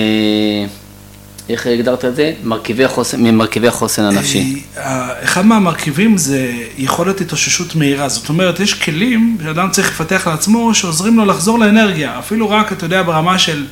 איך 1.49 1.67
הגדרת 1.67 2.05
את 2.05 2.15
זה? 2.15 2.33
מרכיבי 2.43 2.85
החוסן, 2.85 3.23
ממרכיבי 3.23 3.67
החוסן 3.67 4.03
הנפשי. 4.03 4.61
אה, 4.77 5.23
אחד 5.23 5.45
מהמרכיבים 5.45 6.17
זה 6.17 6.51
יכולת 6.77 7.21
התאוששות 7.21 7.75
מהירה. 7.75 8.09
זאת 8.09 8.29
אומרת, 8.29 8.59
יש 8.59 8.73
כלים 8.73 9.37
שאדם 9.43 9.69
צריך 9.71 9.89
לפתח 9.89 10.27
לעצמו 10.27 10.73
שעוזרים 10.73 11.17
לו 11.17 11.25
לחזור 11.25 11.59
לאנרגיה. 11.59 12.19
אפילו 12.19 12.49
רק, 12.49 12.71
אתה 12.71 12.85
יודע, 12.85 13.03
ברמה 13.03 13.39
של 13.39 13.65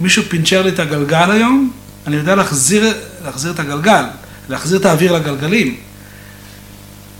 מישהו 0.00 0.22
פינצ'ר 0.28 0.62
לי 0.62 0.68
את 0.68 0.78
הגלגל 0.78 1.30
היום, 1.30 1.70
אני 2.06 2.16
יודע 2.16 2.34
להחזיר, 2.34 2.94
להחזיר 3.24 3.52
את 3.52 3.58
הגלגל, 3.58 4.04
להחזיר 4.48 4.78
את 4.78 4.84
האוויר 4.84 5.12
לגלגלים. 5.12 5.76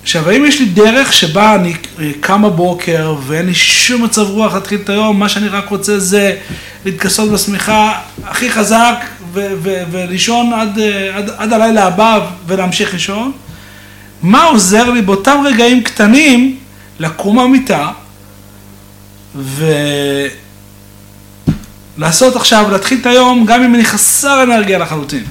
עכשיו, 0.03 0.31
האם 0.31 0.45
יש 0.45 0.61
לי 0.61 0.67
דרך 0.67 1.13
שבה 1.13 1.55
אני 1.55 1.75
אה, 2.01 2.11
קם 2.21 2.43
בבוקר 2.43 3.15
ואין 3.27 3.47
לי 3.47 3.55
שום 3.55 4.05
מצב 4.05 4.31
רוח 4.31 4.55
להתחיל 4.55 4.81
את 4.85 4.89
היום, 4.89 5.19
מה 5.19 5.29
שאני 5.29 5.49
רק 5.49 5.69
רוצה 5.69 5.99
זה 5.99 6.37
להתכסות 6.85 7.31
בשמיכה 7.31 8.01
הכי 8.25 8.51
חזק 8.51 9.05
ולישון 9.91 10.53
עד, 10.53 10.79
אה, 10.79 11.17
עד, 11.17 11.31
עד 11.37 11.53
הלילה 11.53 11.87
הבא 11.87 12.31
ולהמשיך 12.47 12.93
לישון? 12.93 13.33
מה 14.23 14.45
עוזר 14.45 14.91
לי 14.91 15.03
באותם 15.03 15.43
רגעים 15.45 15.83
קטנים 15.83 16.57
לקום 16.99 17.37
מהמיטה 17.37 17.91
ולעשות 21.99 22.37
עכשיו, 22.37 22.71
להתחיל 22.71 22.99
את 23.01 23.07
היום 23.07 23.47
גם 23.47 23.63
אם 23.63 23.75
אני 23.75 23.85
חסר 23.85 24.43
אנרגיה 24.43 24.79
לחלוטין. 24.79 25.25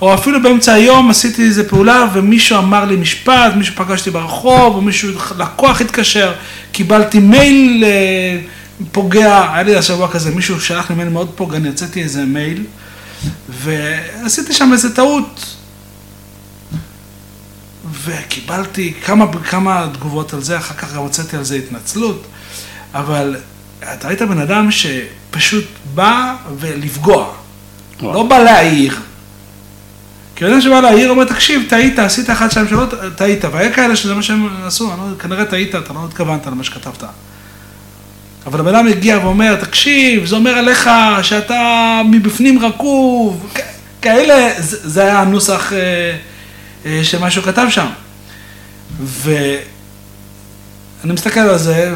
או 0.00 0.14
אפילו 0.14 0.42
באמצע 0.42 0.72
היום 0.72 1.10
עשיתי 1.10 1.42
איזה 1.42 1.68
פעולה 1.68 2.08
ומישהו 2.12 2.58
אמר 2.58 2.84
לי 2.84 2.96
משפט, 2.96 3.52
מישהו 3.56 3.74
פגשתי 3.76 4.10
ברחוב, 4.10 4.76
או 4.76 4.80
מישהו, 4.80 5.10
לקוח 5.38 5.80
התקשר, 5.80 6.32
קיבלתי 6.72 7.18
מייל 7.18 7.84
אה, 7.84 8.40
פוגע, 8.92 9.52
היה 9.52 9.62
לי 9.62 9.76
השבוע 9.76 10.08
כזה, 10.08 10.30
מישהו 10.30 10.60
שלח 10.60 10.90
לי 10.90 10.96
מייל 10.96 11.08
מאוד 11.08 11.30
פוגעני, 11.36 11.68
יצאתי 11.68 12.02
איזה 12.02 12.24
מייל, 12.24 12.64
ועשיתי 13.48 14.52
שם 14.52 14.70
איזה 14.72 14.94
טעות. 14.94 15.56
וקיבלתי 18.04 18.94
כמה, 19.04 19.26
כמה 19.50 19.88
תגובות 19.92 20.34
על 20.34 20.42
זה, 20.42 20.58
אחר 20.58 20.74
כך 20.74 20.94
גם 20.94 21.00
הוצאתי 21.00 21.36
על 21.36 21.44
זה 21.44 21.54
התנצלות, 21.54 22.26
אבל 22.94 23.36
אתה 23.94 24.08
היית 24.08 24.22
בן 24.22 24.38
אדם 24.38 24.68
שפשוט 24.70 25.64
בא 25.94 26.34
ולפגוע. 26.58 27.32
לא 28.02 28.22
בא 28.22 28.38
להעיר. 28.38 29.00
כי 30.40 30.46
אדם 30.46 30.60
שבא 30.60 30.80
להעיר 30.80 31.10
אומר, 31.10 31.24
תקשיב, 31.24 31.62
טעית, 31.68 31.98
עשית 31.98 32.30
אחד, 32.30 32.50
שתיים, 32.50 32.68
שלוש, 32.68 32.88
טעית, 33.16 33.44
והיה 33.44 33.72
כאלה 33.72 33.96
שזה 33.96 34.14
מה 34.14 34.22
שהם 34.22 34.48
עשו, 34.66 34.86
לא, 34.86 35.18
כנראה 35.18 35.44
טעית, 35.44 35.74
אתה 35.74 35.92
לא 35.92 36.04
התכוונת 36.08 36.46
למה 36.46 36.64
שכתבת. 36.64 37.02
אבל 38.46 38.60
הבן 38.60 38.74
אדם 38.74 38.86
מגיע 38.86 39.18
ואומר, 39.22 39.54
תקשיב, 39.54 40.26
זה 40.26 40.36
אומר 40.36 40.50
עליך 40.50 40.90
שאתה 41.22 42.00
מבפנים 42.10 42.58
רקוב, 42.58 43.52
כאלה, 44.02 44.50
זה, 44.58 44.76
זה 44.88 45.02
היה 45.02 45.20
הנוסח 45.20 45.72
אה, 45.72 46.16
אה, 46.86 47.30
שהוא 47.30 47.44
כתב 47.44 47.66
שם. 47.68 47.86
ואני 49.02 49.62
מסתכל 51.04 51.40
על 51.40 51.58
זה, 51.58 51.94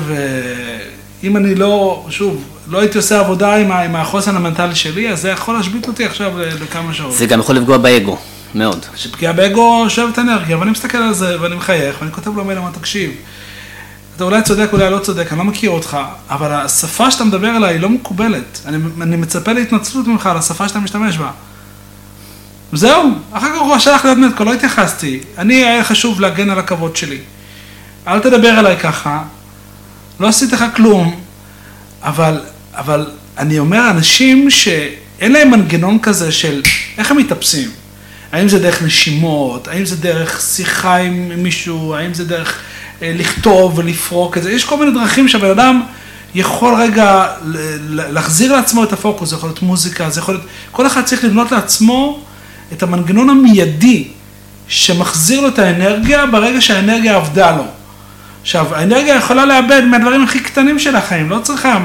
ואם 1.22 1.36
אני 1.36 1.54
לא, 1.54 2.06
שוב, 2.10 2.44
לא 2.68 2.80
הייתי 2.80 2.98
עושה 2.98 3.20
עבודה 3.20 3.54
עם, 3.54 3.72
עם 3.72 3.96
החוסן 3.96 4.36
המנטלי 4.36 4.74
שלי, 4.74 5.10
אז 5.12 5.20
זה 5.20 5.28
יכול 5.30 5.54
להשבית 5.54 5.88
אותי 5.88 6.04
עכשיו 6.04 6.38
ל- 6.38 6.62
לכמה 6.62 6.94
שעות. 6.94 7.12
זה 7.12 7.26
גם 7.26 7.40
יכול 7.40 7.56
לפגוע 7.56 7.78
באגו, 7.78 8.18
מאוד. 8.54 8.86
שפגיעה 8.96 9.32
באגו 9.32 9.86
שואבת 9.88 10.18
אנרגיה, 10.18 10.58
ואני 10.58 10.70
מסתכל 10.70 10.98
על 10.98 11.14
זה, 11.14 11.40
ואני 11.40 11.54
מחייך, 11.54 11.96
ואני 12.00 12.12
כותב 12.12 12.36
לו 12.36 12.44
מייל, 12.44 12.58
אמר, 12.58 12.70
תקשיב, 12.70 13.10
אתה 14.16 14.24
אולי 14.24 14.42
צודק, 14.42 14.68
אולי 14.72 14.90
לא 14.90 14.98
צודק, 14.98 15.26
אני 15.30 15.38
לא 15.38 15.44
מכיר 15.44 15.70
אותך, 15.70 15.98
אבל 16.30 16.52
השפה 16.52 17.10
שאתה 17.10 17.24
מדבר 17.24 17.56
אליי 17.56 17.74
היא 17.74 17.80
לא 17.80 17.88
מקובלת. 17.88 18.60
אני, 18.66 18.76
אני 19.00 19.16
מצפה 19.16 19.52
להתנצלות 19.52 20.06
ממך 20.06 20.26
על 20.26 20.36
השפה 20.36 20.68
שאתה 20.68 20.78
משתמש 20.78 21.18
בה. 21.18 21.30
זהו, 22.72 23.12
אחר 23.32 23.48
כך 23.54 23.60
הוא 23.60 23.78
שלח 23.78 24.04
לי 24.04 24.10
עוד 24.10 24.18
נטקו, 24.18 24.44
לא 24.44 24.54
התייחסתי. 24.54 25.20
אני, 25.38 25.54
היה 25.54 25.84
חשוב 25.84 26.20
להגן 26.20 26.50
על 26.50 26.58
הכבוד 26.58 26.96
שלי. 26.96 27.18
אל 28.08 28.20
תדבר 28.20 28.60
אליי 28.60 28.76
ככה, 28.76 29.22
לא 30.20 30.28
עשיתי 30.28 30.54
לך 30.54 30.64
כלום, 30.76 31.20
אבל, 32.02 32.40
אבל 32.74 33.10
אני 33.38 33.58
אומר, 33.58 33.90
אנשים 33.90 34.50
שאין 34.50 35.32
להם 35.32 35.50
מנגנון 35.50 35.98
כזה 35.98 36.32
של 36.32 36.62
איך 36.98 37.10
הם 37.10 37.16
מתאפסים. 37.16 37.70
האם 38.34 38.48
זה 38.48 38.58
דרך 38.58 38.82
נשימות, 38.82 39.68
האם 39.68 39.84
זה 39.84 39.96
דרך 39.96 40.40
שיחה 40.40 40.96
עם 40.96 41.32
מישהו, 41.36 41.94
האם 41.94 42.14
זה 42.14 42.24
דרך 42.24 42.60
אה, 43.02 43.12
לכתוב 43.18 43.78
ולפרוק 43.78 44.38
את 44.38 44.42
זה, 44.42 44.52
יש 44.52 44.64
כל 44.64 44.76
מיני 44.76 44.90
דרכים 44.90 45.28
שהבן 45.28 45.50
אדם 45.50 45.82
יכול 46.34 46.74
רגע 46.74 47.26
להחזיר 47.88 48.52
לעצמו 48.52 48.84
את 48.84 48.92
הפוקוס, 48.92 49.30
זה 49.30 49.36
יכול 49.36 49.48
להיות 49.48 49.62
מוזיקה, 49.62 50.10
זה 50.10 50.20
יכול 50.20 50.34
להיות, 50.34 50.46
כל 50.72 50.86
אחד 50.86 51.04
צריך 51.04 51.24
לבנות 51.24 51.52
לעצמו 51.52 52.20
את 52.72 52.82
המנגנון 52.82 53.30
המיידי 53.30 54.08
שמחזיר 54.68 55.40
לו 55.40 55.48
את 55.48 55.58
האנרגיה 55.58 56.26
ברגע 56.26 56.60
שהאנרגיה 56.60 57.16
עבדה 57.16 57.56
לו. 57.56 57.64
עכשיו, 58.42 58.74
האנרגיה 58.74 59.14
יכולה 59.14 59.46
לאבד 59.46 59.82
מהדברים 59.90 60.24
הכי 60.24 60.40
קטנים 60.40 60.78
של 60.78 60.96
החיים, 60.96 61.30
לא 61.30 61.38
צריכה, 61.38 61.78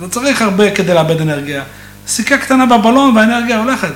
לא 0.00 0.06
צריך 0.06 0.42
הרבה 0.42 0.70
כדי 0.70 0.94
לאבד 0.94 1.20
אנרגיה. 1.20 1.62
סיכה 2.08 2.38
קטנה 2.38 2.66
בבלון 2.66 3.16
והאנרגיה 3.16 3.58
הולכת. 3.58 3.92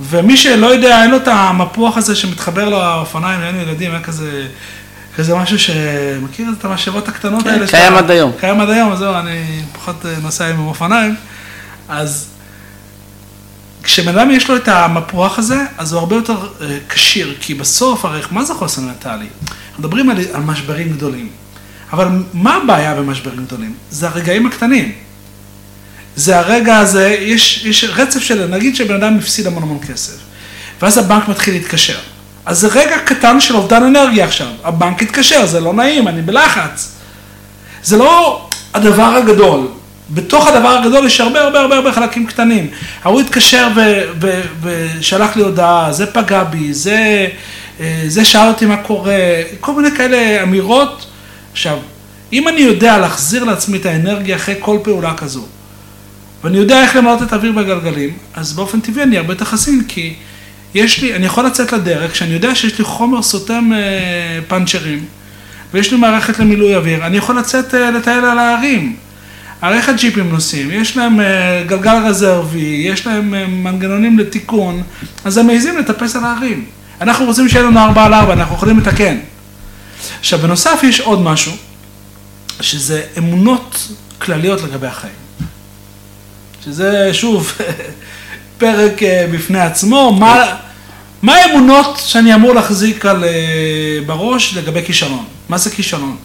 ומי 0.00 0.36
שלא 0.36 0.66
יודע, 0.66 1.02
אין 1.02 1.10
לו 1.10 1.16
את 1.16 1.28
המפוח 1.28 1.96
הזה 1.96 2.16
שמתחבר 2.16 2.68
לאופניים, 2.68 3.40
אין 3.42 3.56
ילדים, 3.60 3.90
היה 3.90 4.00
כזה, 4.00 4.46
כזה 5.16 5.34
משהו 5.34 5.58
שמכיר 5.58 6.46
את 6.58 6.64
המשאבות 6.64 7.08
הקטנות 7.08 7.42
כן, 7.42 7.48
האלה? 7.50 7.66
קיים 7.66 7.84
שאתה- 7.92 7.98
עד 7.98 8.10
היום. 8.10 8.32
קיים 8.40 8.60
עד 8.60 8.70
היום, 8.70 8.92
אז 8.92 8.98
זהו, 8.98 9.14
אני 9.14 9.44
פחות 9.72 10.06
אה, 10.06 10.14
נוסע 10.22 10.46
עם 10.48 10.58
אופניים. 10.60 11.14
אז 11.88 12.26
כשבן 13.82 14.18
אדם 14.18 14.30
יש 14.30 14.48
לו 14.50 14.56
את 14.56 14.68
המפוח 14.68 15.38
הזה, 15.38 15.64
אז 15.78 15.92
הוא 15.92 15.98
הרבה 16.00 16.16
יותר 16.16 16.36
אה, 16.60 16.78
כשיר, 16.88 17.34
כי 17.40 17.54
בסוף, 17.54 18.04
הרי 18.04 18.20
מה 18.30 18.44
זה 18.44 18.54
חוסן 18.54 18.84
מנטלי? 18.84 19.26
מדברים 19.78 20.10
על, 20.10 20.16
על 20.32 20.42
משברים 20.42 20.88
גדולים, 20.92 21.28
אבל 21.92 22.08
מה 22.32 22.54
הבעיה 22.62 22.94
במשברים 22.94 23.44
גדולים? 23.44 23.74
זה 23.90 24.08
הרגעים 24.08 24.46
הקטנים. 24.46 24.92
זה 26.20 26.38
הרגע 26.38 26.78
הזה, 26.78 27.16
יש, 27.20 27.64
יש 27.64 27.84
רצף 27.84 28.20
של, 28.20 28.46
נגיד 28.46 28.76
שבן 28.76 28.94
אדם 28.94 29.18
הפסיד 29.18 29.46
המון 29.46 29.62
המון 29.62 29.78
כסף, 29.88 30.12
ואז 30.82 30.98
הבנק 30.98 31.28
מתחיל 31.28 31.54
להתקשר. 31.54 31.98
אז 32.46 32.58
זה 32.58 32.68
רגע 32.68 32.98
קטן 32.98 33.40
של 33.40 33.56
אובדן 33.56 33.82
אנרגיה 33.82 34.24
עכשיו. 34.24 34.46
הבנק 34.64 35.02
התקשר, 35.02 35.46
זה 35.46 35.60
לא 35.60 35.72
נעים, 35.72 36.08
אני 36.08 36.22
בלחץ. 36.22 36.96
זה 37.82 37.96
לא 37.96 38.46
הדבר 38.74 39.02
הגדול, 39.16 39.68
בתוך 40.10 40.46
הדבר 40.46 40.68
הגדול 40.68 41.06
יש 41.06 41.20
הרבה 41.20 41.40
הרבה 41.40 41.60
הרבה 41.60 41.76
הרבה 41.76 41.92
חלקים 41.92 42.26
קטנים. 42.26 42.70
ההוא 43.04 43.20
התקשר 43.20 43.68
ושלח 44.62 45.36
לי 45.36 45.42
הודעה, 45.42 45.92
זה 45.92 46.06
פגע 46.06 46.44
בי, 46.44 46.74
זה, 46.74 47.26
אה, 47.80 48.04
זה 48.06 48.24
שאל 48.24 48.48
אותי 48.48 48.66
מה 48.66 48.76
קורה, 48.76 49.16
כל 49.60 49.72
מיני 49.72 49.96
כאלה 49.96 50.42
אמירות. 50.42 51.06
עכשיו, 51.52 51.78
אם 52.32 52.48
אני 52.48 52.60
יודע 52.60 52.98
להחזיר 52.98 53.44
לעצמי 53.44 53.78
את 53.78 53.86
האנרגיה 53.86 54.36
אחרי 54.36 54.54
כל 54.60 54.78
פעולה 54.82 55.14
כזו, 55.14 55.46
ואני 56.44 56.58
יודע 56.58 56.82
איך 56.82 56.96
למלות 56.96 57.22
את 57.22 57.32
האוויר 57.32 57.52
בגלגלים, 57.52 58.10
אז 58.34 58.52
באופן 58.52 58.80
טבעי 58.80 59.02
אני 59.02 59.18
הרבה 59.18 59.32
יותר 59.32 59.44
חסין, 59.44 59.84
כי 59.88 60.14
יש 60.74 61.02
לי, 61.02 61.14
אני 61.14 61.26
יכול 61.26 61.46
לצאת 61.46 61.72
לדרך, 61.72 62.12
כשאני 62.12 62.34
יודע 62.34 62.54
שיש 62.54 62.78
לי 62.78 62.84
חומר 62.84 63.22
סותם 63.22 63.70
אה, 63.74 64.40
פאנצ'רים, 64.48 65.04
ויש 65.74 65.92
לי 65.92 65.96
מערכת 65.96 66.38
למילוי 66.38 66.76
אוויר, 66.76 67.06
אני 67.06 67.16
יכול 67.16 67.38
לצאת 67.38 67.74
אה, 67.74 67.90
לטייל 67.90 68.24
על 68.24 68.38
ההרים. 68.38 68.96
הרי 69.62 69.76
איך 69.76 69.88
הג'יפים 69.88 70.30
נוסעים? 70.30 70.70
יש 70.70 70.96
להם 70.96 71.20
אה, 71.20 71.62
גלגל 71.66 71.96
רזרבי, 72.04 72.82
יש 72.86 73.06
להם 73.06 73.34
אה, 73.34 73.46
מנגנונים 73.46 74.18
לתיקון, 74.18 74.82
אז 75.24 75.38
הם 75.38 75.46
מעזים 75.46 75.78
לטפס 75.78 76.16
על 76.16 76.24
ההרים. 76.24 76.64
אנחנו 77.00 77.24
רוצים 77.24 77.48
שיהיה 77.48 77.64
לנו 77.64 77.80
4 77.80 78.04
על 78.04 78.14
4, 78.14 78.32
אנחנו 78.32 78.54
יכולים 78.54 78.78
לתקן. 78.78 79.16
עכשיו, 80.20 80.38
בנוסף 80.38 80.80
יש 80.82 81.00
עוד 81.00 81.20
משהו, 81.22 81.52
שזה 82.60 83.02
אמונות 83.18 83.88
כלליות 84.18 84.62
לגבי 84.62 84.86
החיים. 84.86 85.19
שזה, 86.64 87.14
שוב, 87.14 87.52
פרק 88.58 89.02
אה, 89.02 89.26
בפני 89.32 89.60
עצמו, 89.60 90.16
מה, 90.18 90.56
מה 91.22 91.34
האמונות 91.34 91.96
שאני 92.04 92.34
אמור 92.34 92.54
להחזיק 92.54 93.06
על, 93.06 93.24
אה, 93.24 93.98
בראש 94.06 94.56
לגבי 94.56 94.82
כישלון? 94.84 95.24
מה 95.48 95.58
זה 95.58 95.70
כישלון? 95.70 96.16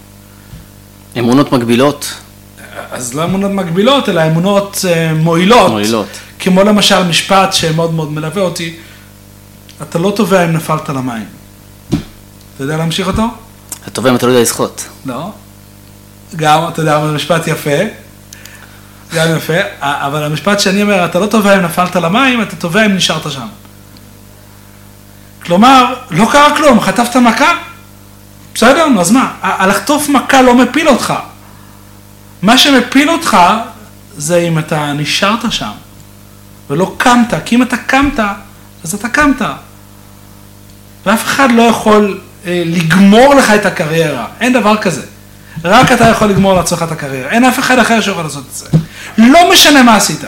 אמונות 1.19 1.51
מגבילות. 1.51 2.13
אז 2.91 3.13
לא 3.13 3.23
אמונות 3.23 3.51
מגבילות, 3.51 4.09
אלא 4.09 4.21
אמונות 4.27 4.85
אה, 4.87 5.13
מועילות. 5.13 5.71
מועילות. 5.71 6.07
כמו 6.39 6.63
למשל 6.63 7.03
משפט 7.03 7.53
שמאוד 7.53 7.93
מאוד 7.93 8.11
מלווה 8.11 8.41
אותי, 8.41 8.75
אתה 9.81 9.99
לא 9.99 10.13
תובע 10.15 10.45
אם 10.45 10.51
נפלת 10.51 10.89
למים. 10.89 11.25
אתה 12.55 12.63
יודע 12.63 12.77
להמשיך 12.77 13.07
אותו? 13.07 13.23
אתה 13.81 13.91
טובה 13.91 14.09
אם 14.09 14.15
אתה 14.15 14.25
לא 14.25 14.31
יודע 14.31 14.41
לשחות. 14.41 14.85
לא. 15.05 15.29
גם, 16.35 16.67
אתה 16.67 16.81
יודע, 16.81 16.99
משפט 16.99 17.47
יפה. 17.47 18.04
גם 19.13 19.37
יפה, 19.37 19.53
אבל 19.79 20.23
המשפט 20.23 20.59
שאני 20.59 20.81
אומר, 20.81 21.05
אתה 21.05 21.19
לא 21.19 21.25
תובע 21.25 21.55
אם 21.55 21.61
נפלת 21.61 21.95
למים, 21.95 22.41
אתה 22.41 22.55
תובע 22.55 22.85
אם 22.85 22.95
נשארת 22.95 23.31
שם. 23.31 23.47
כלומר, 25.45 25.93
לא 26.11 26.27
קרה 26.31 26.55
כלום, 26.57 26.79
חטפת 26.81 27.15
מכה? 27.15 27.51
בסדר, 28.55 28.87
אז 28.99 29.11
מה? 29.11 29.33
הלחטוף 29.41 30.09
מכה 30.09 30.41
לא 30.41 30.55
מפיל 30.55 30.89
אותך. 30.89 31.13
מה 32.41 32.57
שמפיל 32.57 33.09
אותך 33.09 33.37
זה 34.17 34.37
אם 34.37 34.59
אתה 34.59 34.93
נשארת 34.93 35.51
שם 35.51 35.71
ולא 36.69 36.95
קמת, 36.97 37.33
כי 37.45 37.55
אם 37.55 37.61
אתה 37.61 37.77
קמת, 37.77 38.19
אז 38.83 38.93
אתה 38.93 39.09
קמת. 39.09 39.41
ואף 41.05 41.23
אחד 41.23 41.51
לא 41.51 41.61
יכול 41.61 42.19
אה, 42.45 42.63
לגמור 42.65 43.35
לך 43.35 43.51
את 43.51 43.65
הקריירה, 43.65 44.27
אין 44.39 44.53
דבר 44.53 44.77
כזה. 44.77 45.01
רק 45.63 45.91
אתה 45.91 46.03
יכול 46.09 46.27
לגמור 46.27 46.53
לעצמך 46.53 46.83
את 46.83 46.91
הקריירה, 46.91 47.29
אין 47.29 47.45
אף 47.45 47.59
אחד 47.59 47.79
אחר 47.79 48.01
שיכול 48.01 48.23
לעשות 48.23 48.43
את 48.49 48.55
זה. 48.55 48.65
לא 49.17 49.51
משנה 49.51 49.83
מה 49.83 49.95
עשית, 49.95 50.21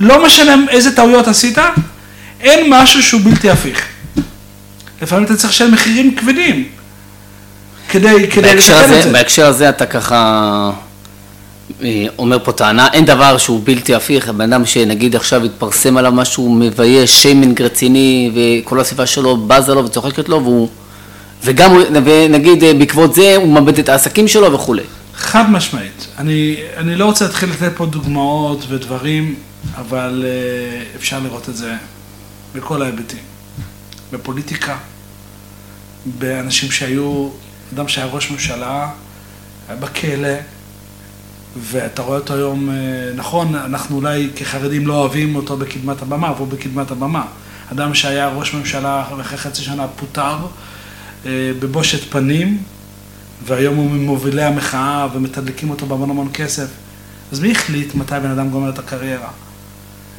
לא 0.00 0.26
משנה 0.26 0.54
איזה 0.68 0.96
טעויות 0.96 1.28
עשית, 1.28 1.58
אין 2.40 2.66
משהו 2.70 3.02
שהוא 3.02 3.20
בלתי 3.24 3.50
הפיך. 3.50 3.86
לפעמים 5.02 5.24
אתה 5.24 5.36
צריך 5.36 5.52
לשלם 5.52 5.72
מחירים 5.72 6.14
כבדים 6.14 6.68
כדי, 7.88 8.30
כדי 8.30 8.54
לתקן 8.54 8.84
את 8.98 9.02
זה. 9.02 9.12
בהקשר 9.12 9.46
הזה 9.46 9.68
אתה 9.68 9.86
ככה 9.86 10.70
אה, 11.82 12.06
אומר 12.18 12.38
פה 12.44 12.52
טענה, 12.52 12.88
אין 12.92 13.04
דבר 13.04 13.38
שהוא 13.38 13.60
בלתי 13.64 13.94
הפיך, 13.94 14.28
הבן 14.28 14.52
אדם 14.52 14.66
שנגיד 14.66 15.16
עכשיו 15.16 15.44
התפרסם 15.44 15.96
עליו 15.96 16.12
משהו 16.12 16.54
מבייש, 16.54 17.22
שיימינג 17.22 17.62
רציני 17.62 18.30
וכל 18.34 18.80
הסביבה 18.80 19.06
שלו 19.06 19.36
בזה 19.36 19.74
לו 19.74 19.84
וצוחקת 19.84 20.28
לו 20.28 20.42
והוא, 20.42 20.68
וגם, 21.44 21.76
ונגיד 22.04 22.64
אה, 22.64 22.74
בעקבות 22.74 23.14
זה 23.14 23.36
הוא 23.36 23.48
מאבד 23.48 23.78
את 23.78 23.88
העסקים 23.88 24.28
שלו 24.28 24.52
וכולי. 24.52 24.82
חד 25.16 25.50
משמעית. 25.50 26.08
אני, 26.18 26.56
אני 26.76 26.96
לא 26.96 27.04
רוצה 27.04 27.24
להתחיל 27.24 27.50
לתת 27.50 27.72
פה 27.76 27.86
דוגמאות 27.86 28.64
ודברים, 28.68 29.34
אבל 29.76 30.24
אה, 30.26 30.82
אפשר 30.96 31.20
לראות 31.20 31.48
את 31.48 31.56
זה 31.56 31.74
בכל 32.54 32.82
ההיבטים. 32.82 33.18
בפוליטיקה, 34.12 34.76
באנשים 36.18 36.70
שהיו, 36.70 37.28
אדם 37.74 37.88
שהיה 37.88 38.06
ראש 38.06 38.30
ממשלה, 38.30 38.90
היה 39.68 39.76
בכלא, 39.76 40.28
ואתה 41.56 42.02
רואה 42.02 42.18
אותו 42.18 42.34
היום, 42.34 42.70
אה, 42.70 42.74
נכון, 43.14 43.54
אנחנו 43.54 43.96
אולי 43.96 44.30
כחרדים 44.36 44.86
לא 44.86 44.94
אוהבים 44.94 45.36
אותו 45.36 45.56
בקדמת 45.56 46.02
הבמה, 46.02 46.28
אבל 46.28 46.38
הוא 46.38 46.48
בקדמת 46.48 46.90
הבמה. 46.90 47.24
אדם 47.72 47.94
שהיה 47.94 48.28
ראש 48.28 48.54
ממשלה 48.54 49.04
ואחרי 49.18 49.38
חצי 49.38 49.62
שנה 49.62 49.86
פוטר 49.88 50.36
אה, 51.26 51.30
בבושת 51.58 52.10
פנים, 52.10 52.62
והיום 53.46 53.76
הוא 53.76 53.90
ממובילי 53.90 54.42
המחאה 54.42 55.08
ומתדלקים 55.14 55.70
אותו 55.70 55.86
בהמון 55.86 56.10
המון 56.10 56.28
כסף. 56.34 56.66
אז 57.32 57.40
מי 57.40 57.52
החליט 57.52 57.94
מתי 57.94 58.14
בן 58.22 58.30
אדם 58.30 58.50
גומר 58.50 58.70
את 58.70 58.78
הקריירה? 58.78 59.30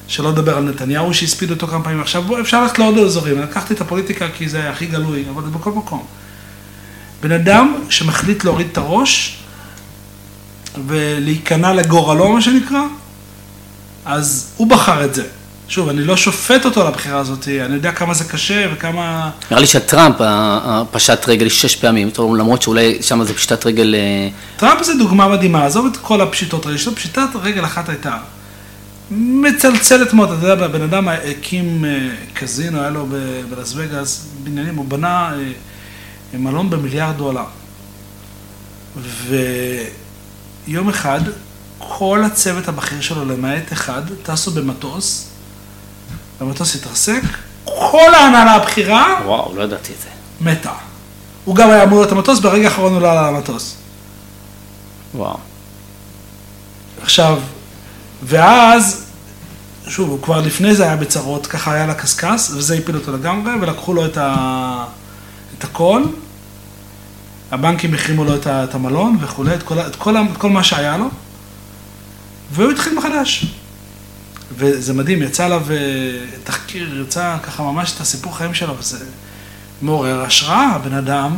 שלא 0.07 0.32
לדבר 0.32 0.57
על 0.57 0.63
נתניהו 0.63 1.13
שהספיד 1.13 1.51
אותו 1.51 1.68
כמה 1.68 1.84
פעמים. 1.84 2.01
עכשיו 2.01 2.24
בוא, 2.24 2.39
אפשר 2.39 2.61
ללכת 2.61 2.80
לעוד 2.80 2.97
אזורים, 2.97 3.41
לקחתי 3.41 3.74
את 3.74 3.82
הפוליטיקה 3.82 4.28
כי 4.38 4.49
זה 4.49 4.70
הכי 4.70 4.86
גלוי, 4.86 5.26
אבל 5.30 5.43
זה 5.43 5.49
בכל 5.49 5.72
מקום. 5.72 6.05
בן 7.22 7.32
אדם 7.32 7.76
שמחליט 7.89 8.43
להוריד 8.43 8.68
את 8.72 8.78
הראש 8.78 9.38
ולהיכנע 10.88 11.74
לגורלו, 11.74 12.34
מה 12.34 12.41
שנקרא, 12.41 12.82
אז 14.05 14.53
הוא 14.57 14.68
בחר 14.68 15.05
את 15.05 15.16
זה. 15.16 15.24
שוב, 15.68 15.89
אני 15.89 16.03
לא 16.03 16.18
שופט 16.18 16.66
אותו 16.66 16.82
על 16.82 16.88
הבחירה 16.88 17.20
הזאת, 17.20 17.47
אני 17.47 17.76
יודע 17.76 17.91
כמה 17.91 18.13
זה 18.13 18.24
קשה 18.24 18.66
וכמה... 18.74 19.30
נראה 19.51 19.61
לי 19.61 19.68
שטראמפ 19.68 20.16
פשט 20.91 21.28
רגל 21.28 21.49
שש 21.49 21.76
פעמים, 21.76 22.09
למרות 22.38 22.61
שאולי 22.61 22.97
שם 23.01 23.24
זה 23.24 23.34
פשיטת 23.34 23.66
רגל... 23.66 23.95
אה, 23.95 24.30
טראמפ 24.57 24.84
זה 24.84 24.93
דוגמה 24.93 25.28
מדהימה, 25.28 25.66
עזוב 25.66 25.86
את 25.86 25.97
כל 25.97 26.22
הפשיטות 26.22 26.66
רגל, 26.66 26.78
פשיטת 26.78 27.28
רגל 27.43 27.66
אחת 27.66 27.89
הייתה. 27.89 28.18
מצלצלת 29.11 30.13
מאוד, 30.13 30.32
אתה 30.32 30.47
יודע, 30.47 30.68
בן 30.68 30.82
אדם 30.82 31.07
הקים 31.07 31.86
אה, 31.86 32.09
קזינו, 32.34 32.80
היה 32.80 32.89
לו 32.89 33.07
בלס 33.49 33.74
וגאס 33.76 34.28
בניינים, 34.43 34.76
הוא 34.76 34.86
בנה 34.86 35.34
אה, 35.34 36.39
מלון 36.39 36.70
במיליארד 36.70 37.18
דולר. 37.18 37.45
ויום 40.68 40.89
אחד, 40.89 41.22
כל 41.78 42.24
הצוות 42.26 42.68
הבכיר 42.68 43.01
שלו, 43.01 43.26
למעט 43.26 43.74
אחד, 43.74 44.01
טסו 44.24 44.51
במטוס, 44.51 45.35
המטוס 46.40 46.76
התרסק, 46.76 47.22
כל 47.66 48.14
ההנהלה 48.16 48.54
הבכירה... 48.54 49.20
וואו, 49.26 49.56
לא 49.56 49.64
ידעתי 49.64 49.94
את 49.94 49.98
זה. 50.02 50.10
מתה. 50.42 50.74
הוא 51.46 51.56
גם 51.56 51.70
היה 51.70 51.84
אמור 51.84 52.00
להיות 52.00 52.12
המטוס, 52.12 52.40
ברגע 52.40 52.68
האחרון 52.68 52.94
הוא 52.94 53.02
לא 53.02 53.12
עלה 53.12 53.32
למטוס. 53.32 53.76
וואו. 55.16 55.38
עכשיו, 57.02 57.40
ואז, 58.24 59.06
שוב, 59.88 60.10
הוא 60.10 60.22
כבר 60.22 60.42
לפני 60.42 60.76
זה 60.76 60.84
היה 60.84 60.96
בצרות, 60.96 61.48
ככה 61.48 61.74
היה 61.74 61.86
לה 61.86 61.94
קשקש, 61.94 62.50
וזה 62.50 62.76
הפיל 62.76 62.96
אותו 62.96 63.12
לגמרי, 63.12 63.54
ולקחו 63.62 63.94
לו 63.94 64.06
את, 64.06 64.18
ה... 64.18 64.86
את 65.58 65.64
הכל. 65.64 66.04
הבנקים 67.52 67.94
החרימו 67.94 68.24
לו 68.24 68.36
את 68.36 68.76
המלון 68.76 69.18
וכולי, 69.22 69.56
את 69.56 69.64
כל, 69.64 69.80
את, 69.80 69.96
כל, 69.96 70.18
את 70.18 70.38
כל 70.38 70.50
מה 70.50 70.64
שהיה 70.64 70.98
לו, 70.98 71.10
והוא 72.52 72.72
התחיל 72.72 72.98
מחדש. 72.98 73.46
וזה 74.58 74.93
מדהים, 74.93 75.22
יצא 75.22 75.45
עליו 75.45 75.72
אה, 75.72 75.78
תחקיר, 76.43 77.01
יצא 77.01 77.38
ככה 77.43 77.64
ממש 77.64 77.93
את 77.95 78.01
הסיפור 78.01 78.38
חיים 78.38 78.53
שלו, 78.53 78.78
וזה 78.80 79.06
מעורר 79.82 80.22
השראה, 80.22 80.72
הבן 80.76 80.93
אדם 80.93 81.38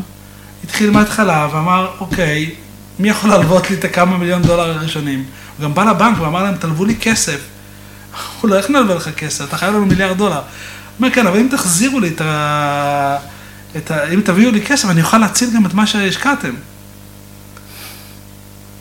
התחיל 0.63 0.91
מההתחלה 0.91 1.47
ואמר, 1.53 1.91
אוקיי, 1.99 2.55
מי 2.99 3.09
יכול 3.09 3.29
להלוות 3.29 3.69
לי 3.69 3.75
את 3.75 3.83
הכמה 3.83 4.17
מיליון 4.17 4.41
דולר 4.41 4.77
הראשונים? 4.77 5.25
הוא 5.57 5.63
גם 5.63 5.73
בא 5.73 5.83
לבנק 5.83 6.19
ואמר 6.19 6.43
להם, 6.43 6.55
תלוו 6.57 6.85
לי 6.85 6.95
כסף. 6.95 7.39
הוא 8.41 8.49
לא, 8.49 8.57
איך 8.57 8.69
נלווה 8.69 8.95
לך 8.95 9.09
כסף? 9.09 9.47
אתה 9.47 9.57
חייב 9.57 9.73
לנו 9.73 9.85
מיליארד 9.85 10.17
דולר. 10.17 10.35
הוא 10.35 10.43
אומר, 10.99 11.11
כן, 11.11 11.27
אבל 11.27 11.39
אם 11.39 11.47
תחזירו 11.51 11.99
לי 11.99 12.07
את 12.07 12.21
ה... 12.21 13.17
את 13.77 13.91
ה... 13.91 14.09
אם 14.09 14.21
תביאו 14.21 14.51
לי 14.51 14.65
כסף, 14.65 14.89
אני 14.89 15.01
אוכל 15.01 15.17
להציל 15.17 15.49
גם 15.55 15.65
את 15.65 15.73
מה 15.73 15.87
שהשקעתם. 15.87 16.53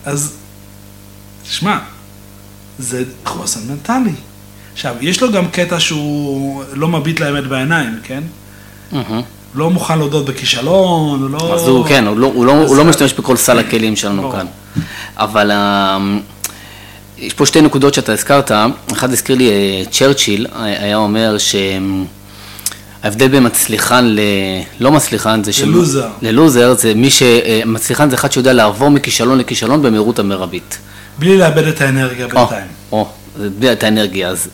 אז, 0.05 0.33
תשמע, 1.43 1.79
זה 2.79 3.05
חוסן 3.25 3.61
מנטלי. 3.69 4.15
עכשיו, 4.77 4.95
יש 5.01 5.23
לו 5.23 5.33
גם 5.33 5.49
קטע 5.49 5.81
שהוא 5.81 6.65
לא 6.73 6.89
מביט 6.89 7.21
לאמת 7.21 7.45
בעיניים, 7.47 7.99
כן? 8.03 8.23
לא 9.55 9.71
מוכן 9.71 9.99
להודות 9.99 10.25
בכישלון, 10.25 11.23
הוא 11.23 11.31
לא... 11.31 11.55
אז 11.55 11.69
הוא, 11.69 11.87
כן, 11.87 12.07
הוא 12.07 12.19
לא, 12.19 12.27
הוא 12.27 12.47
לא, 12.47 12.53
הוא 12.53 12.77
לא 12.77 12.85
משתמש 12.85 13.13
בכל 13.13 13.37
סל 13.37 13.59
הכלים 13.59 13.97
שלנו 13.97 14.33
כאן. 14.33 14.47
אבל 15.17 15.51
אמ, 15.53 16.21
יש 17.19 17.35
פה 17.35 17.47
שתי 17.47 17.61
נקודות 17.61 17.95
שאתה 17.95 18.13
הזכרת. 18.13 18.53
אחד 18.93 19.13
הזכיר 19.13 19.37
לי, 19.37 19.51
אה, 19.51 19.83
צ'רצ'יל 19.91 20.47
היה 20.55 20.97
אומר 20.97 21.37
שההבדל 21.39 23.29
בין 23.29 23.47
מצליחן 23.47 24.05
ללא 24.81 24.93
מצליחן 24.93 25.45
זה... 25.45 25.53
ללוזר. 25.65 26.09
ללוזר 26.23 26.75
זה 26.75 26.95
מי 26.95 27.11
ש... 27.11 27.23
מצליחן 27.67 28.11
זה 28.11 28.17
אחד 28.17 28.33
שיודע 28.33 28.53
לעבור 28.53 28.91
מכישלון 28.91 29.39
לכישלון 29.39 29.83
במהירות 29.83 30.19
המרבית. 30.19 30.79
בלי 31.19 31.39
לאבד 31.39 31.67
את 31.67 31.81
האנרגיה 31.81 32.27
בינתיים. 32.27 32.67
או, 32.93 33.09
זה 33.09 33.09
בלי 33.09 33.26
את 33.73 33.85
האנרגיה. 33.85 34.29
אז 34.29 34.49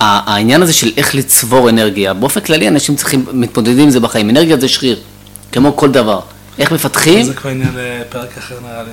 העניין 0.00 0.62
הזה 0.62 0.72
של 0.72 0.92
איך 0.96 1.14
לצבור 1.14 1.70
אנרגיה, 1.70 2.14
באופן 2.14 2.40
כללי 2.40 2.68
אנשים 2.68 2.96
צריכים, 2.96 3.26
מתמודדים 3.32 3.78
עם 3.78 3.90
זה 3.90 4.00
בחיים. 4.00 4.30
אנרגיה 4.30 4.56
זה 4.56 4.68
שריר, 4.68 5.00
כמו 5.52 5.76
כל 5.76 5.90
דבר. 5.90 6.20
איך 6.58 6.72
מפתחים? 6.72 7.22
זה 7.22 7.34
כבר 7.34 7.50
עניין 7.50 7.70
לפרק 7.76 8.38
אחר 8.38 8.54
נראה 8.62 8.82
לי. 8.82 8.90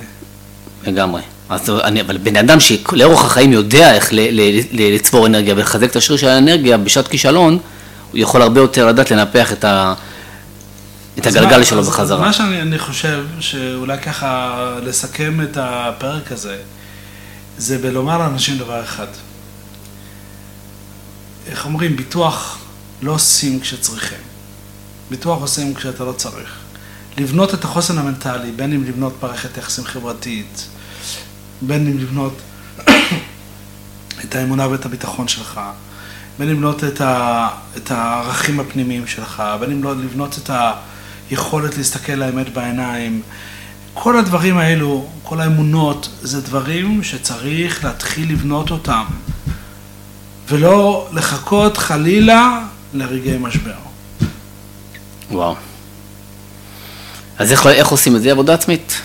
לגמרי. 0.92 1.22
אז 1.48 1.70
אני, 1.84 2.00
אבל 2.00 2.16
בן 2.16 2.36
אדם 2.36 2.60
שלאורך 2.60 3.24
החיים 3.24 3.52
יודע 3.52 3.94
איך 3.94 4.12
ל, 4.12 4.16
ל, 4.20 4.60
ל, 4.72 4.94
לצבור 4.94 5.26
אנרגיה 5.26 5.54
ולחזק 5.54 5.90
את 5.90 5.96
השריר 5.96 6.18
של 6.18 6.28
האנרגיה 6.28 6.76
בשעת 6.76 7.08
כישלון, 7.08 7.58
הוא 8.10 8.20
יכול 8.20 8.42
הרבה 8.42 8.60
יותר 8.60 8.86
לדעת 8.86 9.10
לנפח 9.10 9.52
את, 9.52 9.64
ה, 9.64 9.94
את 11.18 11.26
הגלגל 11.26 11.58
מה, 11.58 11.64
שלו 11.64 11.80
אז, 11.80 11.88
בחזרה. 11.88 12.20
מה 12.20 12.32
שאני 12.32 12.78
חושב, 12.78 13.24
שאולי 13.40 13.98
ככה 13.98 14.58
לסכם 14.82 15.40
את 15.42 15.56
הפרק 15.60 16.32
הזה, 16.32 16.56
זה 17.58 17.78
בלומר 17.78 18.18
לאנשים 18.18 18.58
דבר 18.58 18.82
אחד. 18.82 19.06
איך 21.46 21.64
אומרים, 21.64 21.96
ביטוח 21.96 22.58
לא 23.02 23.12
עושים 23.12 23.60
כשצריכים. 23.60 24.18
ביטוח 25.10 25.40
עושים 25.40 25.74
כשאתה 25.74 26.04
לא 26.04 26.12
צריך. 26.12 26.58
לבנות 27.18 27.54
את 27.54 27.64
החוסן 27.64 27.98
המנטלי, 27.98 28.52
בין 28.52 28.72
אם 28.72 28.84
לבנות 28.84 29.22
מערכת 29.22 29.56
יחסים 29.56 29.84
חברתית, 29.84 30.66
בין 31.62 31.86
אם 31.86 31.98
לבנות 31.98 32.32
את 34.24 34.34
האמונה 34.34 34.68
ואת 34.68 34.86
הביטחון 34.86 35.28
שלך, 35.28 35.60
בין 36.38 36.48
אם 36.48 36.54
לבנות 36.54 36.84
את, 36.84 37.00
ה, 37.00 37.48
את 37.76 37.90
הערכים 37.90 38.60
הפנימיים 38.60 39.06
שלך, 39.06 39.42
בין 39.60 39.70
אם 39.70 39.84
לבנות 39.84 40.38
את 40.38 40.50
היכולת 41.30 41.76
להסתכל 41.76 42.12
לאמת 42.12 42.52
בעיניים. 42.52 43.22
כל 43.94 44.18
הדברים 44.18 44.58
האלו, 44.58 45.08
כל 45.22 45.40
האמונות, 45.40 46.08
זה 46.22 46.40
דברים 46.40 47.02
שצריך 47.02 47.84
להתחיל 47.84 48.32
לבנות 48.32 48.70
אותם, 48.70 49.04
ולא 50.48 51.08
לחכות 51.12 51.76
חלילה 51.76 52.60
לרגעי 52.94 53.38
משבר. 53.38 53.72
וואו. 55.30 55.54
אז 57.38 57.52
איך, 57.52 57.66
איך 57.66 57.88
עושים 57.88 58.16
את 58.16 58.22
זה? 58.22 58.30
עבודה 58.30 58.54
עצמית. 58.54 59.00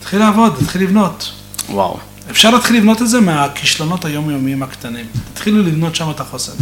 תתחיל 0.00 0.18
לעבוד, 0.18 0.56
תתחיל 0.60 0.82
לבנות. 0.82 1.32
וואו. 1.68 1.98
אפשר 2.30 2.50
להתחיל 2.50 2.76
לבנות 2.76 3.02
את 3.02 3.08
זה 3.08 3.20
מהכישלונות 3.20 4.04
היומיומיים 4.04 4.62
הקטנים. 4.62 5.06
תתחילו 5.34 5.62
לבנות 5.62 5.94
שם 5.94 6.10
את 6.10 6.20
החוסן. 6.20 6.52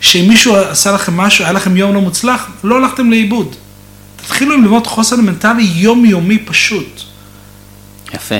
שאם 0.00 0.28
מישהו 0.28 0.56
עשה 0.56 0.92
לכם 0.92 1.16
משהו, 1.16 1.44
היה 1.44 1.52
לכם 1.52 1.76
יום 1.76 1.94
לא 1.94 2.00
מוצלח, 2.00 2.50
לא 2.64 2.76
הלכתם 2.76 3.10
לאיבוד. 3.10 3.56
תתחילו 4.16 4.56
לבנות 4.56 4.86
חוסן 4.86 5.20
מנטלי 5.20 5.62
יומיומי 5.62 6.38
פשוט. 6.38 7.00
יפה. 8.14 8.38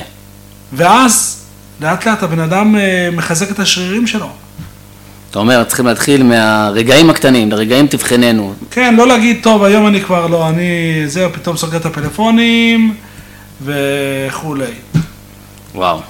ואז, 0.73 1.45
לאט 1.81 2.07
לאט 2.07 2.23
הבן 2.23 2.41
אדם 2.41 2.77
אה, 2.77 3.09
מחזק 3.13 3.51
את 3.51 3.59
השרירים 3.59 4.07
שלו. 4.07 4.31
אתה 5.35 5.41
אומר, 5.41 5.65
צריכים 5.65 5.87
להתחיל 5.87 6.23
מהרגעים 6.23 7.11
הקטנים, 7.11 7.51
לרגעים 7.51 7.87
תבחננו. 7.87 8.55
כן, 8.71 8.95
לא 8.97 9.07
להגיד, 9.07 9.39
טוב, 9.43 9.65
היום 9.65 9.87
אני 9.87 10.01
כבר 10.01 10.27
לא, 10.27 10.49
אני, 10.49 11.03
זהו, 11.07 11.33
פתאום 11.33 11.57
סוגר 11.57 11.77
את 11.77 11.87
הפלאפונים 11.87 12.95
וכולי. 13.65 14.67
וואו. 15.75 16.01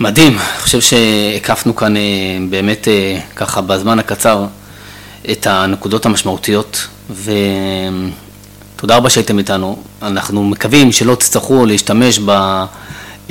מדהים, 0.00 0.32
אני 0.32 0.60
חושב 0.60 0.80
שהקפנו 0.80 1.76
כאן 1.76 1.96
אה, 1.96 2.02
באמת 2.50 2.88
אה, 2.88 3.18
ככה 3.36 3.60
בזמן 3.60 3.98
הקצר 3.98 4.46
את 5.30 5.46
הנקודות 5.46 6.06
המשמעותיות 6.06 6.88
ותודה 7.10 8.96
רבה 8.96 9.10
שהייתם 9.10 9.38
איתנו. 9.38 9.82
אנחנו 10.02 10.44
מקווים 10.44 10.92
שלא 10.92 11.14
תצטרכו 11.14 11.66
להשתמש 11.66 12.18
בחומר. 12.18 13.30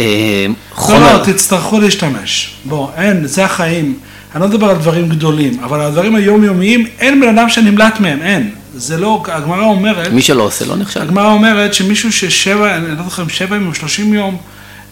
לא, 0.89 1.13
לא, 1.13 1.23
תצטרכו 1.33 1.79
להשתמש. 1.79 2.55
בוא, 2.65 2.89
אין, 2.97 3.27
זה 3.27 3.45
החיים. 3.45 3.99
אני 4.35 4.41
לא 4.41 4.47
מדבר 4.47 4.69
על 4.69 4.77
דברים 4.77 5.09
גדולים, 5.09 5.63
אבל 5.63 5.79
על 5.79 5.87
הדברים 5.87 6.15
היומיומיים, 6.15 6.85
אין 6.99 7.21
בן 7.21 7.37
אדם 7.37 7.49
שנמלט 7.49 7.99
מהם, 7.99 8.21
אין. 8.21 8.51
זה 8.75 8.97
לא, 8.97 9.23
הגמרא 9.27 9.63
אומרת... 9.63 10.11
מי 10.11 10.21
שלא 10.21 10.43
עושה 10.43 10.65
לא 10.65 10.75
נחשב. 10.75 11.01
הגמרא 11.01 11.27
אומרת 11.27 11.73
שמישהו 11.73 12.11
ששבע, 12.11 12.75
אני 12.75 12.97
לא 12.97 13.03
זוכר 13.03 13.23
אם 13.23 13.29
שבע 13.29 13.55
ימים 13.55 13.67
או 13.67 13.75
שלושים 13.75 14.13
יום, 14.13 14.37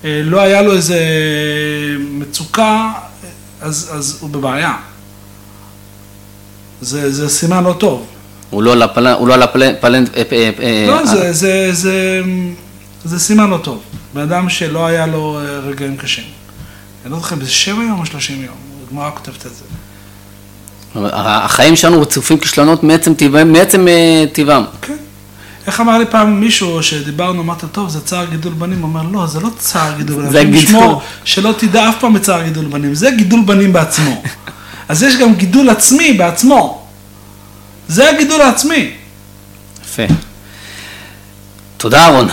אה, 0.05 0.21
לא 0.23 0.41
היה 0.41 0.61
לו 0.61 0.73
איזה 0.73 0.99
מצוקה, 2.11 2.91
אז, 3.61 3.91
אז 3.93 4.17
הוא 4.21 4.29
בבעיה. 4.29 4.73
זה, 6.81 7.11
זה 7.11 7.29
סימן 7.29 7.63
לא 7.63 7.75
טוב. 7.79 8.05
הוא 8.49 8.63
לא 8.63 8.71
על 8.71 8.81
הפלנט, 8.81 9.17
הוא 9.19 9.27
לא 9.27 9.33
על 9.33 9.43
הפלנט, 9.43 10.09
לא, 10.87 11.05
זה, 11.05 11.33
זה, 11.33 11.69
זה, 11.71 12.21
זה 13.03 13.19
סימן 13.19 13.49
לא 13.49 13.57
טוב. 13.57 13.81
בן 14.13 14.21
אדם 14.21 14.49
שלא 14.49 14.87
היה 14.87 15.07
לו 15.07 15.39
אה, 15.39 15.59
רגעים 15.59 15.97
קשים. 15.97 16.23
אני 17.05 17.11
לא 17.11 17.17
זוכר 17.17 17.35
אם 17.35 17.41
זה 17.41 17.49
שבע 17.49 17.83
יום 17.83 17.99
או 17.99 18.05
שלושים 18.05 18.43
יום, 18.43 18.55
הגמרא 18.89 19.09
כותבת 19.11 19.45
את 19.45 19.51
זה. 19.55 19.63
החיים 21.13 21.75
שלנו 21.75 22.01
רצופים 22.01 22.39
כישלונות 22.39 22.83
מעצם 22.83 23.13
טבעם, 23.13 23.53
מעצם 23.53 23.87
טבעם. 24.33 24.63
כן. 24.81 24.95
איך 25.67 25.81
אמר 25.81 25.97
לי 25.97 26.05
פעם 26.05 26.39
מישהו 26.39 26.83
שדיברנו, 26.83 27.41
אמרת, 27.41 27.63
טוב, 27.71 27.89
זה 27.89 28.01
צער 28.01 28.25
גידול 28.25 28.53
בנים, 28.53 28.83
אומר, 28.83 29.01
לא, 29.11 29.27
זה 29.27 29.39
לא 29.39 29.49
צער 29.57 29.97
גידול 29.97 30.15
בנים. 30.15 30.31
זה 30.31 30.43
גידול. 30.43 30.59
לשמור 30.63 31.01
שלא 31.23 31.53
תדע 31.57 31.89
אף 31.89 31.95
פעם 31.99 32.13
בצער 32.13 32.43
גידול 32.43 32.65
בנים, 32.65 32.95
זה 32.95 33.09
גידול 33.11 33.41
בנים 33.45 33.73
בעצמו. 33.73 34.23
אז 34.89 35.03
יש 35.03 35.15
גם 35.15 35.35
גידול 35.35 35.69
עצמי 35.69 36.13
בעצמו. 36.13 36.87
זה 37.87 38.09
הגידול 38.09 38.41
העצמי. 38.41 38.91
יפה. 39.85 40.03
תודה 41.77 42.05
אהרון, 42.05 42.27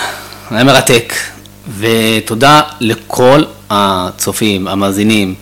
היה 0.51 0.65
מרתק. 0.65 1.13
ותודה 1.79 2.61
לכל 2.81 3.43
הצופים, 3.71 4.69
המאזינים, 4.69 5.35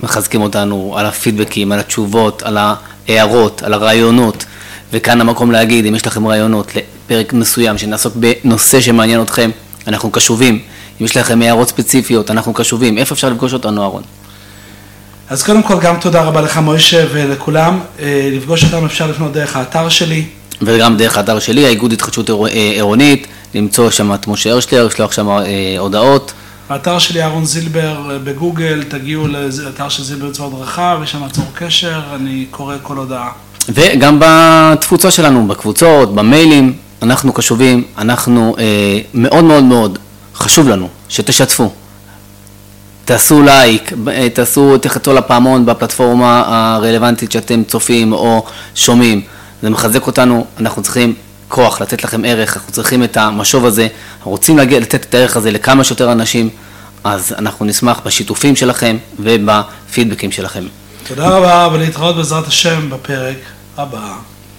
שמחזקים 0.00 0.42
אותנו 0.42 0.94
על 0.96 1.06
הפידבקים, 1.06 1.72
על 1.72 1.78
התשובות, 1.78 2.42
על 2.42 2.58
ההערות, 2.58 3.62
על 3.62 3.74
הרעיונות. 3.74 4.44
וכאן 4.92 5.20
המקום 5.20 5.50
להגיד, 5.50 5.86
אם 5.86 5.94
יש 5.94 6.06
לכם 6.06 6.26
רעיונות 6.26 6.72
לפרק 6.76 7.32
מסוים 7.32 7.78
שנעסוק 7.78 8.14
בנושא 8.16 8.80
שמעניין 8.80 9.22
אתכם, 9.22 9.50
אנחנו 9.86 10.10
קשובים. 10.10 10.58
אם 11.00 11.06
יש 11.06 11.16
לכם 11.16 11.42
הערות 11.42 11.68
ספציפיות, 11.68 12.30
אנחנו 12.30 12.54
קשובים. 12.54 12.98
איפה 12.98 13.14
אפשר 13.14 13.28
לפגוש 13.28 13.52
אותנו, 13.52 13.82
אהרון? 13.82 14.02
אז 15.30 15.42
קודם 15.42 15.62
כל, 15.62 15.80
גם 15.80 15.96
תודה 16.00 16.22
רבה 16.22 16.40
לך, 16.40 16.56
מוישה, 16.58 17.04
ולכולם. 17.12 17.80
לפגוש 18.32 18.64
אותנו 18.64 18.86
אפשר 18.86 19.06
לפנות 19.06 19.32
דרך 19.32 19.56
האתר 19.56 19.88
שלי. 19.88 20.24
וגם 20.62 20.96
דרך 20.96 21.16
האתר 21.16 21.38
שלי, 21.38 21.66
האיגוד 21.66 21.92
התחדשות 21.92 22.30
עירונית, 22.50 23.26
למצוא 23.54 23.90
שם 23.90 24.14
את 24.14 24.26
משה 24.26 24.50
הרשטר, 24.50 24.86
לשלוח 24.86 25.12
שם 25.12 25.28
הודעות. 25.78 26.32
האתר 26.68 26.98
שלי, 26.98 27.22
אהרון 27.22 27.44
זילבר, 27.44 28.18
בגוגל, 28.24 28.82
תגיעו 28.88 29.26
לאתר 29.26 29.88
של 29.88 30.04
זילבר 30.04 30.28
בצורה 30.28 30.62
רחב, 30.62 30.98
יש 31.02 31.12
שם 31.12 31.28
צור 31.28 31.44
קשר, 31.54 32.00
אני 32.14 32.46
קורא 32.50 32.76
כל 32.82 32.96
הודעה. 32.96 33.30
וגם 33.68 34.18
בתפוצה 34.20 35.10
שלנו, 35.10 35.48
בקבוצות, 35.48 36.14
במיילים, 36.14 36.72
אנחנו 37.02 37.32
קשובים, 37.32 37.84
אנחנו 37.98 38.56
אה, 38.58 39.00
מאוד 39.14 39.44
מאוד 39.44 39.64
מאוד 39.64 39.98
חשוב 40.34 40.68
לנו 40.68 40.88
שתשתפו. 41.08 41.72
תעשו 43.04 43.42
לייק, 43.42 43.92
תעשו, 44.34 44.78
תחצו 44.78 45.12
לפעמון 45.12 45.66
בפלטפורמה 45.66 46.42
הרלוונטית 46.46 47.32
שאתם 47.32 47.64
צופים 47.64 48.12
או 48.12 48.44
שומעים. 48.74 49.22
זה 49.62 49.70
מחזק 49.70 50.06
אותנו, 50.06 50.46
אנחנו 50.58 50.82
צריכים 50.82 51.14
כוח, 51.48 51.80
לתת 51.80 52.04
לכם 52.04 52.24
ערך, 52.24 52.56
אנחנו 52.56 52.72
צריכים 52.72 53.04
את 53.04 53.16
המשוב 53.16 53.64
הזה, 53.64 53.88
אנחנו 54.16 54.30
רוצים 54.30 54.56
להגיע, 54.58 54.80
לתת 54.80 55.04
את 55.04 55.14
הערך 55.14 55.36
הזה 55.36 55.50
לכמה 55.50 55.84
שיותר 55.84 56.12
אנשים, 56.12 56.50
אז 57.04 57.34
אנחנו 57.38 57.64
נשמח 57.64 58.00
בשיתופים 58.04 58.56
שלכם 58.56 58.96
ובפידבקים 59.18 60.32
שלכם. 60.32 60.64
תודה 61.08 61.28
רבה, 61.28 61.68
ולהתראות 61.72 62.16
בעזרת 62.16 62.46
השם 62.46 62.90
בפרק 62.90 63.36
הבא. 63.76 64.12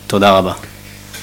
תודה 0.08 0.32
רבה. 0.32 0.54